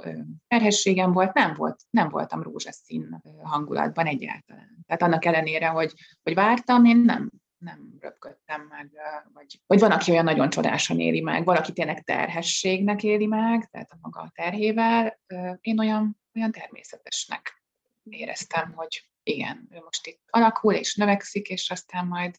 terhességem 0.48 1.12
volt, 1.12 1.32
nem, 1.32 1.54
volt, 1.54 1.82
nem 1.90 2.08
voltam 2.08 2.42
rózsaszín 2.42 3.20
hangulatban 3.42 4.06
egyáltalán. 4.06 4.84
Tehát 4.86 5.02
annak 5.02 5.24
ellenére, 5.24 5.66
hogy, 5.66 5.92
hogy 6.22 6.34
vártam, 6.34 6.84
én 6.84 6.96
nem, 6.96 7.30
nem 7.58 7.96
röpködtem 8.00 8.66
meg, 8.68 8.90
vagy, 9.32 9.60
vagy 9.66 9.78
van, 9.78 9.90
aki 9.90 10.10
olyan 10.10 10.24
nagyon 10.24 10.50
csodásan 10.50 11.00
éli 11.00 11.20
meg, 11.20 11.44
valaki 11.44 11.72
tényleg 11.72 12.02
terhességnek 12.02 13.02
éli 13.02 13.26
meg, 13.26 13.68
tehát 13.70 13.90
a 13.92 13.98
maga 14.00 14.30
terhével, 14.34 15.20
én 15.60 15.78
olyan, 15.78 16.20
olyan 16.34 16.52
természetesnek 16.52 17.62
éreztem, 18.02 18.72
hogy 18.74 19.08
igen, 19.26 19.68
ő 19.70 19.80
most 19.84 20.06
itt 20.06 20.22
alakul 20.30 20.74
és 20.74 20.94
növekszik, 20.94 21.48
és 21.48 21.70
aztán 21.70 22.06
majd 22.06 22.36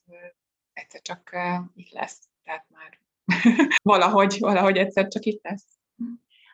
egyszer 0.73 1.01
csak 1.01 1.35
itt 1.73 1.91
lesz. 1.91 2.29
Tehát 2.43 2.65
már 2.69 2.99
valahogy, 3.93 4.38
valahogy 4.39 4.77
egyszer 4.77 5.07
csak 5.07 5.23
itt 5.23 5.43
lesz. 5.43 5.79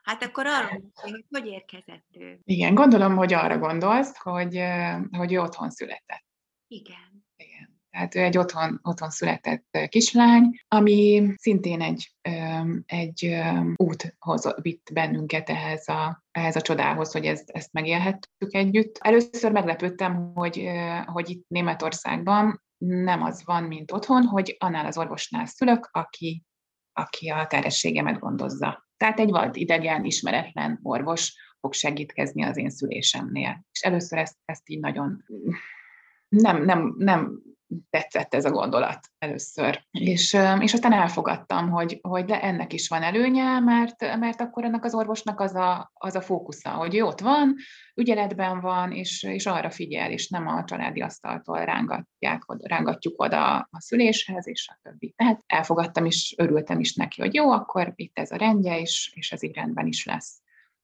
Hát 0.03 0.23
akkor 0.23 0.45
arra 0.45 0.81
hogy 0.93 1.25
hogy 1.29 1.47
érkezett 1.47 2.05
ő? 2.11 2.39
Igen, 2.43 2.75
gondolom, 2.75 3.15
hogy 3.15 3.33
arra 3.33 3.57
gondolsz, 3.57 4.17
hogy, 4.17 4.63
hogy 5.11 5.33
ő 5.33 5.39
otthon 5.39 5.69
született. 5.69 6.25
Igen. 6.67 7.25
Igen. 7.35 7.72
Tehát 7.93 8.15
ő 8.15 8.19
egy 8.19 8.37
otthon, 8.37 8.79
otthon 8.83 9.09
született 9.09 9.77
kislány, 9.87 10.59
ami 10.67 11.27
szintén 11.37 11.81
egy, 11.81 12.15
egy 12.85 13.35
úthoz 13.75 14.55
vitt 14.61 14.89
bennünket 14.93 15.49
ehhez 15.49 15.87
a, 15.87 16.23
ehhez 16.31 16.55
a 16.55 16.61
csodához, 16.61 17.11
hogy 17.11 17.25
ezt, 17.25 17.49
ezt 17.49 17.73
megélhettük 17.73 18.53
együtt. 18.53 18.97
Először 19.01 19.51
meglepődtem, 19.51 20.31
hogy, 20.33 20.69
hogy 21.05 21.29
itt 21.29 21.45
Németországban 21.47 22.63
nem 22.77 23.23
az 23.23 23.45
van, 23.45 23.63
mint 23.63 23.91
otthon, 23.91 24.23
hogy 24.23 24.55
annál 24.59 24.85
az 24.85 24.97
orvosnál 24.97 25.45
szülök, 25.45 25.89
aki, 25.91 26.43
aki 26.93 27.29
a 27.29 27.47
terhességemet 27.47 28.19
gondozza. 28.19 28.87
Tehát 28.97 29.19
egy 29.19 29.29
vad 29.29 29.55
idegen, 29.55 30.03
ismeretlen 30.03 30.79
orvos 30.81 31.35
fog 31.59 31.73
segítkezni 31.73 32.43
az 32.43 32.57
én 32.57 32.69
szülésemnél. 32.69 33.65
És 33.71 33.81
először 33.81 34.19
ezt, 34.19 34.37
ezt 34.45 34.69
így 34.69 34.79
nagyon 34.79 35.23
nem, 36.29 36.63
nem, 36.63 36.95
nem 36.97 37.41
tetszett 37.89 38.33
ez 38.33 38.45
a 38.45 38.51
gondolat 38.51 38.99
először. 39.17 39.83
És, 39.91 40.37
és 40.59 40.73
aztán 40.73 40.93
elfogadtam, 40.93 41.69
hogy, 41.69 41.99
hogy 42.01 42.25
de 42.25 42.41
ennek 42.41 42.73
is 42.73 42.87
van 42.87 43.03
előnye, 43.03 43.59
mert, 43.59 44.17
mert 44.19 44.41
akkor 44.41 44.63
ennek 44.63 44.83
az 44.83 44.93
orvosnak 44.93 45.39
az 45.39 45.55
a, 45.55 45.91
az 45.93 46.15
a 46.15 46.21
fókusza, 46.21 46.69
hogy 46.69 47.01
ott 47.01 47.19
van, 47.19 47.55
ügyeletben 47.95 48.59
van, 48.59 48.91
és, 48.91 49.23
és 49.23 49.45
arra 49.45 49.69
figyel, 49.69 50.11
és 50.11 50.29
nem 50.29 50.47
a 50.47 50.63
családi 50.63 51.01
asztaltól 51.01 51.65
rángatják, 51.65 52.43
rángatjuk 52.59 53.21
oda 53.21 53.55
a 53.55 53.81
szüléshez, 53.81 54.47
és 54.47 54.69
a 54.71 54.79
többi. 54.81 55.13
Tehát 55.17 55.43
elfogadtam, 55.45 56.05
és 56.05 56.35
örültem 56.37 56.79
is 56.79 56.93
neki, 56.95 57.21
hogy 57.21 57.33
jó, 57.33 57.51
akkor 57.51 57.93
itt 57.95 58.19
ez 58.19 58.31
a 58.31 58.35
rendje, 58.35 58.79
és, 58.79 59.11
és 59.15 59.31
ez 59.31 59.43
így 59.43 59.55
rendben 59.55 59.87
is 59.87 60.05
lesz. 60.05 60.42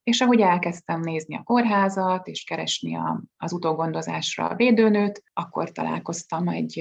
És 0.09 0.21
ahogy 0.21 0.41
elkezdtem 0.41 0.99
nézni 0.99 1.35
a 1.35 1.43
kórházat, 1.43 2.27
és 2.27 2.43
keresni 2.43 2.95
a, 2.95 3.23
az 3.37 3.53
utógondozásra 3.53 4.47
a 4.47 4.55
védőnőt, 4.55 5.23
akkor 5.33 5.71
találkoztam 5.71 6.47
egy, 6.47 6.79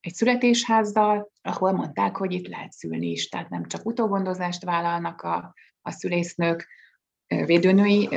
egy 0.00 0.14
születésházzal, 0.14 1.30
ahol 1.42 1.72
mondták, 1.72 2.16
hogy 2.16 2.32
itt 2.32 2.46
lehet 2.46 2.72
szülni 2.72 3.10
is, 3.10 3.28
tehát 3.28 3.48
nem 3.48 3.66
csak 3.66 3.86
utógondozást 3.86 4.64
vállalnak 4.64 5.20
a, 5.20 5.54
a 5.82 5.90
szülésznők, 5.90 6.68
védőnői 7.26 8.08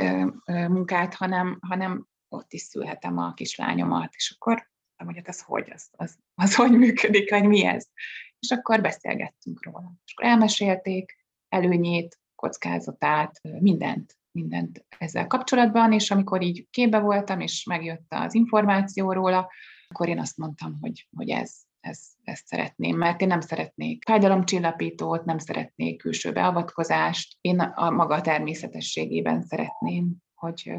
munkát, 0.46 1.14
hanem, 1.14 1.58
hanem 1.60 2.06
ott 2.28 2.52
is 2.52 2.60
szülhetem 2.60 3.18
a 3.18 3.34
kislányomat, 3.34 4.14
és 4.14 4.34
akkor 4.38 4.68
hogy 5.04 5.16
hát 5.16 5.28
ez 5.28 5.40
hogy, 5.40 5.70
az, 5.74 5.88
az, 5.90 6.18
az 6.34 6.54
hogy 6.54 6.70
működik, 6.70 7.30
vagy 7.30 7.44
mi 7.44 7.64
ez. 7.64 7.86
És 8.38 8.50
akkor 8.50 8.80
beszélgettünk 8.80 9.64
róla. 9.64 9.92
És 10.04 10.12
akkor 10.12 10.30
elmesélték 10.30 11.16
előnyét, 11.48 12.18
kockázatát, 12.34 13.40
mindent 13.42 14.17
mindent 14.32 14.86
ezzel 14.98 15.26
kapcsolatban, 15.26 15.92
és 15.92 16.10
amikor 16.10 16.42
így 16.42 16.66
képbe 16.70 16.98
voltam, 16.98 17.40
és 17.40 17.64
megjött 17.64 18.06
az 18.08 18.34
információ 18.34 19.12
róla, 19.12 19.50
akkor 19.88 20.08
én 20.08 20.18
azt 20.18 20.36
mondtam, 20.36 20.78
hogy, 20.80 21.08
hogy 21.16 21.30
ez, 21.30 21.54
ez, 21.80 21.98
ezt 22.24 22.46
szeretném, 22.46 22.96
mert 22.96 23.20
én 23.20 23.28
nem 23.28 23.40
szeretnék 23.40 24.04
fájdalomcsillapítót, 24.06 25.24
nem 25.24 25.38
szeretnék 25.38 25.98
külső 25.98 26.32
beavatkozást, 26.32 27.36
én 27.40 27.60
a 27.60 27.90
maga 27.90 28.20
természetességében 28.20 29.42
szeretném, 29.42 30.16
hogy, 30.34 30.72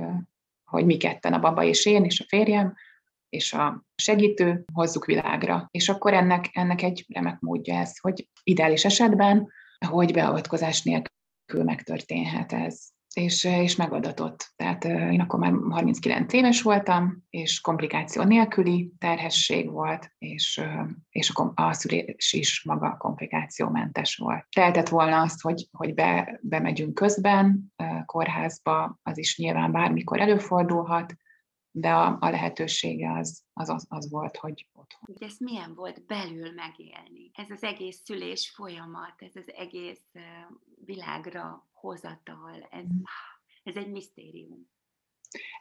hogy 0.64 0.86
mi 0.86 0.97
ketten, 0.97 1.34
a 1.34 1.39
baba 1.39 1.64
és 1.64 1.86
én, 1.86 2.04
és 2.04 2.20
a 2.20 2.26
férjem, 2.28 2.76
és 3.30 3.54
a 3.54 3.86
segítő 3.95 4.66
hozzuk 4.74 5.06
világra. 5.06 5.68
És 5.72 5.89
akkor 5.89 6.14
ennek, 6.14 6.50
ennek 6.52 6.82
egy 6.82 7.06
remek 7.08 7.39
módja 7.39 7.76
ez, 7.76 8.00
hogy 8.00 8.28
ideális 8.43 8.86
esetben, 8.86 9.52
hogy 9.88 10.14
beavatkozás 10.14 10.84
nélkül 10.84 11.64
megtörténhet 11.64 12.54
ez 12.54 12.88
és, 13.14 13.43
és 13.43 13.76
megadatott. 13.76 14.53
Tehát 14.55 14.84
én 14.86 15.20
akkor 15.20 15.39
már 15.39 15.53
39 15.70 16.34
éves 16.34 16.62
voltam, 16.62 17.24
és 17.30 17.62
komplikáció 17.62 18.24
nélküli 18.24 18.93
terhesség 18.97 19.72
volt, 19.72 20.12
és, 20.18 20.62
és 21.10 21.32
a, 21.34 21.51
a 21.55 21.74
szülés 21.74 22.34
is 22.34 22.64
maga 22.64 22.97
komplikációmentes 22.97 24.16
volt. 24.16 24.45
Tehetett 24.55 24.89
volna 24.89 25.22
azt, 25.22 25.41
hogy, 25.41 25.68
hogy 25.72 25.93
be, 25.93 26.39
bemegyünk 26.41 26.93
közben 26.93 27.74
kórházba, 28.05 28.99
az 29.03 29.18
is 29.18 29.38
nyilván 29.38 29.72
bármikor 29.72 30.20
előfordulhat, 30.20 31.14
de 31.72 31.89
a, 31.93 32.17
a 32.20 32.30
lehetősége 32.30 33.11
az, 33.11 33.43
az, 33.53 33.86
az, 33.89 34.09
volt, 34.09 34.38
hogy 34.38 34.67
otthon. 34.74 35.15
Ugye 35.15 35.26
ez 35.26 35.38
milyen 35.39 35.74
volt 35.76 36.05
belül 36.05 36.53
megélni? 36.53 37.32
Ez 37.34 37.49
az 37.49 37.63
egész 37.63 38.01
szülés 38.03 38.51
folyamat, 38.55 39.13
ez 39.17 39.36
az 39.36 39.53
egész 39.55 40.01
világra 40.86 41.67
hozatal, 41.72 42.67
ez, 42.70 42.84
mm. 42.84 43.01
ez 43.63 43.76
egy 43.76 43.91
misztérium. 43.91 44.70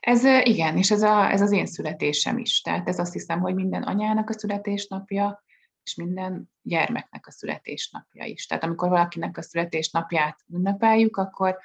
Ez 0.01 0.25
igen, 0.25 0.77
és 0.77 0.91
ez, 0.91 1.03
a, 1.03 1.31
ez 1.31 1.41
az 1.41 1.53
én 1.53 1.67
születésem 1.67 2.39
is. 2.39 2.61
Tehát 2.61 2.89
ez 2.89 2.99
azt 2.99 3.13
hiszem, 3.13 3.41
hogy 3.41 3.55
minden 3.55 3.83
anyának 3.83 4.29
a 4.29 4.33
születésnapja, 4.33 5.45
és 5.83 5.95
minden 5.95 6.51
gyermeknek 6.63 7.27
a 7.27 7.31
születésnapja 7.31 8.25
is. 8.25 8.47
Tehát 8.47 8.65
amikor 8.65 8.89
valakinek 8.89 9.37
a 9.39 9.43
születésnapját 9.43 10.41
ünnepeljük, 10.47 11.17
akkor, 11.17 11.59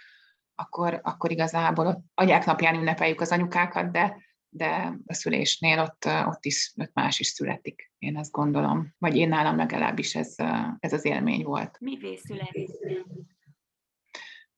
akkor, 0.56 1.00
akkor 1.04 1.32
igazából 1.32 1.88
ott 1.88 2.00
anyák 2.14 2.46
napján 2.46 2.76
ünnepeljük 2.76 3.22
az 3.22 3.32
anyukákat, 3.32 3.92
de 3.92 4.18
de 4.56 5.00
a 5.06 5.14
szülésnél 5.14 5.80
ott, 5.80 6.06
ott 6.26 6.46
is 6.46 6.74
ott 6.76 6.94
más 6.94 7.20
is 7.20 7.28
születik, 7.28 7.92
én 7.98 8.18
azt 8.18 8.32
gondolom. 8.32 8.94
Vagy 8.98 9.16
én 9.16 9.30
nálam 9.30 9.58
legalábbis 9.58 10.16
ez, 10.16 10.36
ez 10.80 10.94
az 10.94 11.06
élmény 11.06 11.44
volt. 11.44 11.78
Mi 11.80 11.98
születik? 12.26 12.70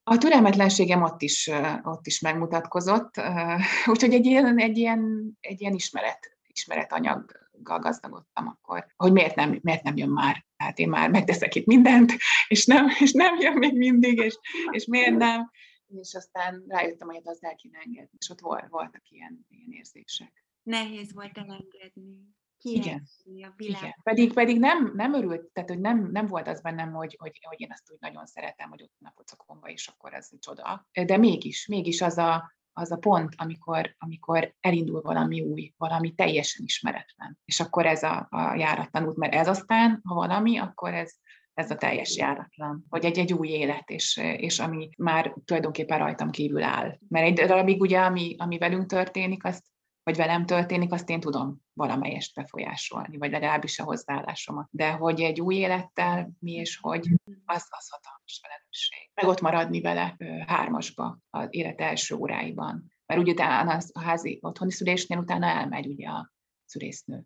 A 0.04 0.18
türelmetlenségem 0.18 1.02
ott 1.02 1.22
is, 1.22 1.50
ott 1.84 2.08
is 2.08 2.20
megmutatkozott, 2.20 3.22
úgyhogy 3.92 4.14
egy 4.14 4.26
ilyen, 4.26 4.60
egy 4.60 4.78
ilyen, 4.78 5.32
egy 5.40 5.62
ilyen 5.62 5.74
ismeret, 5.74 6.38
ismeretanyaggal 6.48 7.80
gazdagodtam 7.80 8.48
akkor, 8.48 8.86
hogy 8.96 9.12
miért 9.12 9.36
nem, 9.36 9.60
miért 9.62 9.84
nem 9.84 9.98
jön 9.98 10.10
már. 10.10 10.46
hát 10.58 10.80
én 10.80 10.90
már 10.90 11.10
megteszek 11.10 11.56
itt 11.56 11.66
mindent, 11.66 12.14
és 12.48 12.66
nem, 12.66 12.88
és 13.00 13.12
nem 13.12 13.40
jön 13.40 13.58
még 13.58 13.78
mindig, 13.78 14.18
és, 14.18 14.38
és 14.72 14.86
miért 14.86 15.16
nem? 15.16 15.52
És 15.88 16.14
aztán 16.14 16.64
rájöttem, 16.68 17.08
hogy 17.08 17.22
az 17.24 17.44
el 17.44 17.56
kéne 17.56 17.80
engedni, 17.80 18.18
és 18.20 18.30
ott 18.30 18.40
volt, 18.40 18.68
voltak 18.70 19.10
ilyen, 19.10 19.46
ilyen 19.50 19.72
érzések. 19.72 20.46
Nehéz 20.64 21.14
volt 21.14 21.38
elengedni. 21.38 22.36
Igen. 22.62 23.08
A 23.26 23.54
világ. 23.56 23.82
Igen. 23.82 23.96
Pedig, 24.04 24.34
pedig 24.34 24.60
nem, 24.60 24.92
nem 24.96 25.14
örült, 25.14 25.52
tehát 25.54 25.70
hogy 25.70 25.80
nem, 25.80 26.12
nem 26.12 26.28
volt 26.28 26.48
az 26.48 26.62
bennem, 26.62 26.94
hogy, 26.94 27.16
hogy, 27.20 27.40
hogy 27.42 27.62
én 27.62 27.72
azt 27.72 27.92
úgy 27.92 27.98
nagyon 28.00 28.26
szeretem, 28.26 28.70
hogy 28.70 28.82
ott 28.82 28.94
a 29.00 29.12
pocakomba, 29.16 29.68
és 29.68 29.88
akkor 29.88 30.14
ez 30.14 30.28
egy 30.32 30.40
csoda. 30.40 30.88
De 31.06 31.18
mégis, 31.18 31.68
mégis 31.68 32.02
az 32.02 32.18
a, 32.18 32.54
az 32.74 32.92
a 32.92 32.98
pont, 32.98 33.34
amikor, 33.38 33.96
amikor 33.98 34.56
elindul 34.60 35.02
valami 35.02 35.42
új, 35.42 35.74
valami 35.78 36.14
teljesen 36.14 36.66
ismeretlen. 36.66 37.40
És 37.46 37.60
akkor 37.60 37.86
ez 37.86 38.04
a, 38.04 38.28
a 38.30 38.56
járatlan 38.56 39.08
út, 39.08 39.18
mert 39.18 39.34
ez 39.34 39.48
aztán, 39.48 40.02
ha 40.04 40.16
valami, 40.16 40.58
akkor 40.58 40.94
ez, 40.94 41.16
ez 41.56 41.72
a 41.72 41.76
teljes 41.76 42.16
járatlan, 42.18 42.86
hogy 42.90 43.06
egy, 43.06 43.18
egy 43.18 43.34
új 43.34 43.48
élet, 43.48 43.90
és, 43.90 44.18
és 44.38 44.60
ami 44.60 44.90
már 44.98 45.36
tulajdonképpen 45.46 45.98
rajtam 45.98 46.30
kívül 46.30 46.64
áll. 46.64 46.98
Mert 47.08 47.26
egy 47.26 47.48
darabig 47.48 47.82
ugye, 47.82 48.00
ami, 48.00 48.36
ami 48.38 48.58
velünk 48.58 48.86
történik, 48.86 49.44
azt 49.44 49.64
vagy 50.04 50.16
velem 50.16 50.46
történik, 50.46 50.92
azt 50.92 51.10
én 51.10 51.20
tudom 51.20 51.62
valamelyest 51.74 52.36
befolyásolni, 52.36 53.18
vagy 53.18 53.32
legalábbis 53.32 53.80
a 53.80 53.84
hozzáállásomat. 53.84 54.68
De 54.72 54.92
hogy 54.92 55.22
egy 55.22 55.42
új 55.42 55.56
élettel 55.56 56.32
mi 56.40 56.52
és 56.52 56.78
hogy, 56.78 57.08
az, 57.46 57.68
az 57.70 57.90
hatalmas 57.90 58.42
felelősség. 58.42 59.10
Meg 59.14 59.28
ott 59.28 59.42
maradni 59.42 59.82
vele 59.82 60.18
hármasba 60.48 61.20
az 61.30 61.48
élet 61.50 61.82
első 61.82 62.16
óráiban. 62.16 62.92
Mert 63.06 63.20
úgy 63.20 63.30
utána 63.30 63.78
a 63.92 64.02
házi 64.02 64.40
otthoni 64.42 64.72
szülésnél 64.72 65.18
utána 65.18 65.46
elmegy 65.46 65.88
ugye 65.88 66.08
a 66.08 66.34
szülésznő. 66.66 67.26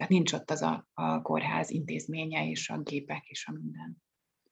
Tehát 0.00 0.14
nincs 0.14 0.32
ott 0.32 0.50
az 0.50 0.62
a, 0.62 0.88
a 0.94 1.22
kórház 1.22 1.70
intézménye 1.70 2.48
és 2.48 2.68
a 2.68 2.78
gépek 2.78 3.26
és 3.26 3.46
a 3.46 3.52
minden. 3.52 4.02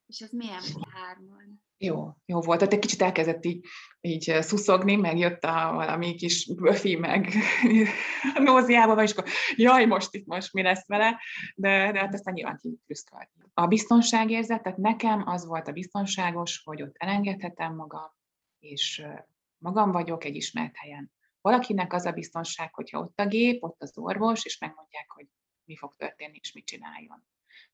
És 0.06 0.20
ez 0.20 0.30
milyen 0.30 0.62
hárman? 0.90 1.62
Jó, 1.76 2.12
jó 2.26 2.40
volt. 2.40 2.58
Tehát 2.58 2.74
egy 2.74 2.80
kicsit 2.80 3.02
elkezdett 3.02 3.44
így, 3.44 3.66
így 4.00 4.36
szuszogni, 4.40 4.96
meg 4.96 5.18
jött 5.18 5.44
a 5.44 5.72
valami 5.74 6.14
kis 6.14 6.54
böfi, 6.54 6.96
meg 6.96 7.32
nóziába, 8.44 8.94
vagy 8.94 9.04
és 9.04 9.12
akkor 9.12 9.30
jaj, 9.56 9.84
most 9.84 10.14
itt 10.14 10.26
most 10.26 10.52
mi 10.52 10.62
lesz 10.62 10.86
vele, 10.86 11.20
de, 11.54 11.92
de 11.92 11.98
hát 11.98 12.14
aztán 12.14 12.34
nyilván 12.34 12.58
kiküzdött. 12.60 13.30
A 13.54 13.66
biztonságérzet, 13.66 14.62
tehát 14.62 14.78
nekem 14.78 15.22
az 15.26 15.46
volt 15.46 15.68
a 15.68 15.72
biztonságos, 15.72 16.62
hogy 16.64 16.82
ott 16.82 16.94
elengedhetem 16.96 17.74
magam, 17.74 18.10
és 18.58 19.06
magam 19.58 19.92
vagyok 19.92 20.24
egy 20.24 20.36
ismert 20.36 20.76
helyen. 20.76 21.12
Valakinek 21.40 21.92
az 21.92 22.04
a 22.04 22.12
biztonság, 22.12 22.74
hogyha 22.74 22.98
ott 22.98 23.20
a 23.20 23.26
gép, 23.26 23.62
ott 23.62 23.82
az 23.82 23.98
orvos, 23.98 24.44
és 24.44 24.58
megmondják, 24.58 25.10
hogy 25.10 25.26
mi 25.68 25.76
fog 25.76 25.94
történni, 25.96 26.38
és 26.40 26.52
mit 26.52 26.66
csináljon. 26.66 27.24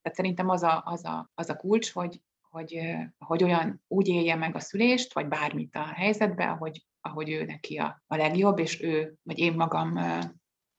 Tehát 0.01 0.17
szerintem 0.17 0.49
az 0.49 0.63
a, 0.63 0.81
az 0.85 1.05
a, 1.05 1.31
az 1.33 1.49
a 1.49 1.55
kulcs, 1.55 1.91
hogy, 1.91 2.21
hogy, 2.49 2.95
hogy 3.17 3.43
olyan 3.43 3.83
úgy 3.87 4.07
élje 4.07 4.35
meg 4.35 4.55
a 4.55 4.59
szülést, 4.59 5.13
vagy 5.13 5.27
bármit 5.27 5.75
a 5.75 5.83
helyzetben, 5.83 6.49
ahogy, 6.49 6.85
ahogy 7.01 7.29
ő 7.29 7.43
neki 7.43 7.77
a, 7.77 8.03
a 8.07 8.15
legjobb, 8.15 8.59
és 8.59 8.81
ő, 8.81 9.15
vagy 9.23 9.39
én 9.39 9.53
magam 9.53 9.97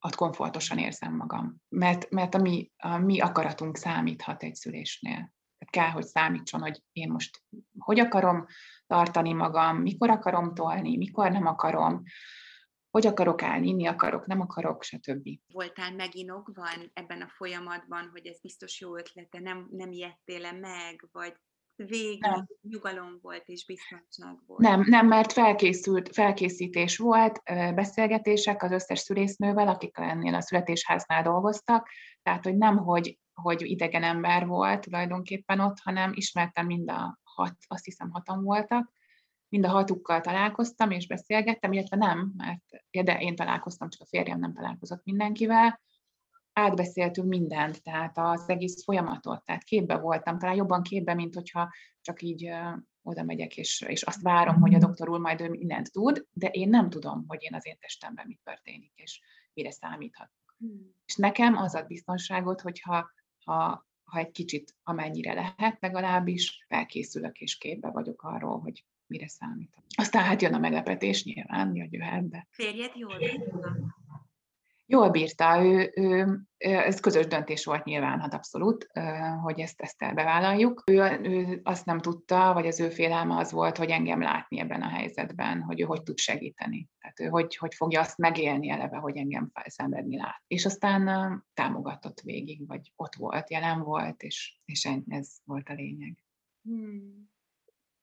ott 0.00 0.14
komfortosan 0.14 0.78
érzem 0.78 1.16
magam. 1.16 1.56
Mert, 1.68 2.10
mert 2.10 2.34
a, 2.34 2.38
mi, 2.38 2.70
a 2.76 2.96
mi 2.96 3.20
akaratunk 3.20 3.76
számíthat 3.76 4.42
egy 4.42 4.54
szülésnél. 4.54 5.34
Tehát 5.58 5.70
kell, 5.70 5.90
hogy 5.90 6.04
számítson, 6.04 6.60
hogy 6.60 6.82
én 6.92 7.10
most 7.10 7.42
hogy 7.78 8.00
akarom 8.00 8.46
tartani 8.86 9.32
magam, 9.32 9.76
mikor 9.76 10.10
akarom 10.10 10.54
tolni, 10.54 10.96
mikor 10.96 11.30
nem 11.30 11.46
akarom, 11.46 12.02
hogy 12.96 13.06
akarok 13.06 13.42
állni, 13.42 13.68
inni 13.68 13.86
akarok, 13.86 14.26
nem 14.26 14.40
akarok, 14.40 14.82
stb. 14.82 15.28
Voltál 15.52 15.94
meginokvan 15.94 16.90
ebben 16.92 17.20
a 17.20 17.28
folyamatban, 17.28 18.08
hogy 18.12 18.26
ez 18.26 18.40
biztos 18.40 18.80
jó 18.80 18.96
ötlete, 18.96 19.40
nem, 19.40 19.68
nem 19.70 19.92
ijedtél 19.92 20.52
meg, 20.52 21.08
vagy 21.12 21.34
végig 21.76 22.20
nem. 22.20 22.46
nyugalom 22.60 23.18
volt 23.22 23.42
és 23.46 23.66
biztonság 23.66 24.38
volt. 24.46 24.60
Nem, 24.60 24.84
nem, 24.86 25.06
mert 25.06 25.32
felkészült, 25.32 26.14
felkészítés 26.14 26.96
volt, 26.96 27.42
beszélgetések 27.74 28.62
az 28.62 28.70
összes 28.70 28.98
szülésznővel, 28.98 29.68
akik 29.68 29.98
ennél 29.98 30.34
a 30.34 30.40
születésháznál 30.40 31.22
dolgoztak, 31.22 31.88
tehát 32.22 32.44
hogy 32.44 32.56
nem, 32.56 32.76
hogy, 32.76 33.18
hogy 33.34 33.62
idegen 33.62 34.02
ember 34.02 34.46
volt 34.46 34.80
tulajdonképpen 34.80 35.60
ott, 35.60 35.78
hanem 35.82 36.12
ismertem 36.14 36.66
mind 36.66 36.90
a 36.90 37.20
hat, 37.22 37.56
azt 37.66 37.84
hiszem 37.84 38.10
hatan 38.10 38.42
voltak, 38.42 38.92
mind 39.48 39.64
a 39.64 39.68
hatukkal 39.68 40.20
találkoztam 40.20 40.90
és 40.90 41.06
beszélgettem, 41.06 41.72
illetve 41.72 41.96
nem, 41.96 42.32
mert 42.36 42.64
de 43.04 43.18
én 43.18 43.36
találkoztam, 43.36 43.88
csak 43.88 44.00
a 44.00 44.06
férjem 44.06 44.38
nem 44.38 44.52
találkozott 44.52 45.04
mindenkivel, 45.04 45.80
átbeszéltünk 46.52 47.28
mindent, 47.28 47.82
tehát 47.82 48.18
az 48.18 48.48
egész 48.48 48.84
folyamatot, 48.84 49.44
tehát 49.44 49.64
képbe 49.64 49.96
voltam, 49.96 50.38
talán 50.38 50.56
jobban 50.56 50.82
képbe, 50.82 51.14
mint 51.14 51.34
hogyha 51.34 51.72
csak 52.00 52.22
így 52.22 52.50
oda 53.02 53.22
megyek, 53.22 53.56
és, 53.56 53.80
és 53.88 54.02
azt 54.02 54.22
várom, 54.22 54.60
hogy 54.60 54.74
a 54.74 54.78
doktor 54.78 55.08
úr 55.08 55.18
majd 55.18 55.40
ő 55.40 55.48
mindent 55.48 55.92
tud, 55.92 56.26
de 56.32 56.48
én 56.48 56.68
nem 56.68 56.90
tudom, 56.90 57.24
hogy 57.26 57.42
én 57.42 57.54
az 57.54 57.66
én 57.66 57.78
testemben 57.78 58.26
mi 58.26 58.38
történik, 58.44 58.92
és 58.94 59.20
mire 59.54 59.70
számíthatok. 59.70 60.54
Hmm. 60.58 60.94
És 61.04 61.16
nekem 61.16 61.56
az 61.56 61.74
ad 61.74 61.86
biztonságot, 61.86 62.60
hogyha 62.60 63.10
ha, 63.44 63.86
ha 64.04 64.18
egy 64.18 64.30
kicsit, 64.30 64.76
amennyire 64.82 65.32
lehet 65.34 65.80
legalábbis, 65.80 66.64
felkészülök 66.68 67.40
és 67.40 67.58
képbe 67.58 67.90
vagyok 67.90 68.22
arról, 68.22 68.60
hogy 68.60 68.84
mire 69.06 69.28
számítok. 69.28 69.84
Aztán 69.96 70.24
hát 70.24 70.42
jön 70.42 70.54
a 70.54 70.58
meglepetés 70.58 71.24
nyilván, 71.24 71.68
hogy 71.68 71.92
jöhet, 71.92 72.28
de... 72.28 72.46
Férjed 72.50 72.90
jól 72.94 73.18
Jól 74.88 75.10
bírta, 75.10 75.64
ő, 75.64 75.92
ő, 75.94 76.40
ez 76.56 77.00
közös 77.00 77.26
döntés 77.26 77.64
volt 77.64 77.84
nyilván, 77.84 78.20
hát 78.20 78.34
abszolút, 78.34 78.86
hogy 79.42 79.60
ezt, 79.60 79.80
ezt 79.80 80.02
elbevállaljuk. 80.02 80.82
Ő, 80.86 81.20
ő 81.22 81.60
azt 81.62 81.84
nem 81.84 81.98
tudta, 81.98 82.52
vagy 82.52 82.66
az 82.66 82.80
ő 82.80 82.88
félelme 82.88 83.36
az 83.36 83.52
volt, 83.52 83.76
hogy 83.76 83.90
engem 83.90 84.20
látni 84.20 84.60
ebben 84.60 84.82
a 84.82 84.88
helyzetben, 84.88 85.62
hogy 85.62 85.80
ő 85.80 85.84
hogy 85.84 86.02
tud 86.02 86.18
segíteni. 86.18 86.88
Tehát 87.00 87.20
ő 87.20 87.26
hogy, 87.26 87.56
hogy 87.56 87.74
fogja 87.74 88.00
azt 88.00 88.18
megélni 88.18 88.70
eleve, 88.70 88.96
hogy 88.96 89.16
engem 89.16 89.50
szenvedni 89.64 90.16
lát. 90.16 90.42
És 90.46 90.64
aztán 90.64 91.44
támogatott 91.54 92.20
végig, 92.20 92.66
vagy 92.66 92.92
ott 92.96 93.14
volt, 93.14 93.50
jelen 93.50 93.80
volt, 93.80 94.22
és, 94.22 94.60
és 94.64 94.88
ez 95.08 95.28
volt 95.44 95.68
a 95.68 95.74
lényeg. 95.74 96.18
Hmm. 96.62 97.34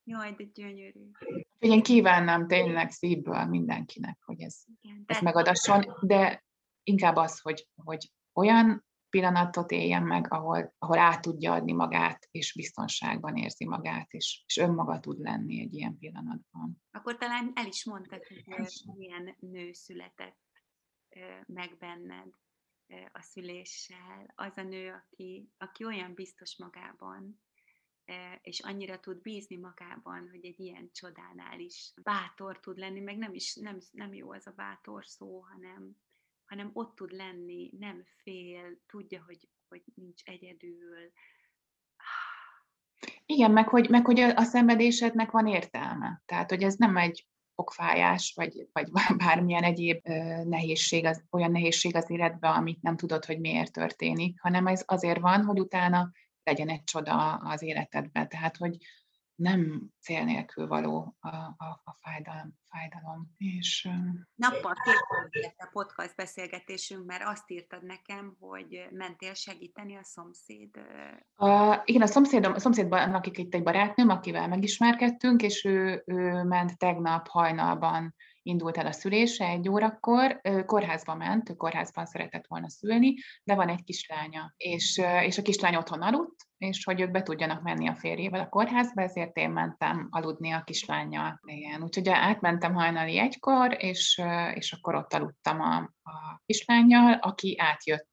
Jaj, 0.03 0.33
de 0.33 0.43
gyönyörű. 0.43 1.11
Én 1.59 1.83
kívánnám 1.83 2.47
tényleg 2.47 2.91
szívből 2.91 3.45
mindenkinek, 3.45 4.19
hogy 4.25 4.41
ez, 4.41 4.63
Igen, 4.81 5.03
ez 5.05 5.21
megadasson, 5.21 5.97
de 6.01 6.43
inkább 6.83 7.15
az, 7.15 7.39
hogy, 7.39 7.67
hogy 7.75 8.11
olyan 8.33 8.85
pillanatot 9.09 9.71
éljen 9.71 10.03
meg, 10.03 10.33
ahol, 10.33 10.73
ahol 10.77 10.97
át 10.97 11.21
tudja 11.21 11.53
adni 11.53 11.71
magát, 11.71 12.27
és 12.31 12.53
biztonságban 12.53 13.35
érzi 13.35 13.65
magát, 13.65 14.11
és, 14.11 14.43
és 14.47 14.57
önmaga 14.57 14.99
tud 14.99 15.19
lenni 15.19 15.59
egy 15.59 15.73
ilyen 15.73 15.97
pillanatban. 15.97 16.81
Akkor 16.91 17.17
talán 17.17 17.51
el 17.55 17.65
is 17.65 17.85
mondtad, 17.85 18.23
hogy 18.27 18.43
milyen 18.97 19.35
nő 19.39 19.71
született 19.71 20.39
meg 21.45 21.77
benned 21.77 22.27
a 23.11 23.21
szüléssel. 23.21 24.33
Az 24.35 24.57
a 24.57 24.61
nő, 24.61 24.91
aki, 24.91 25.49
aki 25.57 25.85
olyan 25.85 26.13
biztos 26.13 26.57
magában, 26.57 27.41
és 28.41 28.59
annyira 28.59 28.99
tud 28.99 29.21
bízni 29.21 29.55
magában, 29.55 30.29
hogy 30.31 30.45
egy 30.45 30.59
ilyen 30.59 30.89
csodánál 30.93 31.59
is 31.59 31.93
bátor 32.03 32.59
tud 32.59 32.77
lenni, 32.77 32.99
meg 32.99 33.17
nem 33.17 33.33
is 33.33 33.55
nem, 33.55 33.77
nem 33.91 34.13
jó 34.13 34.31
az 34.31 34.47
a 34.47 34.53
bátor 34.55 35.05
szó, 35.05 35.39
hanem, 35.39 35.97
hanem 36.45 36.69
ott 36.73 36.95
tud 36.95 37.11
lenni, 37.11 37.71
nem 37.79 38.03
fél, 38.23 38.79
tudja, 38.87 39.23
hogy, 39.25 39.49
hogy 39.67 39.83
nincs 39.95 40.23
egyedül. 40.23 41.11
Igen, 43.25 43.51
meg 43.51 43.67
hogy, 43.67 43.89
meg 43.89 44.05
hogy 44.05 44.19
a, 44.19 44.43
szenvedésednek 44.43 45.31
van 45.31 45.47
értelme. 45.47 46.21
Tehát, 46.25 46.49
hogy 46.49 46.63
ez 46.63 46.75
nem 46.75 46.97
egy 46.97 47.27
okfájás, 47.55 48.33
vagy, 48.35 48.69
vagy 48.71 48.91
bármilyen 49.25 49.63
egyéb 49.63 50.07
nehézség, 50.43 51.05
az, 51.05 51.23
olyan 51.29 51.51
nehézség 51.51 51.95
az 51.95 52.09
életben, 52.09 52.51
amit 52.51 52.81
nem 52.81 52.95
tudod, 52.95 53.25
hogy 53.25 53.39
miért 53.39 53.71
történik, 53.71 54.41
hanem 54.41 54.67
ez 54.67 54.83
azért 54.85 55.19
van, 55.19 55.43
hogy 55.43 55.59
utána 55.59 56.11
legyen 56.43 56.69
egy 56.69 56.83
csoda 56.83 57.33
az 57.35 57.61
életedben. 57.61 58.29
Tehát, 58.29 58.57
hogy 58.57 58.77
nem 59.35 59.89
cél 60.01 60.23
nélkül 60.23 60.67
való 60.67 61.15
a, 61.19 61.35
a, 61.35 61.81
a 61.83 61.97
fájdalom, 62.01 62.53
fájdalom. 62.69 63.33
És, 63.37 63.89
Nappal 64.35 64.73
két 65.29 65.55
a 65.57 65.69
podcast 65.71 66.15
beszélgetésünk, 66.15 67.05
mert 67.05 67.23
azt 67.25 67.51
írtad 67.51 67.83
nekem, 67.83 68.35
hogy 68.39 68.87
mentél 68.91 69.33
segíteni 69.33 69.95
a 69.95 70.03
szomszéd. 70.03 70.69
A, 71.35 71.81
igen, 71.85 72.01
a 72.01 72.05
szomszédom, 72.05 72.53
a 72.53 72.59
szomszédban 72.59 73.11
lakik 73.11 73.37
itt 73.37 73.53
egy 73.53 73.63
barátnőm, 73.63 74.09
akivel 74.09 74.47
megismerkedtünk, 74.47 75.41
és 75.41 75.65
ő, 75.65 76.03
ő 76.05 76.43
ment 76.43 76.77
tegnap 76.77 77.27
hajnalban 77.27 78.15
indult 78.43 78.77
el 78.77 78.85
a 78.85 78.91
szülése 78.91 79.45
egy 79.47 79.69
órakor, 79.69 80.41
kórházba 80.65 81.15
ment, 81.15 81.49
ő 81.49 81.53
kórházban 81.53 82.05
szeretett 82.05 82.47
volna 82.47 82.69
szülni, 82.69 83.13
de 83.43 83.55
van 83.55 83.69
egy 83.69 83.83
kislánya, 83.83 84.53
és, 84.57 85.01
és 85.23 85.37
a 85.37 85.41
kislány 85.41 85.75
otthon 85.75 86.01
aludt, 86.01 86.47
és 86.57 86.83
hogy 86.83 87.01
ők 87.01 87.11
be 87.11 87.21
tudjanak 87.21 87.61
menni 87.61 87.87
a 87.87 87.95
férjével 87.95 88.39
a 88.39 88.49
kórházba, 88.49 89.01
ezért 89.01 89.37
én 89.37 89.49
mentem 89.49 90.07
aludni 90.11 90.51
a 90.51 90.63
kislányjal. 90.63 91.39
Igen, 91.45 91.83
úgyhogy 91.83 92.09
átmentem 92.09 92.73
hajnali 92.73 93.19
egykor, 93.19 93.75
és, 93.79 94.21
és 94.53 94.73
akkor 94.73 94.95
ott 94.95 95.13
aludtam 95.13 95.59
a, 95.61 95.75
a 96.03 96.41
kislányjal, 96.45 97.13
aki 97.13 97.55
átjött 97.59 98.09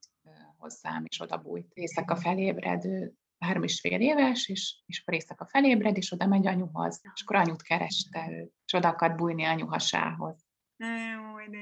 hozzám, 0.57 1.03
és 1.07 1.21
oda 1.21 1.37
bújt. 1.37 1.71
Éjszaka 1.73 2.15
felébred, 2.15 2.85
ő 2.85 3.13
három 3.45 3.63
és 3.63 3.79
fél 3.79 4.01
éves, 4.01 4.47
és, 4.47 4.75
és 4.85 4.99
akkor 5.01 5.13
éjszaka 5.13 5.45
felébred, 5.45 5.97
és 5.97 6.11
oda 6.11 6.27
megy 6.27 6.47
anyuhoz, 6.47 7.01
és 7.13 7.21
akkor 7.21 7.35
anyut 7.35 7.61
kereste 7.61 8.27
őt, 8.31 8.53
és 8.65 8.73
oda 8.73 8.87
akart 8.87 9.15
bújni 9.15 9.43
anyu. 9.43 9.67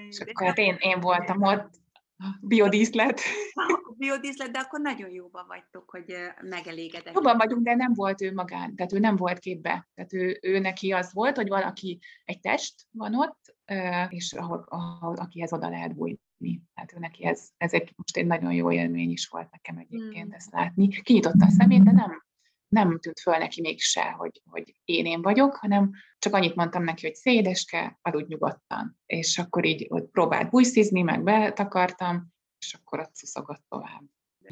És 0.10 0.20
akkor 0.20 0.48
hát 0.48 0.58
én, 0.58 0.76
én 0.80 1.00
voltam 1.00 1.42
ott, 1.42 1.70
biodíszlet. 2.42 3.22
A 3.54 3.94
biodíszlet, 3.98 4.52
de 4.52 4.60
akkor 4.60 4.80
nagyon 4.80 5.10
jóban 5.10 5.46
vagytok, 5.48 5.90
hogy 5.90 6.16
megelégedett. 6.42 7.14
Jobban 7.14 7.38
vagyunk, 7.38 7.64
de 7.64 7.76
nem 7.76 7.94
volt 7.94 8.22
ő 8.22 8.34
magán, 8.34 8.76
tehát 8.76 8.94
ő 8.94 9.00
nem 9.00 9.16
volt 9.16 9.40
képbe. 9.40 9.90
Tehát 9.94 10.14
ő, 10.14 10.40
ő 10.42 10.60
neki 10.60 10.92
az 10.92 11.14
volt, 11.14 11.36
hogy 11.36 11.48
valaki, 11.48 12.00
egy 12.24 12.40
test 12.40 12.88
van 12.92 13.16
ott, 13.16 13.56
és 14.10 14.34
ahol, 14.34 14.66
ahol, 14.70 15.16
akihez 15.16 15.54
oda 15.54 15.70
lehet 15.70 15.96
bújni. 15.96 16.20
Tehát 16.74 16.94
ő 16.96 17.00
neki 17.00 17.26
ez, 17.26 17.50
ez 17.58 17.74
egy, 17.74 17.94
most 17.96 18.18
egy 18.18 18.26
nagyon 18.26 18.54
jó 18.54 18.72
élmény 18.72 19.12
is 19.12 19.28
volt 19.28 19.52
nekem 19.52 19.78
egyébként 19.78 20.26
hmm. 20.26 20.34
ezt 20.34 20.52
látni. 20.52 20.88
Kinyitotta 20.88 21.46
a 21.46 21.50
szemét, 21.50 21.84
de 21.84 21.92
nem, 21.92 22.24
nem 22.68 23.00
tűnt 23.00 23.20
föl 23.20 23.38
neki 23.38 23.62
mégse, 23.62 24.12
hogy, 24.12 24.42
hogy 24.46 24.80
én 24.86 25.06
én 25.06 25.22
vagyok, 25.22 25.56
hanem 25.56 25.92
csak 26.20 26.34
annyit 26.34 26.56
mondtam 26.56 26.84
neki, 26.84 27.06
hogy 27.06 27.16
szédeske, 27.16 28.00
aludj 28.02 28.26
nyugodtan. 28.28 29.00
És 29.06 29.38
akkor 29.38 29.66
így 29.66 29.86
ott 29.90 30.12
próbált 30.12 30.50
bújszizni, 30.50 31.02
meg 31.02 31.24
betakartam, 31.24 32.34
és 32.60 32.74
akkor 32.74 33.00
ott 33.00 33.16
szuszogott 33.16 33.64
tovább. 33.70 34.04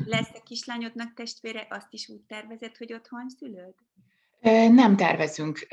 Lesz 0.05 0.31
a 0.33 0.41
kislányodnak 0.43 1.13
testvére, 1.13 1.67
azt 1.69 1.93
is 1.93 2.09
úgy 2.09 2.21
tervezett, 2.21 2.77
hogy 2.77 2.93
otthon 2.93 3.29
szülőd? 3.29 3.73
Nem 4.73 4.95
tervezünk. 4.95 5.67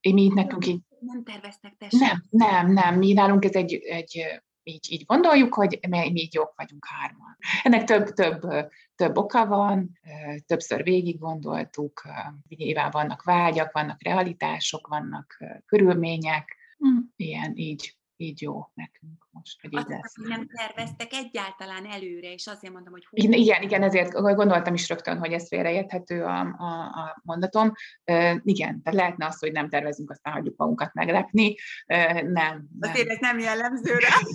Mi 0.00 0.22
itt 0.22 0.34
nekünk 0.34 0.66
így... 0.66 0.80
Nem 1.00 1.24
terveztek 1.24 1.76
testvére? 1.76 2.06
Nem, 2.06 2.22
nem, 2.30 2.72
nem. 2.72 2.98
Mi 2.98 3.12
nálunk 3.12 3.44
ez 3.44 3.54
egy, 3.54 3.74
egy 3.74 4.42
így, 4.68 4.92
így 4.92 5.04
gondoljuk, 5.04 5.54
hogy 5.54 5.78
mi, 5.88 6.10
mi 6.10 6.20
így 6.20 6.34
jók 6.34 6.52
vagyunk 6.56 6.86
hárman. 6.86 7.36
Ennek 7.62 7.84
több, 7.84 8.08
több, 8.08 8.40
több 8.94 9.16
oka 9.16 9.46
van, 9.46 9.98
többször 10.46 10.82
végig 10.82 11.18
gondoltuk, 11.18 12.02
nyilván 12.48 12.90
vannak 12.90 13.22
vágyak, 13.22 13.72
vannak 13.72 14.02
realitások, 14.02 14.86
vannak 14.86 15.38
körülmények, 15.66 16.56
hm, 16.78 16.98
ilyen, 17.16 17.52
így, 17.56 17.97
így 18.20 18.42
jó 18.42 18.70
nekünk 18.74 19.26
most, 19.30 19.60
hogy 19.60 19.72
így 19.72 19.86
lesz. 19.88 20.14
nem 20.16 20.46
terveztek 20.46 21.12
egyáltalán 21.12 21.86
előre, 21.86 22.32
és 22.32 22.46
azért 22.46 22.72
mondom, 22.72 22.92
hogy... 22.92 23.04
Hú, 23.04 23.16
igen, 23.16 23.62
igen, 23.62 23.82
ezért 23.82 24.12
gondoltam 24.12 24.74
is 24.74 24.88
rögtön, 24.88 25.18
hogy 25.18 25.32
ez 25.32 25.48
félreérthető 25.48 26.24
a, 26.24 26.40
a, 26.40 26.82
a 26.82 27.20
mondatom. 27.22 27.72
Uh, 28.04 28.36
igen, 28.42 28.82
tehát 28.82 28.98
lehetne 28.98 29.26
az, 29.26 29.38
hogy 29.38 29.52
nem 29.52 29.68
tervezünk, 29.68 30.10
aztán 30.10 30.32
hagyjuk 30.32 30.56
magunkat 30.56 30.94
meglepni. 30.94 31.54
Uh, 31.86 32.22
nem, 32.22 32.68
nem. 32.78 32.90
Azért 32.90 33.08
ez 33.08 33.18
nem 33.20 33.38
jellemző 33.38 33.92
rá. 33.98 34.16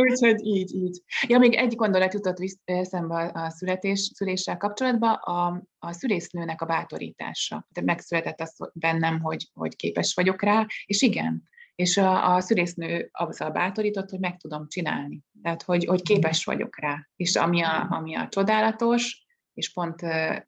Úgyhogy 0.00 0.46
így, 0.46 0.74
így. 0.74 1.02
Ja, 1.26 1.38
még 1.38 1.54
egy 1.54 1.74
gondolat 1.74 2.14
jutott 2.14 2.38
eszembe 2.64 3.30
a 3.34 3.50
születés, 3.50 4.10
szüléssel 4.14 4.56
kapcsolatban, 4.56 5.12
a, 5.12 5.62
a 5.78 5.92
szülésznőnek 5.92 6.62
a 6.62 6.66
bátorítása. 6.66 7.66
De 7.68 7.82
megszületett 7.82 8.40
az 8.40 8.56
bennem, 8.72 9.20
hogy, 9.20 9.50
hogy 9.54 9.76
képes 9.76 10.14
vagyok 10.14 10.42
rá, 10.42 10.66
és 10.86 11.02
igen, 11.02 11.48
és 11.74 11.96
a, 11.96 12.34
a 12.34 12.40
szülésznő 12.40 13.08
azzal 13.12 13.50
bátorított, 13.50 14.10
hogy 14.10 14.20
meg 14.20 14.36
tudom 14.36 14.68
csinálni. 14.68 15.22
Tehát, 15.42 15.62
hogy, 15.62 15.84
hogy 15.84 16.02
képes 16.02 16.44
vagyok 16.44 16.80
rá. 16.80 17.08
És 17.16 17.36
ami 17.36 17.62
a, 17.62 17.86
ami 17.90 18.14
a 18.16 18.28
csodálatos, 18.28 19.26
és 19.54 19.72
pont 19.72 20.02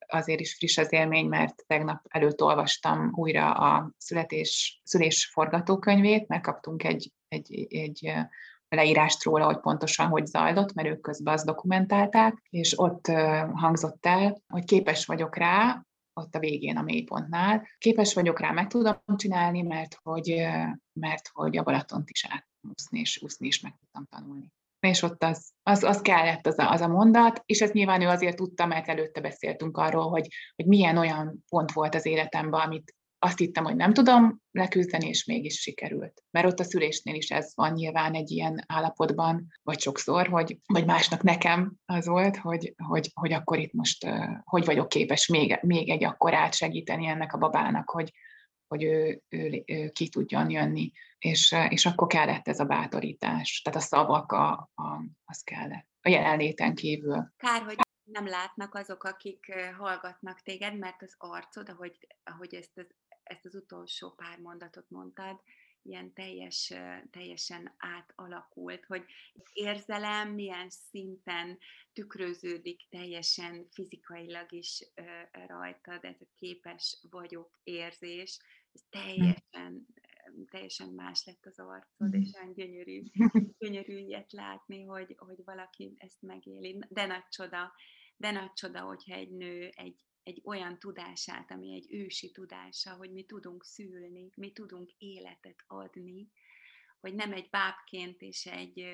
azért 0.07 0.41
is 0.41 0.55
friss 0.55 0.79
az 0.79 0.93
élmény, 0.93 1.27
mert 1.27 1.65
tegnap 1.67 2.01
előtt 2.09 2.43
olvastam 2.43 3.11
újra 3.15 3.53
a 3.53 3.93
születés, 3.99 4.81
szülés 4.85 5.27
forgatókönyvét, 5.33 6.29
mert 6.29 6.43
kaptunk 6.43 6.85
egy, 6.85 7.13
egy, 7.29 7.67
egy 7.71 8.13
leírást 8.75 9.23
róla, 9.23 9.45
hogy 9.45 9.61
pontosan 9.61 10.07
hogy 10.07 10.27
zajlott, 10.27 10.73
mert 10.73 10.89
ők 10.89 11.01
közben 11.01 11.35
azt 11.35 11.47
dokumentálták, 11.47 12.43
és 12.51 12.79
ott 12.79 13.07
hangzott 13.55 14.07
el, 14.07 14.43
hogy 14.49 14.65
képes 14.65 15.07
vagyok 15.07 15.37
rá, 15.37 15.83
ott 16.15 16.35
a 16.35 16.39
végén 16.39 16.77
a 16.77 16.83
mélypontnál. 16.83 17.69
Képes 17.79 18.15
vagyok 18.15 18.41
rá, 18.41 18.51
meg 18.51 18.67
tudom 18.67 18.97
csinálni, 19.17 19.63
mert 19.63 19.99
hogy, 20.03 20.49
mert 20.93 21.29
hogy 21.33 21.57
a 21.57 21.63
Balatont 21.63 22.11
is 22.11 22.27
átúszni, 22.29 23.01
és 23.01 23.23
úszni 23.23 23.47
is 23.47 23.61
meg 23.61 23.75
tudtam 23.79 24.07
tanulni. 24.11 24.53
És 24.81 25.03
ott 25.03 25.23
az, 25.23 25.53
az, 25.63 25.83
az 25.83 26.01
kellett 26.01 26.47
az 26.47 26.59
a, 26.59 26.71
az 26.71 26.81
a 26.81 26.89
mondat, 26.89 27.43
és 27.47 27.61
ezt 27.61 27.73
nyilván 27.73 28.01
ő 28.01 28.09
azért 28.09 28.37
tudta, 28.37 28.67
mert 28.67 28.89
előtte 28.89 29.21
beszéltünk 29.21 29.77
arról, 29.77 30.09
hogy, 30.09 30.27
hogy 30.57 30.67
milyen 30.67 30.97
olyan 30.97 31.45
pont 31.49 31.73
volt 31.73 31.95
az 31.95 32.07
életemben, 32.07 32.61
amit 32.61 32.95
azt 33.25 33.39
hittem, 33.39 33.65
hogy 33.65 33.77
nem 33.77 33.93
tudom 33.93 34.41
leküzdeni, 34.51 35.09
és 35.09 35.25
mégis 35.25 35.61
sikerült. 35.61 36.23
Mert 36.31 36.47
ott 36.47 36.59
a 36.59 36.65
szülésnél 36.65 37.15
is 37.15 37.31
ez 37.31 37.53
van 37.55 37.73
nyilván 37.73 38.15
egy 38.15 38.31
ilyen 38.31 38.65
állapotban, 38.67 39.47
vagy 39.63 39.81
sokszor, 39.81 40.29
hogy, 40.29 40.59
vagy 40.67 40.87
másnak 40.87 41.23
nekem 41.23 41.75
az 41.85 42.07
volt, 42.07 42.37
hogy, 42.37 42.75
hogy, 42.77 43.11
hogy 43.15 43.33
akkor 43.33 43.59
itt 43.59 43.73
most 43.73 44.07
hogy 44.45 44.65
vagyok 44.65 44.89
képes 44.89 45.27
még, 45.27 45.59
még 45.63 45.91
egy 45.91 46.05
akkorát 46.05 46.55
segíteni 46.55 47.07
ennek 47.07 47.33
a 47.33 47.39
babának, 47.39 47.91
hogy, 47.91 48.13
hogy 48.67 48.83
ő, 48.83 49.23
ő, 49.29 49.63
ő 49.67 49.89
ki 49.89 50.09
tudjon 50.09 50.51
jönni. 50.51 50.93
És, 51.19 51.55
és 51.69 51.87
akkor 51.87 52.07
kellett 52.07 52.49
ez 52.49 52.61
a 52.61 52.65
bátorítás, 52.65 53.63
tehát 53.65 53.79
a 53.79 53.83
szavak, 53.83 54.33
a, 54.33 54.51
a, 54.75 55.05
az 55.25 55.43
kellett 55.43 55.87
a 56.01 56.09
jelenléten 56.09 56.75
kívül. 56.75 57.33
Kár, 57.37 57.63
hogy 57.63 57.77
nem 58.05 58.27
látnak 58.27 58.75
azok, 58.75 59.05
akik 59.05 59.55
hallgatnak 59.79 60.41
téged, 60.41 60.79
mert 60.79 61.03
az 61.03 61.15
arcod, 61.19 61.69
ahogy, 61.69 62.07
ahogy 62.25 62.55
ezt 62.55 62.79
az 62.79 62.87
ezt 63.23 63.45
az 63.45 63.55
utolsó 63.55 64.11
pár 64.11 64.39
mondatot 64.39 64.91
mondtad, 64.91 65.41
ilyen 65.83 66.13
teljes, 66.13 66.73
teljesen 67.11 67.75
átalakult, 67.77 68.85
hogy 68.85 69.05
érzelem 69.53 70.31
milyen 70.31 70.71
szinten 70.71 71.59
tükröződik 71.93 72.89
teljesen 72.89 73.69
fizikailag 73.71 74.53
is 74.53 74.85
rajtad, 75.47 76.05
ez 76.05 76.21
a 76.21 76.29
képes 76.35 76.99
vagyok 77.11 77.61
érzés, 77.63 78.39
ez 78.73 78.83
teljesen, 78.91 79.87
teljesen 80.51 80.89
más 80.89 81.25
lett 81.25 81.47
az 81.47 81.59
arcod, 81.59 82.15
és 82.15 82.31
olyan 82.35 82.53
gyönyörű, 82.53 83.03
gyönyörű 83.59 83.97
ilyet 83.97 84.33
látni, 84.33 84.85
hogy, 84.85 85.15
hogy 85.17 85.45
valaki 85.45 85.95
ezt 85.99 86.23
megéli. 86.23 86.79
De 86.89 87.07
nagy 87.07 87.29
csoda, 87.29 87.73
de 88.17 88.31
nagy 88.31 88.53
csoda, 88.53 88.81
hogyha 88.81 89.15
egy 89.15 89.31
nő 89.31 89.69
egy, 89.75 90.05
egy 90.23 90.41
olyan 90.45 90.79
tudását, 90.79 91.51
ami 91.51 91.73
egy 91.73 91.87
ősi 91.95 92.31
tudása, 92.31 92.95
hogy 92.95 93.13
mi 93.13 93.25
tudunk 93.25 93.65
szülni, 93.65 94.33
mi 94.35 94.53
tudunk 94.53 94.91
életet 94.99 95.65
adni, 95.67 96.31
hogy 97.01 97.15
nem 97.15 97.33
egy 97.33 97.51
bábként 97.51 98.21
és 98.23 98.47
egy, 98.47 98.85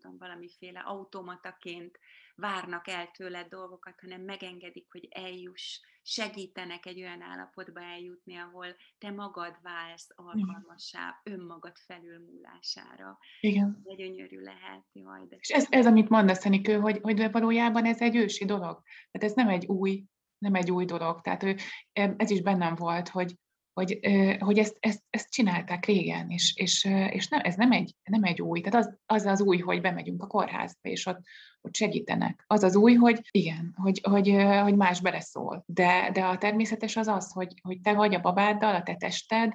tudom, 0.00 0.18
valamiféle 0.18 0.80
automataként 0.80 1.98
várnak 2.34 2.88
el 2.88 3.10
tőled 3.10 3.48
dolgokat, 3.48 4.00
hanem 4.00 4.20
megengedik, 4.20 4.86
hogy 4.90 5.08
eljuss, 5.10 5.80
segítenek 6.02 6.86
egy 6.86 7.00
olyan 7.00 7.22
állapotba 7.22 7.80
eljutni, 7.80 8.36
ahol 8.36 8.66
te 8.98 9.10
magad 9.10 9.56
válsz 9.62 10.08
alkalmassá 10.14 11.20
önmagad 11.22 11.76
felülmúlására. 11.76 13.18
Igen. 13.40 13.80
De 13.84 13.94
gyönyörű 13.94 14.40
lehet, 14.40 14.84
jaj. 14.92 15.26
De 15.28 15.36
És 15.38 15.48
ez, 15.48 15.66
ez, 15.68 15.86
amit 15.86 16.08
mondasz, 16.08 16.44
Enikő, 16.44 16.78
hogy, 16.78 16.98
hogy 17.02 17.30
valójában 17.30 17.84
ez 17.84 18.00
egy 18.00 18.16
ősi 18.16 18.44
dolog. 18.44 18.82
Tehát 19.10 19.30
ez 19.30 19.32
nem 19.32 19.48
egy 19.48 19.66
új, 19.66 20.04
nem 20.38 20.54
egy 20.54 20.70
új 20.70 20.84
dolog. 20.84 21.20
Tehát 21.20 21.42
ő, 21.42 21.56
ez 21.92 22.30
is 22.30 22.42
bennem 22.42 22.74
volt, 22.74 23.08
hogy, 23.08 23.34
hogy, 23.74 23.98
hogy 24.38 24.58
ezt, 24.58 24.76
ezt, 24.80 25.02
ezt 25.10 25.30
csinálták 25.30 25.84
régen, 25.84 26.30
és, 26.30 26.52
és, 26.56 26.84
és 27.10 27.28
nem, 27.28 27.40
ez 27.42 27.54
nem 27.54 27.72
egy, 27.72 27.94
nem 28.04 28.24
egy 28.24 28.42
új, 28.42 28.60
tehát 28.60 28.86
az, 28.86 28.94
az 29.06 29.26
az 29.26 29.40
új, 29.40 29.58
hogy 29.58 29.80
bemegyünk 29.80 30.22
a 30.22 30.26
kórházba, 30.26 30.88
és 30.88 31.06
ott, 31.06 31.20
ott 31.60 31.74
segítenek. 31.74 32.44
Az 32.46 32.62
az 32.62 32.76
új, 32.76 32.94
hogy 32.94 33.20
igen, 33.30 33.74
hogy, 33.76 34.00
hogy, 34.02 34.36
hogy 34.62 34.76
más 34.76 35.00
beleszól. 35.00 35.64
De, 35.66 36.10
de 36.12 36.24
a 36.24 36.38
természetes 36.38 36.96
az 36.96 37.08
az, 37.08 37.32
hogy, 37.32 37.54
hogy 37.62 37.80
te 37.80 37.94
vagy 37.94 38.14
a 38.14 38.20
babáddal, 38.20 38.74
a 38.74 38.82
te 38.82 38.96
tested, 38.96 39.52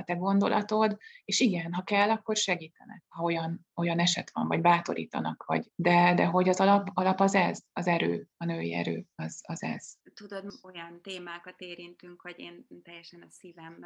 a 0.00 0.04
te 0.04 0.14
gondolatod, 0.14 0.98
és 1.24 1.40
igen, 1.40 1.72
ha 1.72 1.82
kell, 1.82 2.10
akkor 2.10 2.36
segítenek, 2.36 3.04
ha 3.08 3.22
olyan, 3.22 3.66
olyan 3.74 3.98
eset 3.98 4.30
van, 4.30 4.48
vagy 4.48 4.60
bátorítanak, 4.60 5.44
vagy, 5.44 5.70
de, 5.74 6.14
de 6.14 6.24
hogy 6.24 6.48
az 6.48 6.60
alap, 6.60 6.88
alap 6.94 7.20
az 7.20 7.34
ez, 7.34 7.62
az 7.72 7.86
erő, 7.86 8.28
a 8.36 8.44
női 8.44 8.74
erő, 8.74 9.04
az, 9.14 9.40
az 9.42 9.62
ez. 9.62 9.94
Tudod, 10.14 10.44
olyan 10.62 11.00
témákat 11.02 11.60
érintünk, 11.60 12.20
hogy 12.20 12.38
én 12.38 12.66
teljesen 12.82 13.22
a 13.22 13.30
szívem 13.30 13.78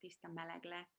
tiszta 0.00 0.28
meleg 0.34 0.64
lett, 0.64 0.90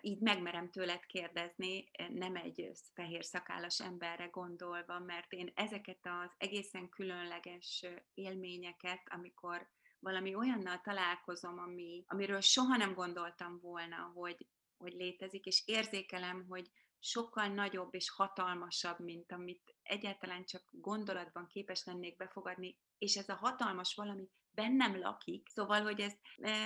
így 0.00 0.20
megmerem 0.20 0.70
tőled 0.70 1.06
kérdezni, 1.06 1.90
nem 2.12 2.36
egy 2.36 2.70
fehér 2.94 3.24
szakállas 3.24 3.80
emberre 3.80 4.26
gondolva, 4.26 4.98
mert 4.98 5.32
én 5.32 5.52
ezeket 5.54 5.98
az 6.02 6.30
egészen 6.36 6.88
különleges 6.88 7.84
élményeket, 8.14 9.02
amikor 9.04 9.68
valami 10.06 10.34
olyannal 10.34 10.80
találkozom, 10.80 11.58
ami, 11.58 12.04
amiről 12.06 12.40
soha 12.40 12.76
nem 12.76 12.94
gondoltam 12.94 13.58
volna, 13.60 13.96
hogy, 14.14 14.46
hogy 14.76 14.92
létezik, 14.92 15.44
és 15.44 15.62
érzékelem, 15.64 16.46
hogy 16.48 16.70
sokkal 16.98 17.46
nagyobb 17.48 17.94
és 17.94 18.10
hatalmasabb, 18.10 19.00
mint 19.00 19.32
amit 19.32 19.74
egyáltalán 19.82 20.44
csak 20.44 20.62
gondolatban 20.70 21.46
képes 21.46 21.84
lennék 21.84 22.16
befogadni, 22.16 22.78
és 22.98 23.16
ez 23.16 23.28
a 23.28 23.34
hatalmas 23.34 23.94
valami 23.94 24.30
bennem 24.56 24.98
lakik, 25.00 25.48
szóval, 25.54 25.82
hogy 25.82 26.00
ez 26.00 26.12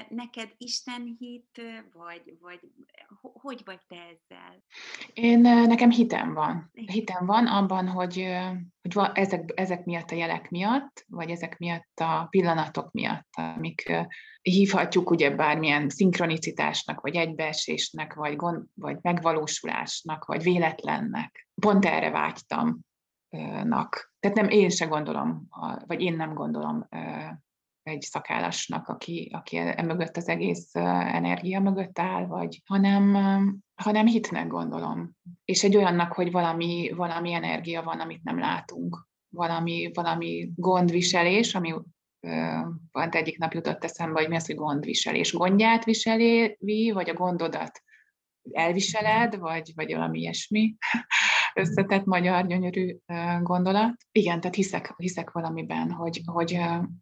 neked 0.08 0.54
Isten 0.56 1.16
hit, 1.18 1.62
vagy, 1.92 2.36
vagy 2.40 2.60
hogy 3.20 3.62
vagy 3.64 3.80
te 3.88 3.96
ezzel? 3.96 4.62
Én, 5.12 5.40
nekem 5.40 5.90
hitem 5.90 6.34
van. 6.34 6.70
Hitem 6.72 7.26
van 7.26 7.46
abban, 7.46 7.88
hogy, 7.88 8.26
hogy 8.82 9.10
ezek, 9.12 9.52
ezek 9.54 9.84
miatt 9.84 10.10
a 10.10 10.14
jelek 10.14 10.50
miatt, 10.50 11.04
vagy 11.08 11.30
ezek 11.30 11.58
miatt 11.58 11.98
a 12.00 12.26
pillanatok 12.30 12.92
miatt, 12.92 13.28
amik 13.30 13.92
hívhatjuk 14.42 15.10
ugye 15.10 15.30
bármilyen 15.30 15.88
szinkronicitásnak, 15.88 17.00
vagy 17.00 17.16
egybeesésnek, 17.16 18.14
vagy, 18.14 18.36
gond, 18.36 18.64
vagy 18.74 18.98
megvalósulásnak, 19.00 20.24
vagy 20.24 20.42
véletlennek. 20.42 21.48
Pont 21.54 21.84
erre 21.84 22.10
vágytam 22.10 22.80
nak. 23.62 24.12
Tehát 24.20 24.36
nem 24.36 24.48
én 24.48 24.68
se 24.68 24.86
gondolom, 24.86 25.48
vagy 25.86 26.00
én 26.00 26.16
nem 26.16 26.34
gondolom 26.34 26.88
egy 27.82 28.02
szakállasnak, 28.02 28.88
aki, 28.88 29.30
aki 29.32 29.56
emögött 29.56 30.16
az 30.16 30.28
egész 30.28 30.74
energia 30.74 31.60
mögött 31.60 31.98
áll, 31.98 32.26
vagy, 32.26 32.62
hanem, 32.64 33.14
hanem 33.74 34.06
hitnek 34.06 34.46
gondolom. 34.46 35.16
És 35.44 35.64
egy 35.64 35.76
olyannak, 35.76 36.12
hogy 36.12 36.30
valami, 36.30 36.90
valami 36.96 37.32
energia 37.32 37.82
van, 37.82 38.00
amit 38.00 38.22
nem 38.22 38.38
látunk. 38.38 39.08
Valami, 39.28 39.90
valami 39.94 40.50
gondviselés, 40.54 41.54
ami 41.54 41.74
pont 42.92 43.14
egyik 43.14 43.38
nap 43.38 43.52
jutott 43.52 43.84
eszembe, 43.84 44.20
hogy 44.20 44.28
mi 44.28 44.36
az, 44.36 44.46
hogy 44.46 44.54
gondviselés. 44.54 45.32
Gondját 45.32 45.84
viseli, 45.84 46.56
vagy 46.92 47.10
a 47.10 47.14
gondodat 47.14 47.82
elviseled, 48.52 49.38
vagy, 49.38 49.72
vagy 49.74 49.94
valami 49.94 50.18
ilyesmi 50.18 50.76
összetett 51.54 52.04
magyar 52.04 52.46
gyönyörű 52.46 52.96
gondolat. 53.40 53.94
Igen, 54.12 54.40
tehát 54.40 54.56
hiszek, 54.56 54.94
hiszek 54.96 55.30
valamiben, 55.30 55.90
hogy, 55.90 56.20
hogy, 56.24 56.58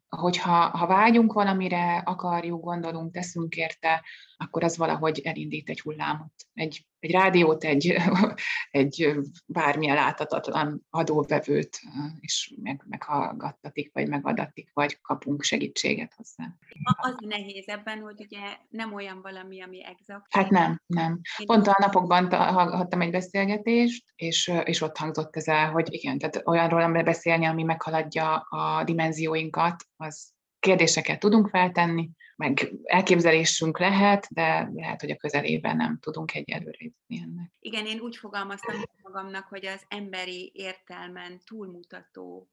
hogy 0.09 0.36
ha, 0.36 0.68
ha 0.76 0.86
vágyunk 0.86 1.32
valamire, 1.32 1.96
akarjuk, 1.96 2.61
gondolunk, 2.64 3.12
teszünk 3.12 3.57
érte, 3.57 4.03
akkor 4.36 4.64
az 4.64 4.76
valahogy 4.76 5.20
elindít 5.24 5.68
egy 5.68 5.80
hullámot. 5.80 6.32
Egy, 6.59 6.86
egy 6.98 7.11
rádiót, 7.11 7.64
egy, 7.64 7.96
egy 8.70 9.14
bármilyen 9.46 9.94
láthatatlan 9.94 10.86
adóvevőt, 10.90 11.80
és 12.20 12.54
meg, 12.62 12.84
meghallgattatik, 12.88 13.90
vagy 13.92 14.09
megadatik, 14.09 14.70
vagy 14.72 15.00
kapunk 15.00 15.42
segítséget 15.42 16.14
hozzá. 16.16 16.54
Az 16.96 17.14
nehéz 17.18 17.68
ebben, 17.68 17.98
hogy 17.98 18.20
ugye 18.20 18.56
nem 18.68 18.94
olyan 18.94 19.20
valami, 19.22 19.62
ami 19.62 19.84
exakt. 19.84 20.26
Hát 20.34 20.50
nem, 20.50 20.82
nem. 20.86 21.20
Pont 21.44 21.66
a 21.66 21.76
napokban 21.78 22.32
hallgattam 22.32 23.00
egy 23.00 23.11
beszélgetést, 23.11 24.04
és, 24.16 24.52
és 24.64 24.80
ott 24.80 24.96
hangzott 24.96 25.36
ez 25.36 25.48
el, 25.48 25.70
hogy 25.70 25.92
igen, 25.92 26.18
tehát 26.18 26.46
olyanról 26.46 26.88
nem 26.88 27.04
beszélni, 27.04 27.46
ami 27.46 27.62
meghaladja 27.62 28.36
a 28.36 28.84
dimenzióinkat, 28.84 29.84
az 29.96 30.32
kérdéseket 30.61 31.18
tudunk 31.18 31.48
feltenni, 31.48 32.11
meg 32.39 32.72
elképzelésünk 32.82 33.78
lehet, 33.78 34.26
de 34.30 34.70
lehet, 34.74 35.01
hogy 35.01 35.11
a 35.11 35.16
közelében 35.16 35.76
nem 35.76 35.99
tudunk 35.99 36.34
egyelőre 36.34 36.78
jutni 36.78 37.18
ennek. 37.22 37.51
Igen, 37.61 37.86
én 37.86 38.01
úgy 38.01 38.16
fogalmaztam 38.16 38.82
magamnak, 39.03 39.47
hogy 39.47 39.66
az 39.66 39.84
emberi 39.89 40.51
értelmen 40.55 41.41
túlmutató 41.45 42.49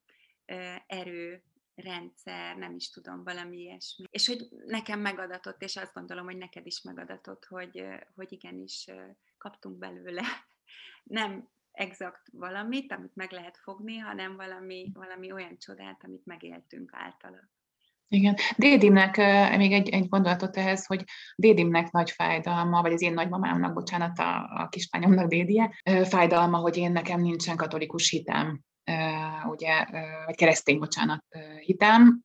erő 0.87 1.43
rendszer, 1.75 2.55
nem 2.55 2.75
is 2.75 2.89
tudom, 2.89 3.23
valami 3.23 3.57
ilyesmi. 3.57 4.05
És 4.09 4.27
hogy 4.27 4.47
nekem 4.65 4.99
megadatott, 4.99 5.61
és 5.61 5.75
azt 5.75 5.93
gondolom, 5.93 6.25
hogy 6.25 6.37
neked 6.37 6.65
is 6.65 6.81
megadatott, 6.81 7.45
hogy, 7.45 7.85
hogy 8.15 8.31
igenis 8.31 8.87
kaptunk 9.37 9.77
belőle 9.77 10.23
nem 11.03 11.49
exakt 11.71 12.27
valamit, 12.31 12.91
amit 12.91 13.15
meg 13.15 13.31
lehet 13.31 13.57
fogni, 13.57 13.97
hanem 13.97 14.35
valami, 14.35 14.91
valami 14.93 15.31
olyan 15.31 15.57
csodát, 15.57 16.03
amit 16.03 16.25
megéltünk 16.25 16.89
általa. 16.93 17.53
Igen. 18.07 18.35
Dédimnek 18.57 19.17
még 19.57 19.71
egy, 19.71 19.89
egy 19.89 20.07
gondolatot 20.07 20.57
ehhez, 20.57 20.85
hogy 20.85 21.03
Dédimnek 21.35 21.91
nagy 21.91 22.11
fájdalma, 22.11 22.81
vagy 22.81 22.93
az 22.93 23.01
én 23.01 23.13
nagymamámnak, 23.13 23.73
bocsánat, 23.73 24.19
a, 24.19 24.35
a 24.35 24.67
kislányomnak 24.69 25.27
Dédie, 25.27 25.75
fájdalma, 26.03 26.57
hogy 26.57 26.77
én 26.77 26.91
nekem 26.91 27.21
nincsen 27.21 27.55
katolikus 27.55 28.09
hitem 28.09 28.61
ugye, 29.49 29.85
vagy 30.25 30.35
keresztény, 30.35 30.79
bocsánat, 30.79 31.23
hitem, 31.59 32.21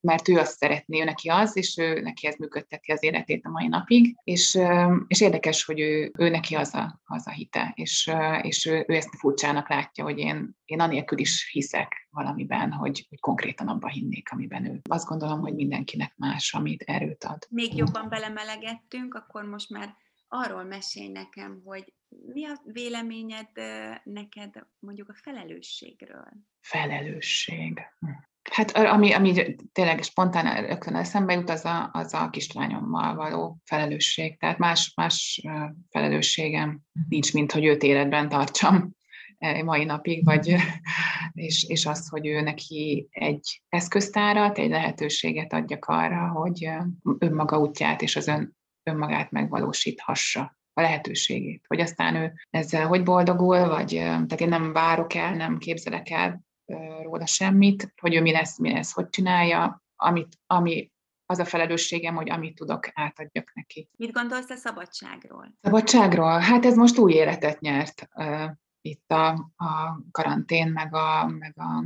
mert 0.00 0.28
ő 0.28 0.38
azt 0.38 0.56
szeretné, 0.56 1.00
ő 1.00 1.04
neki 1.04 1.28
az, 1.28 1.56
és 1.56 1.76
ő 1.78 2.00
neki 2.00 2.26
ez 2.26 2.36
működteti 2.36 2.92
az 2.92 3.02
életét 3.02 3.44
a 3.44 3.50
mai 3.50 3.68
napig, 3.68 4.16
és, 4.22 4.58
és 5.06 5.20
érdekes, 5.20 5.64
hogy 5.64 5.80
ő, 5.80 6.12
ő 6.18 6.28
neki 6.28 6.54
az 6.54 6.74
a, 6.74 7.00
az 7.04 7.26
a 7.26 7.30
hite, 7.30 7.72
és, 7.74 8.10
és 8.42 8.66
ő, 8.66 8.84
ő 8.88 8.94
ezt 8.94 9.16
furcsának 9.18 9.68
látja, 9.68 10.04
hogy 10.04 10.18
én, 10.18 10.56
én 10.64 10.80
anélkül 10.80 11.18
is 11.18 11.50
hiszek 11.52 12.08
valamiben, 12.10 12.72
hogy, 12.72 13.06
hogy 13.08 13.20
konkrétan 13.20 13.68
abban 13.68 13.90
hinnék, 13.90 14.32
amiben 14.32 14.64
ő. 14.64 14.80
Azt 14.90 15.06
gondolom, 15.06 15.40
hogy 15.40 15.54
mindenkinek 15.54 16.12
más, 16.16 16.54
amit 16.54 16.82
erőt 16.82 17.24
ad. 17.24 17.46
Még 17.50 17.76
jobban 17.76 18.08
belemelegettünk, 18.08 19.14
akkor 19.14 19.44
most 19.44 19.70
már 19.70 19.96
arról 20.28 20.64
mesélj 20.64 21.08
nekem, 21.08 21.62
hogy 21.64 21.94
mi 22.32 22.44
a 22.44 22.60
véleményed 22.64 23.48
neked 24.02 24.66
mondjuk 24.78 25.08
a 25.08 25.14
felelősségről? 25.22 26.28
Felelősség. 26.60 27.80
Hát 28.50 28.70
ami, 28.70 29.12
ami 29.12 29.54
tényleg 29.72 30.02
spontán 30.02 30.66
rögtön 30.66 30.94
eszembe 30.94 31.32
jut, 31.32 31.50
az 31.50 31.64
a, 31.64 31.90
az 31.92 32.14
a 32.14 32.30
kislányommal 32.30 33.14
való 33.14 33.58
felelősség. 33.64 34.38
Tehát 34.38 34.58
más, 34.58 34.92
más 34.94 35.42
felelősségem 35.90 36.80
nincs, 37.08 37.32
mint 37.32 37.52
hogy 37.52 37.64
őt 37.64 37.82
életben 37.82 38.28
tartsam 38.28 38.94
mai 39.64 39.84
napig, 39.84 40.24
vagy, 40.24 40.54
és, 41.32 41.64
és 41.68 41.86
az, 41.86 42.08
hogy 42.08 42.26
ő 42.26 42.40
neki 42.40 43.08
egy 43.10 43.62
eszköztárat, 43.68 44.58
egy 44.58 44.70
lehetőséget 44.70 45.52
adjak 45.52 45.84
arra, 45.84 46.28
hogy 46.28 46.68
önmaga 47.18 47.58
útját 47.58 48.02
és 48.02 48.16
az 48.16 48.26
ön, 48.26 48.56
önmagát 48.82 49.30
megvalósíthassa 49.30 50.56
a 50.76 50.82
lehetőségét, 50.82 51.64
hogy 51.66 51.80
aztán 51.80 52.14
ő 52.14 52.32
ezzel 52.50 52.86
hogy 52.86 53.02
boldogul, 53.02 53.68
vagy 53.68 53.88
tehát 53.94 54.40
én 54.40 54.48
nem 54.48 54.72
várok 54.72 55.14
el, 55.14 55.34
nem 55.34 55.58
képzelek 55.58 56.10
el 56.10 56.40
róla 57.02 57.26
semmit, 57.26 57.92
hogy 58.00 58.14
ő 58.14 58.20
mi 58.20 58.32
lesz, 58.32 58.58
mi 58.58 58.72
lesz, 58.72 58.92
hogy 58.92 59.08
csinálja, 59.08 59.82
amit, 59.96 60.38
ami 60.46 60.90
az 61.26 61.38
a 61.38 61.44
felelősségem, 61.44 62.14
hogy 62.14 62.30
amit 62.30 62.54
tudok, 62.54 62.88
átadjak 62.94 63.52
neki. 63.54 63.88
Mit 63.96 64.12
gondolsz 64.12 64.50
a 64.50 64.56
szabadságról? 64.56 65.54
Szabadságról? 65.60 66.38
Hát 66.38 66.64
ez 66.64 66.76
most 66.76 66.98
új 66.98 67.12
életet 67.12 67.60
nyert 67.60 68.08
itt 68.80 69.10
a, 69.10 69.28
a 69.56 70.00
karantén, 70.10 70.68
meg 70.68 70.94
a, 70.94 71.26
meg 71.26 71.54
a 71.58 71.84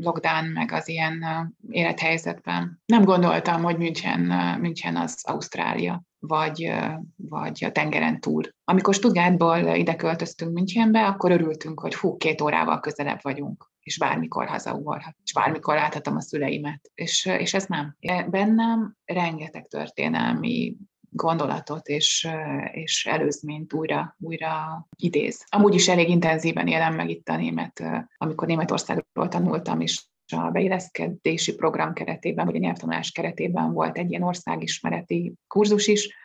lockdown, 0.00 0.44
meg 0.44 0.72
az 0.72 0.88
ilyen 0.88 1.24
élethelyzetben. 1.70 2.82
Nem 2.86 3.04
gondoltam, 3.04 3.62
hogy 3.62 3.78
München, 3.78 4.20
München 4.60 4.96
az 4.96 5.24
Ausztrália, 5.26 6.02
vagy, 6.18 6.72
vagy 7.16 7.64
a 7.64 7.72
tengeren 7.72 8.20
túl. 8.20 8.42
Amikor 8.64 8.94
Stuttgartból 8.94 9.58
ide 9.58 9.96
költöztünk 9.96 10.52
Münchenbe, 10.52 11.06
akkor 11.06 11.30
örültünk, 11.30 11.80
hogy 11.80 11.94
hú, 11.94 12.16
két 12.16 12.40
órával 12.40 12.80
közelebb 12.80 13.18
vagyunk 13.22 13.70
és 13.88 13.98
bármikor 13.98 14.46
hazaugorhat, 14.46 15.16
és 15.24 15.32
bármikor 15.32 15.74
láthatom 15.74 16.16
a 16.16 16.20
szüleimet. 16.20 16.90
És, 16.94 17.26
és 17.26 17.54
ez 17.54 17.66
nem. 17.66 17.96
Bennem 18.30 18.96
rengeteg 19.04 19.66
történelmi 19.66 20.76
gondolatot 21.10 21.86
és, 21.86 22.28
és 22.72 23.06
előzményt 23.06 23.72
újra, 23.72 24.16
újra 24.18 24.86
idéz. 24.96 25.44
Amúgy 25.48 25.74
is 25.74 25.88
elég 25.88 26.08
intenzíven 26.08 26.66
élem 26.66 26.94
meg 26.94 27.10
itt 27.10 27.28
a 27.28 27.36
német, 27.36 27.82
amikor 28.16 28.46
Németországról 28.46 29.28
tanultam, 29.28 29.80
és 29.80 30.06
a 30.32 30.50
beilleszkedési 30.50 31.54
program 31.54 31.92
keretében, 31.92 32.46
vagy 32.46 32.56
a 32.56 32.58
nyelvtanulás 32.58 33.10
keretében 33.10 33.72
volt 33.72 33.98
egy 33.98 34.10
ilyen 34.10 34.22
országismereti 34.22 35.34
kurzus 35.46 35.86
is, 35.86 36.16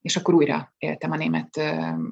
és 0.00 0.16
akkor 0.16 0.34
újra 0.34 0.74
éltem 0.78 1.10
a 1.10 1.16
német, 1.16 1.60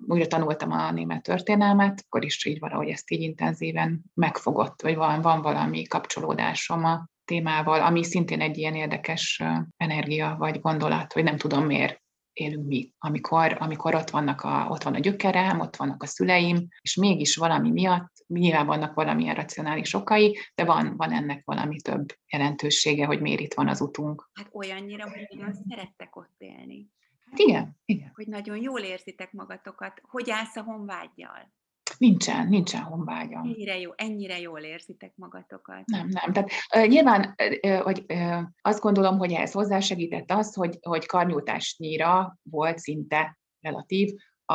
újra 0.07 0.27
tanultam 0.27 0.71
a 0.71 0.91
német 0.91 1.23
történelmet, 1.23 2.05
akkor 2.07 2.25
is 2.25 2.45
így 2.45 2.59
valahogy 2.59 2.89
ezt 2.89 3.11
így 3.11 3.21
intenzíven 3.21 4.03
megfogott, 4.15 4.83
vagy 4.83 4.95
van, 4.95 5.21
van 5.21 5.43
valami 5.43 5.83
kapcsolódásom 5.83 6.85
a 6.85 7.07
témával, 7.25 7.81
ami 7.81 8.05
szintén 8.05 8.41
egy 8.41 8.59
ilyen 8.59 8.75
érdekes 8.75 9.43
energia 9.77 10.35
vagy 10.39 10.61
gondolat, 10.61 11.13
hogy 11.13 11.23
nem 11.23 11.37
tudom 11.37 11.65
miért 11.65 12.02
élünk 12.33 12.67
mi, 12.67 12.93
amikor, 12.99 13.57
amikor 13.59 13.95
ott, 13.95 14.11
vannak 14.11 14.41
a, 14.41 14.67
ott 14.71 14.83
van 14.83 14.95
a 14.95 14.99
gyökerem, 14.99 15.61
ott 15.61 15.77
vannak 15.77 16.03
a 16.03 16.07
szüleim, 16.07 16.69
és 16.81 16.95
mégis 16.95 17.37
valami 17.37 17.71
miatt, 17.71 18.13
nyilván 18.27 18.67
vannak 18.67 18.95
valamilyen 18.95 19.35
racionális 19.35 19.95
okai, 19.95 20.39
de 20.55 20.65
van, 20.65 20.97
van 20.97 21.13
ennek 21.13 21.45
valami 21.45 21.81
több 21.81 22.07
jelentősége, 22.29 23.07
hogy 23.07 23.21
miért 23.21 23.41
itt 23.41 23.55
van 23.55 23.69
az 23.69 23.81
utunk. 23.81 24.31
Hát 24.35 24.49
olyannyira, 24.53 25.11
hogy 25.11 25.27
nagyon 25.29 25.55
szerettek 25.69 26.17
ott 26.17 26.35
élni. 26.39 26.91
Hát 27.31 27.39
igen, 27.39 27.77
igen. 27.85 28.13
Hogy 28.15 28.27
nagyon 28.27 28.57
jól 28.57 28.81
érzitek 28.81 29.33
magatokat. 29.33 30.01
Hogy 30.03 30.31
állsz 30.31 30.57
a 30.57 30.63
honvágyjal? 30.63 31.53
Nincsen, 31.99 32.49
nincsen 32.49 32.83
honvágyam. 32.83 33.43
Ennyire, 33.43 33.79
jó, 33.79 33.91
ennyire 33.97 34.41
jól 34.41 34.61
érzitek 34.61 35.13
magatokat. 35.15 35.87
Nem, 35.87 36.09
nem. 36.09 36.33
Tehát 36.33 36.51
uh, 36.77 36.87
nyilván 36.87 37.35
uh, 37.63 37.81
hogy, 37.81 38.05
uh, 38.09 38.43
azt 38.61 38.81
gondolom, 38.81 39.19
hogy 39.19 39.33
ehhez 39.33 39.53
hozzásegített 39.53 40.31
az, 40.31 40.55
hogy, 40.55 40.79
hogy 40.81 41.07
karnyújtásnyira 41.07 42.39
volt 42.43 42.79
szinte 42.79 43.39
relatív 43.61 44.15
a, 44.45 44.55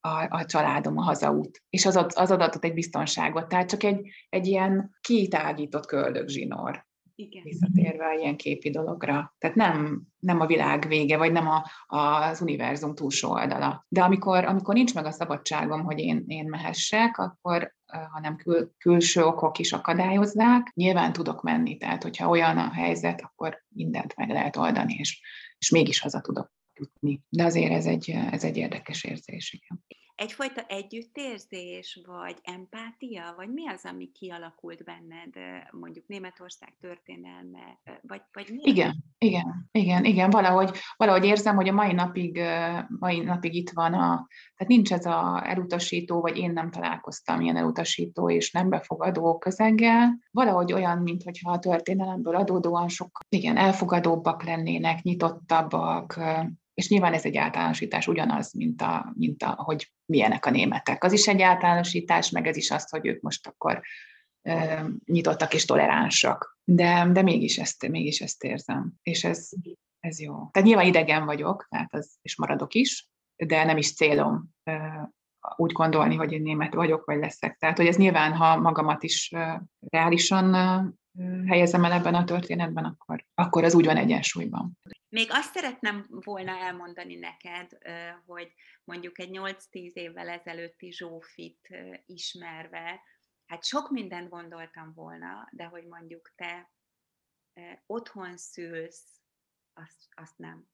a, 0.00 0.26
a 0.28 0.44
családom, 0.44 0.98
a 0.98 1.02
hazaút. 1.02 1.62
És 1.70 1.86
az, 1.86 1.96
az 1.96 2.30
adatot 2.30 2.64
egy 2.64 2.74
biztonságot. 2.74 3.48
Tehát 3.48 3.68
csak 3.68 3.82
egy, 3.82 4.08
egy 4.28 4.46
ilyen 4.46 4.96
kitágított 5.00 5.86
köldögzsinór 5.86 6.88
Igen. 7.20 7.42
Visszatérve 7.42 8.06
a 8.06 8.12
ilyen 8.12 8.36
képi 8.36 8.70
dologra. 8.70 9.34
Tehát 9.38 9.56
nem, 9.56 10.02
nem 10.18 10.40
a 10.40 10.46
világ 10.46 10.86
vége, 10.88 11.16
vagy 11.16 11.32
nem 11.32 11.46
a, 11.48 11.64
az 11.86 12.40
univerzum 12.40 12.94
túlsó 12.94 13.30
oldala. 13.30 13.84
De 13.88 14.02
amikor, 14.02 14.44
amikor 14.44 14.74
nincs 14.74 14.94
meg 14.94 15.04
a 15.04 15.10
szabadságom, 15.10 15.82
hogy 15.82 15.98
én, 15.98 16.24
én 16.26 16.48
mehessek, 16.48 17.18
akkor 17.18 17.74
hanem 18.12 18.36
kül, 18.36 18.72
külső 18.78 19.24
okok 19.24 19.58
is 19.58 19.72
akadályozzák, 19.72 20.72
nyilván 20.74 21.12
tudok 21.12 21.42
menni. 21.42 21.76
Tehát, 21.76 22.02
hogyha 22.02 22.28
olyan 22.28 22.58
a 22.58 22.72
helyzet, 22.72 23.20
akkor 23.20 23.64
mindent 23.68 24.16
meg 24.16 24.28
lehet 24.28 24.56
oldani, 24.56 24.94
és, 24.98 25.20
és 25.58 25.70
mégis 25.70 26.00
haza 26.00 26.20
tudok 26.20 26.52
jutni. 26.74 27.22
De 27.28 27.44
azért 27.44 27.72
ez 27.72 27.86
egy, 27.86 28.10
ez 28.30 28.44
egy 28.44 28.56
érdekes 28.56 29.04
érzés. 29.04 29.52
Igen 29.52 29.84
egyfajta 30.20 30.62
együttérzés, 30.66 32.00
vagy 32.06 32.36
empátia, 32.42 33.34
vagy 33.36 33.52
mi 33.52 33.68
az, 33.68 33.84
ami 33.84 34.10
kialakult 34.12 34.84
benned, 34.84 35.34
mondjuk 35.70 36.06
Németország 36.06 36.74
történelme, 36.80 37.80
vagy, 38.02 38.22
vagy 38.32 38.48
mi? 38.50 38.60
Igen, 38.62 39.04
igen, 39.18 39.68
igen, 39.72 40.04
igen, 40.04 40.30
valahogy, 40.30 40.70
valahogy 40.96 41.24
érzem, 41.24 41.56
hogy 41.56 41.68
a 41.68 41.72
mai 41.72 41.92
napig, 41.92 42.40
mai 42.98 43.20
napig 43.20 43.54
itt 43.54 43.70
van 43.70 43.92
a, 43.92 44.26
tehát 44.56 44.66
nincs 44.66 44.92
ez 44.92 45.06
a 45.06 45.42
elutasító, 45.44 46.20
vagy 46.20 46.36
én 46.36 46.52
nem 46.52 46.70
találkoztam 46.70 47.40
ilyen 47.40 47.56
elutasító 47.56 48.30
és 48.30 48.52
nem 48.52 48.68
befogadó 48.68 49.38
közeggel, 49.38 50.18
valahogy 50.30 50.72
olyan, 50.72 50.98
mintha 50.98 51.50
a 51.50 51.58
történelemből 51.58 52.36
adódóan 52.36 52.88
sok, 52.88 53.18
igen, 53.28 53.56
elfogadóbbak 53.56 54.44
lennének, 54.44 55.02
nyitottabbak, 55.02 56.20
és 56.80 56.88
nyilván 56.88 57.12
ez 57.12 57.24
egy 57.24 57.36
általánosítás 57.36 58.06
ugyanaz, 58.06 58.52
mint, 58.52 58.82
a, 58.82 59.12
mint 59.16 59.42
a, 59.42 59.50
hogy 59.50 59.92
milyenek 60.04 60.46
a 60.46 60.50
németek. 60.50 61.04
Az 61.04 61.12
is 61.12 61.28
egy 61.28 61.42
általánosítás, 61.42 62.30
meg 62.30 62.46
ez 62.46 62.56
is 62.56 62.70
azt, 62.70 62.90
hogy 62.90 63.06
ők 63.06 63.20
most 63.20 63.46
akkor 63.46 63.80
e, 64.42 64.86
nyitottak 65.04 65.54
és 65.54 65.64
toleránsak. 65.64 66.58
De, 66.64 67.08
de 67.12 67.22
mégis, 67.22 67.58
ezt, 67.58 67.88
mégis 67.88 68.20
ezt 68.20 68.44
érzem. 68.44 68.92
És 69.02 69.24
ez, 69.24 69.48
ez 70.00 70.20
jó. 70.20 70.48
Tehát 70.50 70.68
nyilván 70.68 70.86
idegen 70.86 71.24
vagyok, 71.24 71.66
tehát 71.68 71.94
az, 71.94 72.18
és 72.22 72.36
maradok 72.36 72.74
is, 72.74 73.08
de 73.36 73.64
nem 73.64 73.76
is 73.76 73.94
célom 73.94 74.48
e, 74.62 75.10
úgy 75.56 75.72
gondolni, 75.72 76.14
hogy 76.14 76.32
én 76.32 76.42
német 76.42 76.74
vagyok, 76.74 77.04
vagy 77.04 77.18
leszek. 77.18 77.56
Tehát, 77.56 77.76
hogy 77.76 77.86
ez 77.86 77.96
nyilván, 77.96 78.32
ha 78.32 78.60
magamat 78.60 79.02
is 79.02 79.34
reálisan 79.90 80.54
helyezem 81.46 81.84
el 81.84 81.92
ebben 81.92 82.14
a 82.14 82.24
történetben, 82.24 82.84
akkor, 82.84 83.26
akkor 83.34 83.64
az 83.64 83.74
úgy 83.74 83.84
van 83.84 83.96
egyensúlyban. 83.96 84.78
Még 85.08 85.28
azt 85.30 85.54
szeretném 85.54 86.06
volna 86.08 86.52
elmondani 86.56 87.14
neked, 87.14 87.78
hogy 88.26 88.52
mondjuk 88.84 89.18
egy 89.18 89.30
8-10 89.32 89.92
évvel 89.92 90.28
ezelőtti 90.28 90.92
Zsófit 90.92 91.68
ismerve, 92.06 93.00
hát 93.46 93.64
sok 93.64 93.90
mindent 93.90 94.28
gondoltam 94.28 94.92
volna, 94.94 95.48
de 95.50 95.64
hogy 95.64 95.86
mondjuk 95.86 96.32
te 96.36 96.70
otthon 97.86 98.36
szülsz, 98.36 99.04
azt, 99.74 100.08
azt 100.14 100.38
nem. 100.38 100.68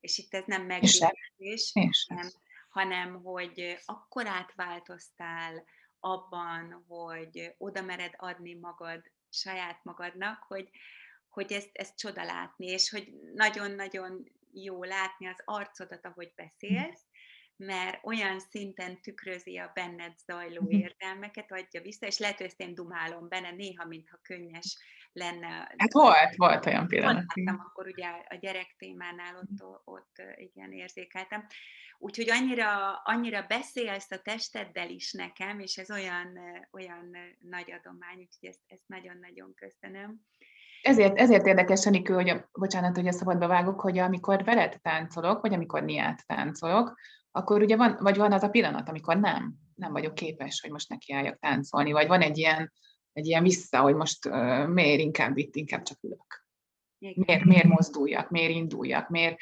És 0.00 0.18
itt 0.18 0.34
ez 0.34 0.44
nem 0.46 0.66
megbízés, 0.66 1.72
hanem, 2.08 2.28
hanem 2.68 3.22
hogy 3.22 3.78
akkor 3.84 4.26
átváltoztál 4.26 5.64
abban, 6.00 6.84
hogy 6.88 7.54
oda 7.58 7.82
mered 7.82 8.14
adni 8.16 8.54
magad 8.54 9.10
saját 9.30 9.84
magadnak, 9.84 10.42
hogy, 10.42 10.70
hogy 11.28 11.52
ezt, 11.52 11.70
ezt 11.72 11.98
csoda 11.98 12.24
látni, 12.24 12.66
és 12.66 12.90
hogy 12.90 13.12
nagyon-nagyon 13.34 14.32
jó 14.52 14.84
látni 14.84 15.26
az 15.26 15.42
arcodat, 15.44 16.04
ahogy 16.04 16.32
beszélsz, 16.36 17.06
mert 17.58 18.06
olyan 18.06 18.40
szinten 18.40 19.00
tükrözi 19.00 19.58
a 19.58 19.70
benned 19.74 20.12
zajló 20.26 20.62
mhm. 20.62 20.70
érzelmeket, 20.70 21.52
adja 21.52 21.80
vissza, 21.80 22.06
és 22.06 22.18
lehet, 22.18 22.36
hogy 22.36 22.46
ezt 22.46 22.60
én 22.60 22.74
dumálom 22.74 23.28
benne, 23.28 23.50
néha, 23.50 23.84
mintha 23.84 24.18
könnyes 24.22 24.76
lenne. 25.12 25.74
Hát 25.76 25.92
volt, 25.92 26.36
volt 26.36 26.66
olyan 26.66 26.86
pillanat. 26.86 27.24
Láttam, 27.34 27.64
akkor 27.66 27.86
ugye 27.86 28.06
a 28.28 28.34
gyerek 28.40 28.74
témánál 28.78 29.36
ott, 29.36 29.84
ott 29.84 30.22
igen, 30.36 30.72
érzékeltem. 30.72 31.46
Úgyhogy 31.98 32.30
annyira, 32.30 32.94
annyira 32.94 33.44
beszélsz 33.48 34.10
a 34.10 34.18
testeddel 34.22 34.90
is 34.90 35.12
nekem, 35.12 35.60
és 35.60 35.76
ez 35.76 35.90
olyan, 35.90 36.38
olyan 36.72 37.16
nagy 37.40 37.72
adomány, 37.72 38.18
úgyhogy 38.18 38.48
ezt, 38.48 38.60
ezt 38.66 38.84
nagyon-nagyon 38.86 39.54
köszönöm. 39.54 40.20
Ezért, 40.82 41.18
ezért 41.18 41.46
érdekes, 41.46 41.86
Anikő, 41.86 42.14
hogy 42.14 42.28
a, 42.28 42.48
bocsánat, 42.52 42.96
hogy 42.96 43.06
a 43.06 43.12
szabadba 43.12 43.46
vágok, 43.46 43.80
hogy 43.80 43.98
amikor 43.98 44.44
veled 44.44 44.78
táncolok, 44.82 45.40
vagy 45.40 45.52
amikor 45.54 45.82
niát 45.82 46.26
táncolok, 46.26 46.98
akkor 47.30 47.62
ugye 47.62 47.76
van, 47.76 47.96
vagy 48.00 48.16
van 48.16 48.32
az 48.32 48.42
a 48.42 48.48
pillanat, 48.48 48.88
amikor 48.88 49.16
nem, 49.16 49.54
nem 49.74 49.92
vagyok 49.92 50.14
képes, 50.14 50.60
hogy 50.60 50.70
most 50.70 50.88
nekiálljak 50.88 51.38
táncolni, 51.38 51.92
vagy 51.92 52.06
van 52.06 52.20
egy 52.20 52.38
ilyen, 52.38 52.72
egy 53.12 53.26
ilyen 53.26 53.42
vissza, 53.42 53.80
hogy 53.80 53.94
most 53.94 54.26
uh, 54.26 54.66
miért 54.66 55.00
inkább 55.00 55.36
itt, 55.36 55.56
inkább 55.56 55.82
csak 55.82 55.98
ülök. 56.02 56.46
Miért, 56.98 57.44
miért 57.44 57.68
mozduljak, 57.68 58.30
miért 58.30 58.52
induljak, 58.52 59.08
miért, 59.08 59.36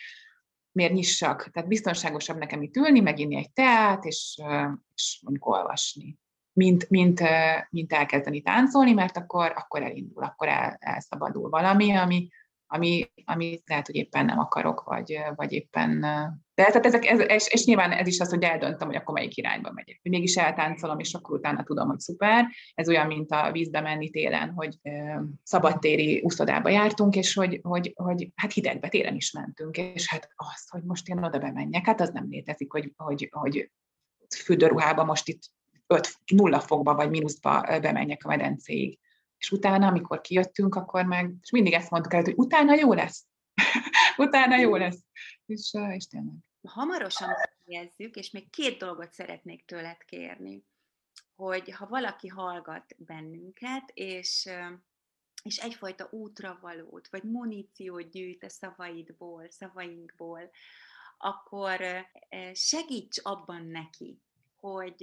miért 0.72 0.92
nyissak. 0.92 1.50
Tehát 1.50 1.68
biztonságosabb 1.68 2.38
nekem 2.38 2.62
itt 2.62 2.76
ülni, 2.76 3.00
meginni 3.00 3.36
egy 3.36 3.52
teát, 3.52 4.04
és, 4.04 4.38
uh, 4.42 4.72
és 4.94 5.20
mondjuk 5.22 5.46
olvasni 5.46 6.18
mint, 6.56 6.90
mint, 6.90 7.22
mint 7.70 7.92
elkezdeni 7.92 8.42
táncolni, 8.42 8.92
mert 8.92 9.16
akkor, 9.16 9.52
akkor 9.56 9.82
elindul, 9.82 10.22
akkor 10.22 10.48
el, 10.48 10.76
elszabadul 10.80 11.50
valami, 11.50 11.96
ami, 11.96 12.28
ami, 12.66 13.10
ami 13.24 13.62
lehet, 13.66 13.86
hogy 13.86 13.94
éppen 13.94 14.24
nem 14.24 14.38
akarok, 14.38 14.82
vagy, 14.84 15.18
vagy 15.34 15.52
éppen... 15.52 16.00
De 16.54 16.64
tehát 16.64 16.86
ezek, 16.86 17.06
ez, 17.06 17.20
és, 17.20 17.48
és 17.48 17.64
nyilván 17.64 17.90
ez 17.90 18.06
is 18.06 18.20
az, 18.20 18.28
hogy 18.28 18.42
eldöntöm, 18.42 18.86
hogy 18.86 18.96
akkor 18.96 19.14
melyik 19.14 19.36
irányba 19.36 19.72
megyek. 19.72 20.00
Mégis 20.02 20.36
eltáncolom, 20.36 20.98
és 20.98 21.14
akkor 21.14 21.38
utána 21.38 21.62
tudom, 21.62 21.88
hogy 21.88 21.98
szuper. 21.98 22.46
Ez 22.74 22.88
olyan, 22.88 23.06
mint 23.06 23.30
a 23.30 23.52
vízbe 23.52 23.80
menni 23.80 24.10
télen, 24.10 24.50
hogy 24.50 24.76
e, 24.82 25.22
szabadtéri 25.42 26.20
úszodába 26.24 26.68
jártunk, 26.68 27.16
és 27.16 27.34
hogy, 27.34 27.60
hogy, 27.62 27.92
hogy 27.94 28.28
hát 28.34 28.52
hidegbe 28.52 28.88
télen 28.88 29.14
is 29.14 29.32
mentünk, 29.32 29.76
és 29.76 30.08
hát 30.08 30.28
az, 30.34 30.68
hogy 30.68 30.82
most 30.82 31.08
én 31.08 31.24
oda 31.24 31.38
bemenjek, 31.38 31.86
hát 31.86 32.00
az 32.00 32.10
nem 32.10 32.26
létezik, 32.28 32.72
hogy, 32.72 32.92
hogy, 32.96 33.28
hogy 33.30 33.70
fürdőruhába 34.36 35.04
most 35.04 35.28
itt 35.28 35.42
5, 35.86 36.14
0 36.26 36.60
fokba 36.60 36.94
vagy 36.94 37.10
mínuszba 37.10 37.78
bemenjek 37.80 38.24
a 38.24 38.28
medencéig. 38.28 38.98
És 39.38 39.50
utána, 39.50 39.86
amikor 39.86 40.20
kijöttünk, 40.20 40.74
akkor 40.74 41.04
meg, 41.04 41.34
és 41.42 41.50
mindig 41.50 41.72
ezt 41.72 41.90
mondtuk 41.90 42.14
el, 42.14 42.22
hogy 42.22 42.34
utána 42.36 42.74
jó 42.74 42.92
lesz. 42.92 43.26
utána 44.16 44.56
jó 44.56 44.76
lesz. 44.76 45.04
És, 45.46 45.76
és 45.94 46.06
tényleg. 46.06 46.34
Hamarosan 46.68 47.28
fejezzük, 47.64 48.14
és 48.14 48.30
még 48.30 48.50
két 48.50 48.78
dolgot 48.78 49.12
szeretnék 49.12 49.64
tőled 49.64 50.04
kérni, 50.04 50.64
hogy 51.34 51.72
ha 51.72 51.86
valaki 51.86 52.28
hallgat 52.28 52.94
bennünket, 52.98 53.90
és 53.94 54.50
és 55.46 55.56
egyfajta 55.56 56.08
útravalót, 56.10 57.08
vagy 57.08 57.22
muníciót 57.22 58.10
gyűjt 58.10 58.44
a 58.44 58.48
szavaidból, 58.48 59.50
szavainkból, 59.50 60.50
akkor 61.18 61.80
segíts 62.52 63.18
abban 63.22 63.66
neki, 63.66 64.20
hogy 64.56 65.02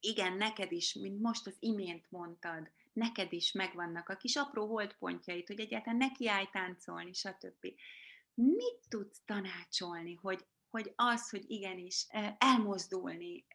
igen, 0.00 0.36
neked 0.36 0.72
is, 0.72 0.94
mint 0.94 1.20
most 1.20 1.46
az 1.46 1.56
imént 1.58 2.10
mondtad, 2.10 2.70
neked 2.96 3.32
is 3.32 3.52
megvannak 3.52 4.08
a 4.08 4.16
kis 4.16 4.36
apró 4.36 4.66
holdpontjait, 4.66 5.46
hogy 5.46 5.60
egyáltalán 5.60 5.96
nekiállj 5.96 6.48
táncolni, 6.52 7.12
stb. 7.12 7.66
Mit 8.34 8.80
tudsz 8.88 9.20
tanácsolni, 9.24 10.14
hogy, 10.14 10.46
hogy 10.70 10.92
az, 10.96 11.30
hogy 11.30 11.50
igenis 11.50 12.06
elmozdulni, 12.38 13.46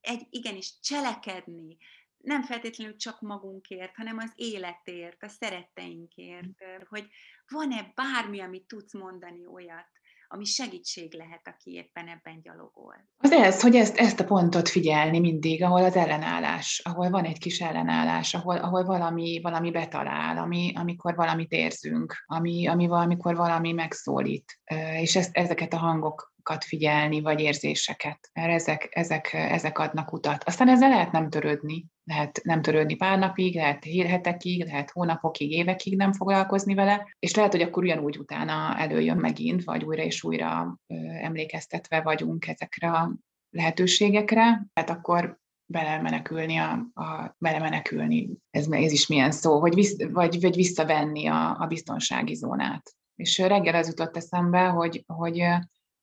egy, 0.00 0.26
igenis 0.30 0.80
cselekedni, 0.80 1.76
nem 2.16 2.42
feltétlenül 2.42 2.96
csak 2.96 3.20
magunkért, 3.20 3.96
hanem 3.96 4.18
az 4.18 4.32
életért, 4.34 5.22
a 5.22 5.28
szeretteinkért, 5.28 6.64
hogy 6.88 7.08
van-e 7.48 7.92
bármi, 7.94 8.40
amit 8.40 8.66
tudsz 8.66 8.92
mondani 8.92 9.46
olyat, 9.46 9.95
ami 10.28 10.44
segítség 10.44 11.14
lehet, 11.14 11.48
aki 11.48 11.72
éppen 11.72 12.08
ebben 12.08 12.40
gyalogol. 12.40 12.94
Az 13.18 13.32
ez, 13.32 13.62
hogy 13.62 13.74
ezt, 13.74 13.96
ezt 13.96 14.20
a 14.20 14.24
pontot 14.24 14.68
figyelni 14.68 15.18
mindig, 15.20 15.62
ahol 15.62 15.84
az 15.84 15.96
ellenállás, 15.96 16.80
ahol 16.84 17.10
van 17.10 17.24
egy 17.24 17.38
kis 17.38 17.60
ellenállás, 17.60 18.34
ahol, 18.34 18.56
ahol 18.56 18.84
valami, 18.84 19.40
valami 19.42 19.70
betalál, 19.70 20.38
ami, 20.38 20.72
amikor 20.74 21.14
valamit 21.14 21.52
érzünk, 21.52 22.24
ami, 22.26 22.66
ami 22.66 22.86
valamikor 22.86 23.36
valami 23.36 23.72
megszólít, 23.72 24.60
és 25.00 25.16
ezt, 25.16 25.36
ezeket 25.36 25.72
a 25.72 25.78
hangok 25.78 26.34
figyelni, 26.64 27.20
vagy 27.20 27.40
érzéseket, 27.40 28.30
mert 28.32 28.52
ezek, 28.52 28.88
ezek, 28.90 29.32
ezek 29.32 29.78
adnak 29.78 30.12
utat. 30.12 30.44
Aztán 30.44 30.68
ezzel 30.68 30.88
lehet 30.88 31.12
nem 31.12 31.30
törődni, 31.30 31.86
lehet 32.04 32.40
nem 32.42 32.62
törődni 32.62 32.94
pár 32.94 33.18
napig, 33.18 33.54
lehet 33.54 33.84
hetekig, 33.84 34.64
lehet 34.64 34.90
hónapokig, 34.90 35.50
évekig 35.50 35.96
nem 35.96 36.12
foglalkozni 36.12 36.74
vele, 36.74 37.14
és 37.18 37.34
lehet, 37.34 37.52
hogy 37.52 37.62
akkor 37.62 37.82
ugyanúgy 37.82 38.18
utána 38.18 38.78
előjön 38.78 39.16
megint, 39.16 39.64
vagy 39.64 39.84
újra 39.84 40.02
és 40.02 40.24
újra 40.24 40.78
emlékeztetve 41.22 42.00
vagyunk 42.00 42.46
ezekre 42.46 42.90
a 42.90 43.12
lehetőségekre, 43.50 44.66
hát 44.74 44.90
akkor 44.90 45.38
belemenekülni, 45.66 46.56
a, 46.56 46.72
a, 46.94 47.36
belemenekülni, 47.38 48.30
ez, 48.50 48.66
ez 48.70 48.92
is 48.92 49.06
milyen 49.06 49.30
szó, 49.30 49.60
hogy 49.60 49.74
visz, 49.74 49.96
vagy, 50.10 50.40
vagy 50.40 50.54
visszavenni 50.54 51.26
a, 51.26 51.56
a 51.60 51.66
biztonsági 51.66 52.34
zónát. 52.34 52.94
És 53.16 53.38
reggel 53.38 53.74
az 53.74 53.88
jutott 53.88 54.16
eszembe, 54.16 54.66
hogy, 54.66 55.04
hogy, 55.06 55.42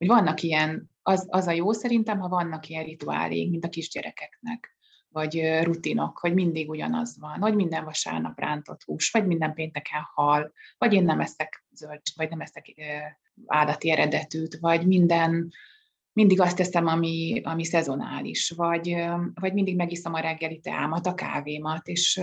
hogy 0.05 0.15
vannak 0.15 0.41
ilyen, 0.41 0.89
az, 1.01 1.27
az 1.29 1.47
a 1.47 1.51
jó 1.51 1.71
szerintem, 1.71 2.19
ha 2.19 2.27
vannak 2.27 2.69
ilyen 2.69 2.83
rituálék, 2.83 3.49
mint 3.49 3.65
a 3.65 3.69
kisgyerekeknek 3.69 4.77
vagy 5.09 5.59
rutinok, 5.61 6.17
hogy 6.17 6.33
mindig 6.33 6.69
ugyanaz 6.69 7.19
van, 7.19 7.39
vagy 7.39 7.55
minden 7.55 7.83
vasárnap 7.83 8.39
rántott 8.39 8.83
hús, 8.83 9.11
vagy 9.11 9.27
minden 9.27 9.53
pénteken 9.53 10.01
hal, 10.13 10.51
vagy 10.77 10.93
én 10.93 11.03
nem 11.03 11.19
eszek 11.19 11.65
zöld, 11.71 12.01
vagy 12.15 12.29
nem 12.29 12.41
eszek 12.41 12.73
állati 13.45 13.91
eredetűt, 13.91 14.57
vagy 14.59 14.87
minden, 14.87 15.51
mindig 16.13 16.41
azt 16.41 16.57
teszem, 16.57 16.87
ami, 16.87 17.41
ami 17.43 17.63
szezonális, 17.63 18.49
vagy, 18.55 18.95
vagy 19.33 19.53
mindig 19.53 19.75
megiszom 19.75 20.13
a 20.13 20.19
reggeli 20.19 20.59
teámat, 20.59 21.05
a 21.05 21.13
kávémat, 21.13 21.87
és, 21.87 22.21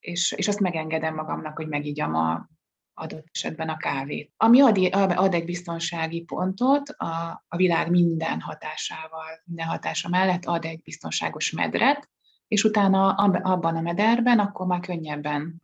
és, 0.00 0.32
és 0.32 0.48
azt 0.48 0.60
megengedem 0.60 1.14
magamnak, 1.14 1.56
hogy 1.56 1.68
megígyam 1.68 2.14
a, 2.14 2.48
adott 2.94 3.26
esetben 3.32 3.68
a 3.68 3.76
kávét. 3.76 4.32
Ami 4.36 4.60
ad, 4.60 4.78
ad 4.92 5.34
egy 5.34 5.44
biztonsági 5.44 6.22
pontot 6.22 6.88
a, 6.88 7.44
a 7.48 7.56
világ 7.56 7.90
minden 7.90 8.40
hatásával, 8.40 9.26
minden 9.44 9.66
hatása 9.66 10.08
mellett 10.08 10.44
ad 10.44 10.64
egy 10.64 10.82
biztonságos 10.82 11.50
medret, 11.50 12.08
és 12.48 12.64
utána 12.64 13.14
abban 13.42 13.76
a 13.76 13.80
mederben 13.80 14.38
akkor 14.38 14.66
már 14.66 14.80
könnyebben 14.80 15.62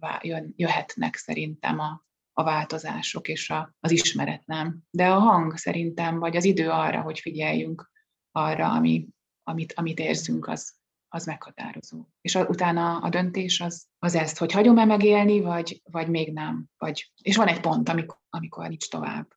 jöhetnek 0.56 1.16
szerintem 1.16 1.78
a, 1.78 2.04
a 2.32 2.42
változások 2.42 3.28
és 3.28 3.50
a, 3.50 3.74
az 3.80 3.90
ismeretlen. 3.90 4.86
De 4.90 5.08
a 5.08 5.18
hang 5.18 5.56
szerintem, 5.56 6.18
vagy 6.18 6.36
az 6.36 6.44
idő 6.44 6.70
arra, 6.70 7.00
hogy 7.00 7.18
figyeljünk 7.18 7.90
arra, 8.30 8.70
ami, 8.70 9.08
amit, 9.42 9.72
amit 9.72 9.98
érzünk, 9.98 10.48
az, 10.48 10.74
az 11.16 11.26
meghatározó. 11.26 12.04
És 12.20 12.34
a, 12.34 12.46
utána 12.46 12.98
a 12.98 13.08
döntés 13.08 13.60
az, 13.60 13.86
az 13.98 14.14
ezt, 14.14 14.38
hogy 14.38 14.52
hagyom-e 14.52 14.84
megélni, 14.84 15.40
vagy, 15.40 15.80
vagy 15.90 16.08
még 16.08 16.32
nem. 16.32 16.66
Vagy, 16.78 17.12
és 17.22 17.36
van 17.36 17.48
egy 17.48 17.60
pont, 17.60 17.88
amikor, 17.88 18.18
amikor 18.30 18.68
nincs 18.68 18.88
tovább. 18.88 19.28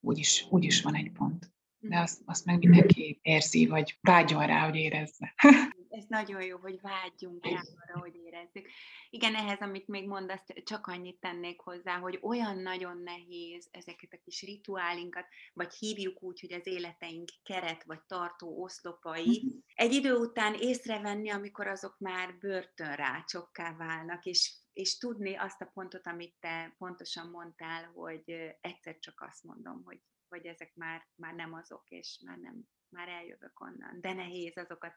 Úgyis, 0.00 0.46
úgyis 0.50 0.82
van 0.82 0.94
egy 0.94 1.12
pont. 1.12 1.50
De 1.78 1.98
azt, 1.98 2.22
azt 2.24 2.44
meg 2.44 2.58
mindenki 2.58 3.18
érzi, 3.22 3.66
vagy 3.66 3.98
vágyjon 4.00 4.46
rá, 4.46 4.64
hogy 4.64 4.76
érezze. 4.76 5.34
ez 5.88 6.04
nagyon 6.08 6.42
jó, 6.42 6.58
hogy 6.58 6.80
vágyjunk 6.80 7.44
rá 7.44 7.50
arra, 7.50 8.00
hogy 8.00 8.14
érezzük. 8.14 8.68
Igen, 9.10 9.34
ehhez, 9.34 9.60
amit 9.60 9.88
még 9.88 10.06
mondasz, 10.06 10.44
csak 10.64 10.86
annyit 10.86 11.20
tennék 11.20 11.60
hozzá, 11.60 11.98
hogy 11.98 12.18
olyan 12.22 12.58
nagyon 12.58 12.98
nehéz 13.02 13.68
ezeket 13.70 14.12
a 14.12 14.20
kis 14.24 14.42
rituálinkat, 14.42 15.26
vagy 15.52 15.74
hívjuk 15.74 16.22
úgy, 16.22 16.40
hogy 16.40 16.52
az 16.52 16.66
életeink 16.66 17.28
keret 17.42 17.84
vagy 17.84 18.00
tartó 18.06 18.62
oszlopai, 18.62 19.42
mhm. 19.44 19.56
egy 19.74 19.92
idő 19.92 20.14
után 20.14 20.54
észrevenni, 20.54 21.30
amikor 21.30 21.66
azok 21.66 21.98
már 21.98 22.38
börtönrácsokká 22.38 23.76
válnak, 23.76 24.24
és, 24.24 24.54
és 24.72 24.98
tudni 24.98 25.34
azt 25.34 25.60
a 25.60 25.70
pontot, 25.74 26.06
amit 26.06 26.34
te 26.40 26.74
pontosan 26.78 27.30
mondtál, 27.30 27.84
hogy 27.84 28.30
egyszer 28.60 28.98
csak 28.98 29.20
azt 29.20 29.44
mondom, 29.44 29.82
hogy 29.84 30.00
hogy 30.28 30.46
ezek 30.46 30.74
már, 30.74 31.06
már 31.14 31.34
nem 31.34 31.54
azok, 31.54 31.84
és 31.88 32.20
már 32.24 32.38
nem, 32.38 32.68
már 32.88 33.08
eljövök 33.08 33.60
onnan. 33.60 34.00
De 34.00 34.12
nehéz 34.12 34.56
azokat 34.56 34.94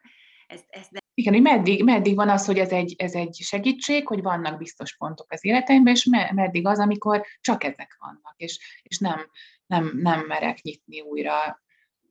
ezt, 0.50 0.66
ezt 0.70 0.92
de... 0.92 1.00
Igen, 1.14 1.34
hogy 1.34 1.42
meddig, 1.42 1.84
meddig 1.84 2.16
van 2.16 2.30
az, 2.30 2.46
hogy 2.46 2.58
ez 2.58 2.72
egy, 2.72 2.96
ez 2.98 3.14
egy 3.14 3.36
segítség, 3.36 4.08
hogy 4.08 4.22
vannak 4.22 4.58
biztos 4.58 4.98
pontok 4.98 5.32
az 5.32 5.46
életeimben, 5.46 5.94
és 5.94 6.04
meddig 6.34 6.68
az, 6.68 6.80
amikor 6.80 7.26
csak 7.42 7.64
ezek 7.64 7.96
vannak, 8.00 8.34
és, 8.38 8.82
és 8.82 8.98
nem, 8.98 9.30
nem, 9.66 9.92
nem 9.96 10.26
merek 10.26 10.62
nyitni 10.62 11.02
újra, 11.02 11.62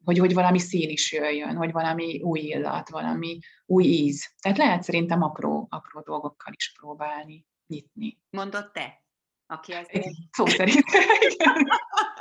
hogy, 0.05 0.19
hogy 0.19 0.35
valami 0.35 0.59
szín 0.59 0.89
is 0.89 1.13
jöjjön, 1.13 1.57
hogy 1.57 1.73
valami 1.73 2.21
új 2.23 2.41
illat, 2.41 2.89
valami 2.89 3.39
új 3.67 3.85
íz. 3.85 4.35
Tehát 4.41 4.59
lehet 4.59 4.83
szerintem 4.83 5.23
apró, 5.23 5.67
apró 5.71 6.01
dolgokkal 6.01 6.53
is 6.57 6.73
próbálni, 6.79 7.47
nyitni. 7.67 8.19
Mondott 8.31 8.73
te? 8.73 9.03
Aki 9.47 9.73
az... 9.73 9.87
Szó 10.31 10.47
szerint. 10.47 10.85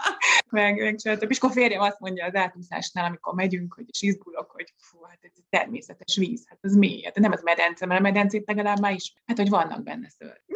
meg, 0.52 0.78
meg 0.78 1.00
stb. 1.00 1.32
És 1.32 1.38
akkor 1.38 1.52
férjem 1.52 1.82
azt 1.82 2.00
mondja 2.00 2.26
az 2.26 2.36
átúszásnál, 2.36 3.06
amikor 3.06 3.34
megyünk, 3.34 3.74
hogy 3.74 3.86
is 3.88 4.02
izgulok, 4.02 4.52
hogy 4.52 4.74
fú, 4.78 5.02
hát 5.02 5.20
ez 5.22 5.32
természetes 5.50 6.18
víz, 6.18 6.48
hát 6.48 6.60
az 6.62 6.76
mély, 6.76 7.02
hát 7.02 7.16
nem 7.16 7.32
az 7.32 7.42
medence, 7.42 7.86
mert 7.86 8.00
a 8.00 8.04
medencét 8.04 8.48
legalább 8.48 8.80
már 8.80 8.94
is, 8.94 9.14
hát 9.26 9.38
hogy 9.38 9.50
vannak 9.50 9.84
benne 9.84 10.10
szőr. 10.10 10.42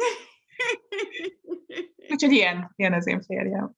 Úgyhogy 2.10 2.32
ilyen, 2.32 2.72
ilyen 2.76 2.92
az 2.92 3.06
én 3.06 3.22
férjem. 3.22 3.74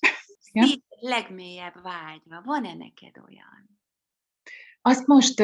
Ja? 0.53 0.65
legmélyebb 1.05 1.83
vágyva, 1.83 2.43
van-e 2.45 2.75
neked 2.75 3.19
olyan? 3.29 3.81
Azt 4.83 5.07
most, 5.07 5.43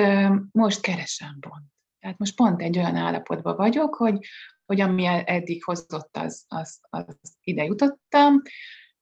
most 0.53 0.81
keresem 0.81 1.39
pont. 1.41 1.65
Tehát 1.99 2.19
most 2.19 2.37
pont 2.37 2.61
egy 2.61 2.79
olyan 2.79 2.97
állapotban 2.97 3.57
vagyok, 3.57 3.95
hogy, 3.95 4.27
hogy 4.67 4.81
ami 4.81 5.05
eddig 5.07 5.65
hozott, 5.65 6.17
az, 6.17 6.45
az, 6.49 6.81
az 6.91 7.37
ide 7.41 7.65
jutottam, 7.65 8.43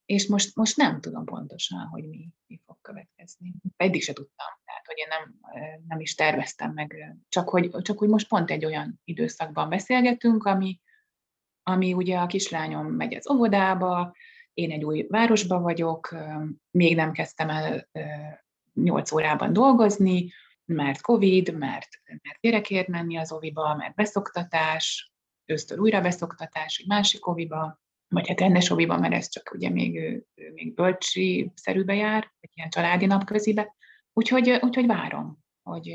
és 0.09 0.27
most, 0.27 0.55
most 0.55 0.77
nem 0.77 1.01
tudom 1.01 1.25
pontosan, 1.25 1.87
hogy 1.87 2.07
mi, 2.07 2.29
mi 2.47 2.61
fog 2.65 2.77
következni. 2.81 3.53
Eddig 3.77 4.03
se 4.03 4.13
tudtam, 4.13 4.47
tehát 4.65 4.85
hogy 4.85 4.97
én 4.97 5.07
nem, 5.09 5.35
nem 5.87 5.99
is 5.99 6.15
terveztem 6.15 6.73
meg, 6.73 7.17
csak 7.27 7.49
hogy, 7.49 7.71
csak 7.81 7.97
hogy 7.97 8.09
most 8.09 8.27
pont 8.27 8.51
egy 8.51 8.65
olyan 8.65 9.01
időszakban 9.03 9.69
beszélgetünk, 9.69 10.43
ami, 10.43 10.79
ami 11.63 11.93
ugye 11.93 12.17
a 12.17 12.27
kislányom 12.27 12.87
megy 12.87 13.13
az 13.13 13.29
óvodába, 13.29 14.15
én 14.53 14.71
egy 14.71 14.83
új 14.83 15.05
városba 15.09 15.59
vagyok, 15.59 16.15
még 16.71 16.95
nem 16.95 17.11
kezdtem 17.11 17.49
el 17.49 17.89
8 18.73 19.11
órában 19.11 19.53
dolgozni, 19.53 20.31
mert 20.65 21.01
Covid, 21.01 21.57
mert, 21.57 21.87
mert 22.05 22.39
gyerekért 22.39 22.87
menni 22.87 23.17
az 23.17 23.31
oviba, 23.31 23.75
mert 23.75 23.95
beszoktatás, 23.95 25.11
ősztől 25.45 25.77
újra 25.77 26.01
beszoktatás, 26.01 26.77
egy 26.77 26.87
másik 26.87 27.27
oviba, 27.27 27.79
vagy 28.09 28.27
hát 28.27 28.39
rendes 28.39 28.69
oviban, 28.69 28.99
mert 28.99 29.13
ez 29.13 29.29
csak 29.29 29.51
ugye 29.53 29.69
még, 29.69 29.95
ő, 29.95 30.25
még 30.53 30.73
bölcsi 30.73 31.51
szerűbe 31.55 31.95
jár, 31.95 32.31
vagy 32.41 32.49
ilyen 32.53 32.69
családi 32.69 33.05
napközibe. 33.05 33.75
Úgyhogy, 34.13 34.49
úgyhogy 34.61 34.85
várom, 34.85 35.37
hogy, 35.63 35.93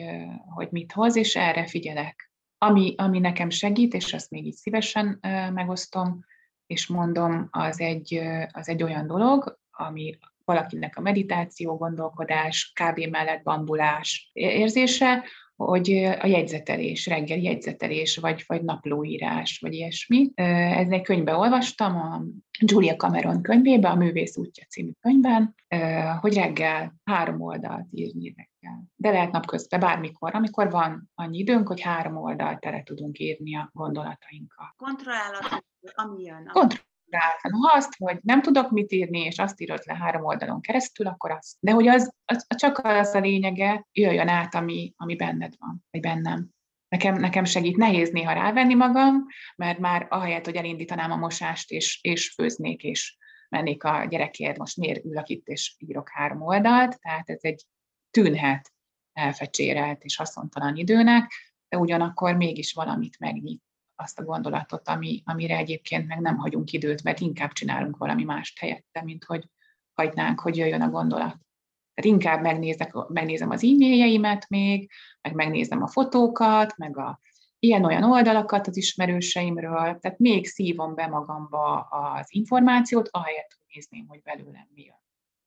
hogy 0.54 0.68
mit 0.70 0.92
hoz, 0.92 1.16
és 1.16 1.36
erre 1.36 1.66
figyelek. 1.66 2.32
Ami, 2.58 2.94
ami 2.96 3.18
nekem 3.18 3.50
segít, 3.50 3.94
és 3.94 4.12
azt 4.12 4.30
még 4.30 4.46
így 4.46 4.54
szívesen 4.54 5.18
megosztom, 5.52 6.24
és 6.66 6.86
mondom, 6.86 7.48
az 7.50 7.80
egy, 7.80 8.20
az 8.52 8.68
egy 8.68 8.82
olyan 8.82 9.06
dolog, 9.06 9.58
ami 9.70 10.18
valakinek 10.44 10.96
a 10.96 11.00
meditáció, 11.00 11.76
gondolkodás, 11.76 12.72
kávé 12.74 13.06
mellett 13.06 13.42
bambulás 13.42 14.30
érzése, 14.32 15.24
hogy 15.56 15.90
a 16.20 16.26
jegyzetelés, 16.26 17.06
reggel 17.06 17.38
jegyzetelés, 17.38 18.16
vagy, 18.16 18.44
vagy 18.46 18.62
naplóírás, 18.62 19.58
vagy 19.58 19.72
ilyesmi. 19.72 20.30
Ez 20.34 20.90
egy 20.90 21.02
könyvbe 21.02 21.34
olvastam, 21.34 21.96
a 21.96 22.22
Julia 22.60 22.96
Cameron 22.96 23.42
könyvébe, 23.42 23.88
a 23.88 23.94
Művész 23.94 24.36
útja 24.36 24.64
című 24.64 24.90
könyvben, 25.00 25.54
hogy 26.20 26.34
reggel 26.34 26.94
három 27.04 27.40
oldalt 27.40 27.86
írni 27.90 28.34
reggel. 28.36 28.84
De 28.94 29.10
lehet 29.10 29.32
napközben, 29.32 29.80
bármikor, 29.80 30.34
amikor 30.34 30.70
van 30.70 31.10
annyi 31.14 31.38
időnk, 31.38 31.68
hogy 31.68 31.80
három 31.80 32.16
oldalt 32.16 32.60
tele 32.60 32.82
tudunk 32.82 33.18
írni 33.18 33.56
a 33.56 33.70
gondolatainkkal. 33.72 34.74
Kontrollálat, 34.76 35.64
ami 35.94 36.22
jön. 36.22 36.50
Kontroll 36.52 36.92
Ha 37.10 37.76
azt, 37.76 37.96
hogy 37.98 38.18
nem 38.22 38.42
tudok 38.42 38.70
mit 38.70 38.92
írni, 38.92 39.20
és 39.20 39.38
azt 39.38 39.60
írod 39.60 39.80
le 39.84 39.94
három 39.94 40.24
oldalon 40.24 40.60
keresztül, 40.60 41.06
akkor 41.06 41.30
az. 41.30 41.56
De 41.60 41.72
hogy 41.72 41.88
az, 41.88 42.12
az 42.24 42.46
csak 42.48 42.78
az 42.82 43.14
a 43.14 43.20
lényege, 43.20 43.86
jöjjön 43.92 44.28
át, 44.28 44.54
ami, 44.54 44.92
ami 44.96 45.16
benned 45.16 45.52
van, 45.58 45.84
vagy 45.90 46.00
bennem. 46.00 46.48
Nekem, 46.88 47.14
nekem 47.14 47.44
segít, 47.44 47.76
nehéz 47.76 48.10
néha 48.10 48.32
rávenni 48.32 48.74
magam, 48.74 49.26
mert 49.56 49.78
már 49.78 50.06
ahelyett, 50.10 50.44
hogy 50.44 50.56
elindítanám 50.56 51.10
a 51.10 51.16
mosást, 51.16 51.70
és, 51.70 51.98
és 52.02 52.32
főznék, 52.32 52.82
és 52.82 53.16
mennék 53.48 53.84
a 53.84 54.04
gyerekért, 54.04 54.58
most 54.58 54.76
miért 54.76 55.04
ülök 55.04 55.28
itt, 55.28 55.46
és 55.46 55.74
írok 55.78 56.08
három 56.08 56.42
oldalt, 56.42 57.00
tehát 57.00 57.30
ez 57.30 57.40
egy 57.40 57.64
tűnhet 58.10 58.72
elfecsérelt 59.12 60.02
és 60.02 60.16
haszontalan 60.16 60.76
időnek, 60.76 61.32
de 61.68 61.78
ugyanakkor 61.78 62.34
mégis 62.34 62.72
valamit 62.72 63.18
megnyit 63.18 63.62
azt 63.96 64.18
a 64.18 64.24
gondolatot, 64.24 64.88
ami, 64.88 65.22
amire 65.24 65.56
egyébként 65.56 66.06
meg 66.06 66.20
nem 66.20 66.36
hagyunk 66.36 66.72
időt, 66.72 67.02
mert 67.02 67.20
inkább 67.20 67.52
csinálunk 67.52 67.96
valami 67.96 68.24
mást 68.24 68.58
helyette, 68.58 69.02
mint 69.02 69.24
hogy 69.24 69.48
hagynánk, 69.92 70.40
hogy 70.40 70.56
jöjjön 70.56 70.82
a 70.82 70.90
gondolat. 70.90 71.38
Tehát 71.94 72.10
inkább 72.10 72.42
megnézek, 72.42 72.92
megnézem 73.08 73.50
az 73.50 73.64
e-mailjeimet 73.64 74.48
még, 74.48 74.90
meg 75.20 75.34
megnézem 75.34 75.82
a 75.82 75.86
fotókat, 75.86 76.76
meg 76.76 76.98
a 76.98 77.20
ilyen-olyan 77.58 78.02
oldalakat 78.02 78.66
az 78.66 78.76
ismerőseimről, 78.76 79.98
tehát 80.00 80.18
még 80.18 80.46
szívom 80.46 80.94
be 80.94 81.06
magamba 81.06 81.80
az 81.80 82.26
információt, 82.28 83.08
ahelyett, 83.10 83.56
hogy 83.58 83.66
nézném, 83.74 84.06
hogy 84.08 84.22
belőlem 84.22 84.68
mi 84.74 84.82
jön. 84.84 85.02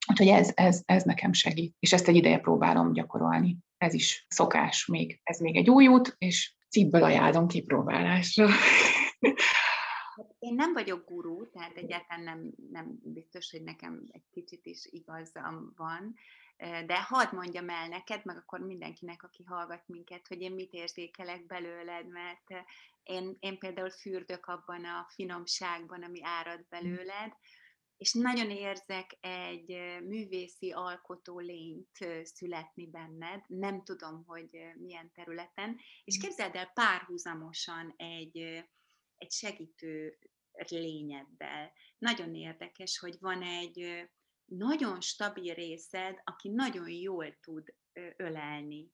Úgyhogy 0.09 0.27
ez, 0.27 0.51
ez, 0.53 0.81
ez 0.85 1.03
nekem 1.03 1.33
segít, 1.33 1.75
és 1.79 1.93
ezt 1.93 2.07
egy 2.07 2.15
ideje 2.15 2.39
próbálom 2.39 2.93
gyakorolni. 2.93 3.57
Ez 3.77 3.93
is 3.93 4.25
szokás 4.29 4.85
még. 4.85 5.19
Ez 5.23 5.39
még 5.39 5.55
egy 5.55 5.69
új 5.69 5.87
út, 5.87 6.15
és 6.17 6.55
szívből 6.69 7.03
ajánlom 7.03 7.47
kipróbálásra. 7.47 8.47
Én 10.39 10.55
nem 10.55 10.73
vagyok 10.73 11.05
gurú, 11.05 11.49
tehát 11.49 11.75
egyáltalán 11.75 12.23
nem, 12.23 12.53
nem 12.71 12.99
biztos, 13.03 13.51
hogy 13.51 13.63
nekem 13.63 14.03
egy 14.11 14.25
kicsit 14.31 14.65
is 14.65 14.85
igazam 14.89 15.73
van, 15.75 16.15
de 16.85 17.01
hadd 17.01 17.35
mondjam 17.35 17.69
el 17.69 17.87
neked, 17.87 18.25
meg 18.25 18.37
akkor 18.37 18.59
mindenkinek, 18.59 19.23
aki 19.23 19.43
hallgat 19.43 19.83
minket, 19.85 20.27
hogy 20.27 20.41
én 20.41 20.51
mit 20.51 20.73
érzékelek 20.73 21.45
belőled, 21.45 22.07
mert 22.07 22.65
én, 23.03 23.37
én 23.39 23.57
például 23.57 23.89
fürdök 23.89 24.45
abban 24.45 24.85
a 24.85 25.07
finomságban, 25.09 26.03
ami 26.03 26.19
árad 26.23 26.65
belőled, 26.69 27.33
és 27.97 28.13
nagyon 28.13 28.49
érzek 28.49 29.17
egy 29.19 29.67
művészi 30.03 30.71
alkotó 30.71 31.39
lényt 31.39 31.97
születni 32.23 32.87
benned, 32.89 33.43
nem 33.47 33.83
tudom, 33.83 34.23
hogy 34.25 34.49
milyen 34.75 35.11
területen, 35.13 35.79
és 36.03 36.17
mm. 36.17 36.21
képzeld 36.21 36.55
el 36.55 36.71
párhuzamosan 36.73 37.93
egy, 37.97 38.37
egy 39.17 39.31
segítő 39.31 40.17
lényeddel. 40.67 41.71
Nagyon 41.97 42.35
érdekes, 42.35 42.99
hogy 42.99 43.17
van 43.19 43.41
egy 43.41 44.09
nagyon 44.45 45.01
stabil 45.01 45.53
részed, 45.53 46.21
aki 46.23 46.49
nagyon 46.49 46.89
jól 46.89 47.39
tud 47.39 47.73
ölelni, 48.15 48.91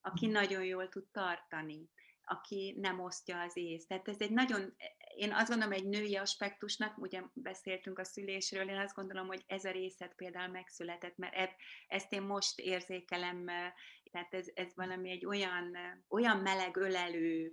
aki 0.00 0.26
mm. 0.26 0.30
nagyon 0.30 0.64
jól 0.64 0.88
tud 0.88 1.06
tartani, 1.10 1.90
aki 2.24 2.76
nem 2.80 3.00
osztja 3.00 3.40
az 3.40 3.56
észt. 3.56 3.88
Tehát 3.88 4.08
ez 4.08 4.20
egy 4.20 4.30
nagyon, 4.30 4.74
én 5.16 5.32
azt 5.32 5.48
gondolom, 5.48 5.72
egy 5.72 5.88
női 5.88 6.16
aspektusnak, 6.16 6.98
ugye 6.98 7.22
beszéltünk 7.32 7.98
a 7.98 8.04
szülésről, 8.04 8.68
én 8.68 8.78
azt 8.78 8.94
gondolom, 8.94 9.26
hogy 9.26 9.44
ez 9.46 9.64
a 9.64 9.70
részet 9.70 10.14
például 10.14 10.50
megszületett, 10.50 11.16
mert 11.16 11.34
eb, 11.34 11.50
ezt 11.86 12.12
én 12.12 12.22
most 12.22 12.58
érzékelem, 12.58 13.44
tehát 14.10 14.34
ez, 14.34 14.46
ez 14.54 14.74
valami 14.74 15.10
egy 15.10 15.26
olyan, 15.26 15.76
olyan 16.08 16.38
meleg 16.38 16.76
ölelő, 16.76 17.52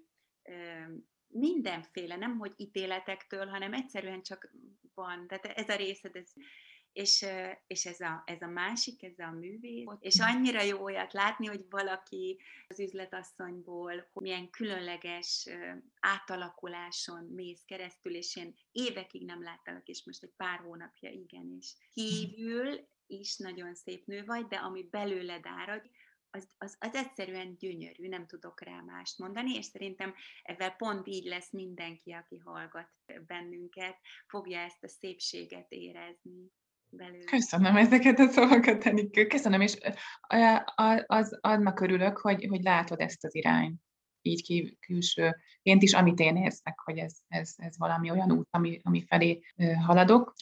mindenféle, 1.27 2.15
nem 2.15 2.37
hogy 2.37 2.53
ítéletektől, 2.55 3.47
hanem 3.47 3.73
egyszerűen 3.73 4.21
csak 4.21 4.51
van. 4.93 5.27
Tehát 5.27 5.45
ez 5.45 5.69
a 5.69 5.75
részed, 5.75 6.15
ez 6.15 6.31
és, 6.93 7.25
és 7.67 7.85
ez, 7.85 7.99
a, 7.99 8.23
ez 8.25 8.41
a 8.41 8.47
másik, 8.47 9.03
ez 9.03 9.19
a 9.19 9.31
művész, 9.31 9.87
és 9.99 10.19
annyira 10.19 10.61
jó 10.61 10.83
olyat 10.83 11.13
látni, 11.13 11.47
hogy 11.47 11.65
valaki 11.69 12.39
az 12.67 12.79
üzletasszonyból 12.79 14.09
milyen 14.13 14.49
különleges 14.49 15.47
átalakuláson 15.99 17.23
mész 17.23 17.63
keresztül, 17.65 18.15
és 18.15 18.35
én 18.35 18.55
évekig 18.71 19.25
nem 19.25 19.43
láttalak, 19.43 19.87
és 19.87 20.03
most 20.05 20.23
egy 20.23 20.33
pár 20.37 20.59
hónapja 20.59 21.09
igen, 21.09 21.55
és 21.59 21.73
kívül 21.93 22.87
is 23.07 23.37
nagyon 23.37 23.75
szép 23.75 24.05
nő 24.05 24.25
vagy, 24.25 24.47
de 24.47 24.55
ami 24.55 24.87
belőled 24.89 25.45
árad, 25.45 25.89
az, 26.31 26.47
az, 26.57 26.77
az 26.79 26.95
egyszerűen 26.95 27.55
gyönyörű, 27.55 28.07
nem 28.07 28.27
tudok 28.27 28.61
rá 28.61 28.81
mást 28.81 29.17
mondani, 29.17 29.55
és 29.55 29.65
szerintem 29.65 30.13
ezzel 30.43 30.75
pont 30.75 31.07
így 31.07 31.25
lesz 31.25 31.51
mindenki, 31.51 32.11
aki 32.11 32.37
hallgat 32.37 32.89
bennünket, 33.27 33.97
fogja 34.27 34.59
ezt 34.59 34.83
a 34.83 34.87
szépséget 34.87 35.71
érezni 35.71 36.51
belőle. 36.89 37.23
Köszönöm 37.23 37.75
ezeket 37.75 38.19
a 38.19 38.27
szavakat, 38.27 38.83
Enikő. 38.83 39.27
Köszönöm, 39.27 39.61
és 39.61 39.77
az, 41.05 41.37
annak 41.41 41.79
örülök, 41.79 42.17
hogy, 42.17 42.45
hogy 42.49 42.61
látod 42.61 42.99
ezt 42.99 43.23
az 43.25 43.35
irányt 43.35 43.81
így 44.21 44.45
kül, 44.47 44.77
külsőként 44.79 45.83
is, 45.83 45.93
amit 45.93 46.19
én 46.19 46.35
érzek, 46.35 46.79
hogy 46.83 46.97
ez, 46.97 47.15
ez, 47.27 47.53
ez 47.57 47.77
valami 47.77 48.11
olyan 48.11 48.31
út, 48.31 48.47
ami, 48.51 48.79
ami 48.83 49.05
felé 49.07 49.39
haladok. 49.85 50.33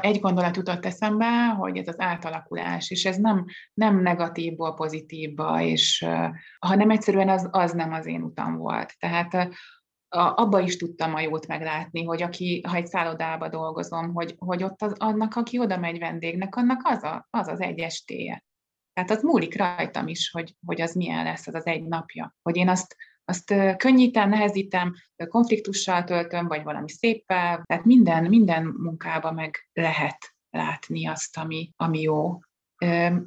Egy 0.00 0.20
gondolat 0.20 0.56
jutott 0.56 0.84
eszembe, 0.84 1.48
hogy 1.48 1.76
ez 1.76 1.88
az 1.88 2.00
átalakulás, 2.00 2.90
és 2.90 3.04
ez 3.04 3.16
nem, 3.16 3.44
nem 3.74 4.00
negatívból 4.00 4.74
pozitívba, 4.74 5.60
és 5.62 6.06
hanem 6.58 6.90
egyszerűen 6.90 7.28
az, 7.28 7.48
az 7.50 7.72
nem 7.72 7.92
az 7.92 8.06
én 8.06 8.22
utam 8.22 8.56
volt. 8.56 8.94
Tehát 8.98 9.48
abba 10.08 10.60
is 10.60 10.76
tudtam 10.76 11.14
a 11.14 11.20
jót 11.20 11.46
meglátni, 11.46 12.04
hogy 12.04 12.22
aki, 12.22 12.62
ha 12.68 12.76
egy 12.76 12.86
szállodába 12.86 13.48
dolgozom, 13.48 14.14
hogy, 14.14 14.34
hogy 14.38 14.62
ott 14.62 14.82
az, 14.82 14.92
annak, 14.98 15.34
aki 15.34 15.58
oda 15.58 15.78
megy 15.78 15.98
vendégnek, 15.98 16.56
annak 16.56 16.80
az 16.84 17.02
a, 17.02 17.26
az, 17.30 17.48
az 17.48 17.60
egy 17.60 17.78
estéje. 17.78 18.44
Tehát 18.92 19.10
az 19.10 19.22
múlik 19.22 19.56
rajtam 19.56 20.08
is, 20.08 20.30
hogy, 20.30 20.54
hogy 20.66 20.80
az 20.80 20.94
milyen 20.94 21.24
lesz 21.24 21.46
az 21.46 21.54
az 21.54 21.66
egy 21.66 21.84
napja. 21.84 22.36
Hogy 22.42 22.56
én 22.56 22.68
azt, 22.68 22.96
azt 23.24 23.54
könnyítem, 23.76 24.28
nehezítem, 24.28 24.94
konfliktussal 25.28 26.04
töltöm, 26.04 26.46
vagy 26.46 26.62
valami 26.62 26.88
széppel. 26.88 27.62
Tehát 27.66 27.84
minden, 27.84 28.24
minden 28.24 28.64
munkába 28.64 29.32
meg 29.32 29.68
lehet 29.72 30.34
látni 30.50 31.06
azt, 31.06 31.36
ami, 31.36 31.72
ami 31.76 32.00
jó. 32.00 32.38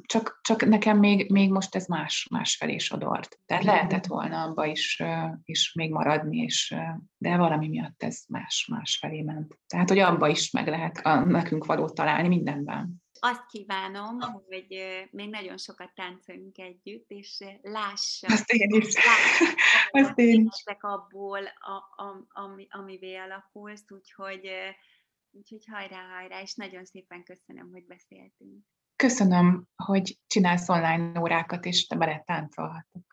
Csak, 0.02 0.40
csak 0.42 0.64
nekem 0.64 0.98
még, 0.98 1.30
még 1.30 1.50
most 1.50 1.74
ez 1.74 1.86
más, 1.86 2.26
más 2.30 2.56
felé 2.56 2.78
sodort. 2.78 3.38
Tehát 3.46 3.64
lehetett 3.64 4.06
volna 4.06 4.42
abba 4.42 4.66
is, 4.66 5.02
is 5.44 5.72
még 5.72 5.90
maradni, 5.90 6.36
és, 6.36 6.74
de 7.16 7.36
valami 7.36 7.68
miatt 7.68 8.02
ez 8.02 8.22
más, 8.28 8.66
más 8.70 8.98
felé 9.00 9.22
ment. 9.22 9.58
Tehát, 9.66 9.88
hogy 9.88 9.98
abba 9.98 10.28
is 10.28 10.50
meg 10.50 10.68
lehet 10.68 10.96
a, 10.96 11.24
nekünk 11.24 11.64
való 11.64 11.88
találni 11.88 12.28
mindenben. 12.28 13.02
Azt 13.24 13.46
kívánom, 13.46 14.20
hogy 14.20 14.66
még 15.10 15.30
nagyon 15.30 15.58
sokat 15.58 15.94
táncoljunk 15.94 16.58
együtt, 16.58 17.10
és 17.10 17.44
lássa. 17.62 18.26
Azt 18.26 18.52
én 18.52 18.80
is. 18.80 18.94
Lássa, 18.94 19.54
Azt 20.08 20.18
én 20.18 20.48
is. 20.52 20.76
abból, 20.80 21.42
a, 21.46 22.02
a, 22.02 22.26
ami, 22.28 22.66
amivé 22.70 23.14
alakulsz, 23.16 23.84
úgyhogy, 23.88 24.50
úgyhogy 25.30 25.64
hajrá, 25.70 26.16
hajrá, 26.16 26.40
és 26.40 26.54
nagyon 26.54 26.84
szépen 26.84 27.22
köszönöm, 27.22 27.70
hogy 27.72 27.84
beszéltünk. 27.86 28.64
Köszönöm, 29.02 29.68
hogy 29.76 30.18
csinálsz 30.26 30.68
online 30.68 31.20
órákat, 31.20 31.64
és 31.64 31.86
te 31.86 31.96
bele 31.96 32.22
táncolhatok. 32.26 33.11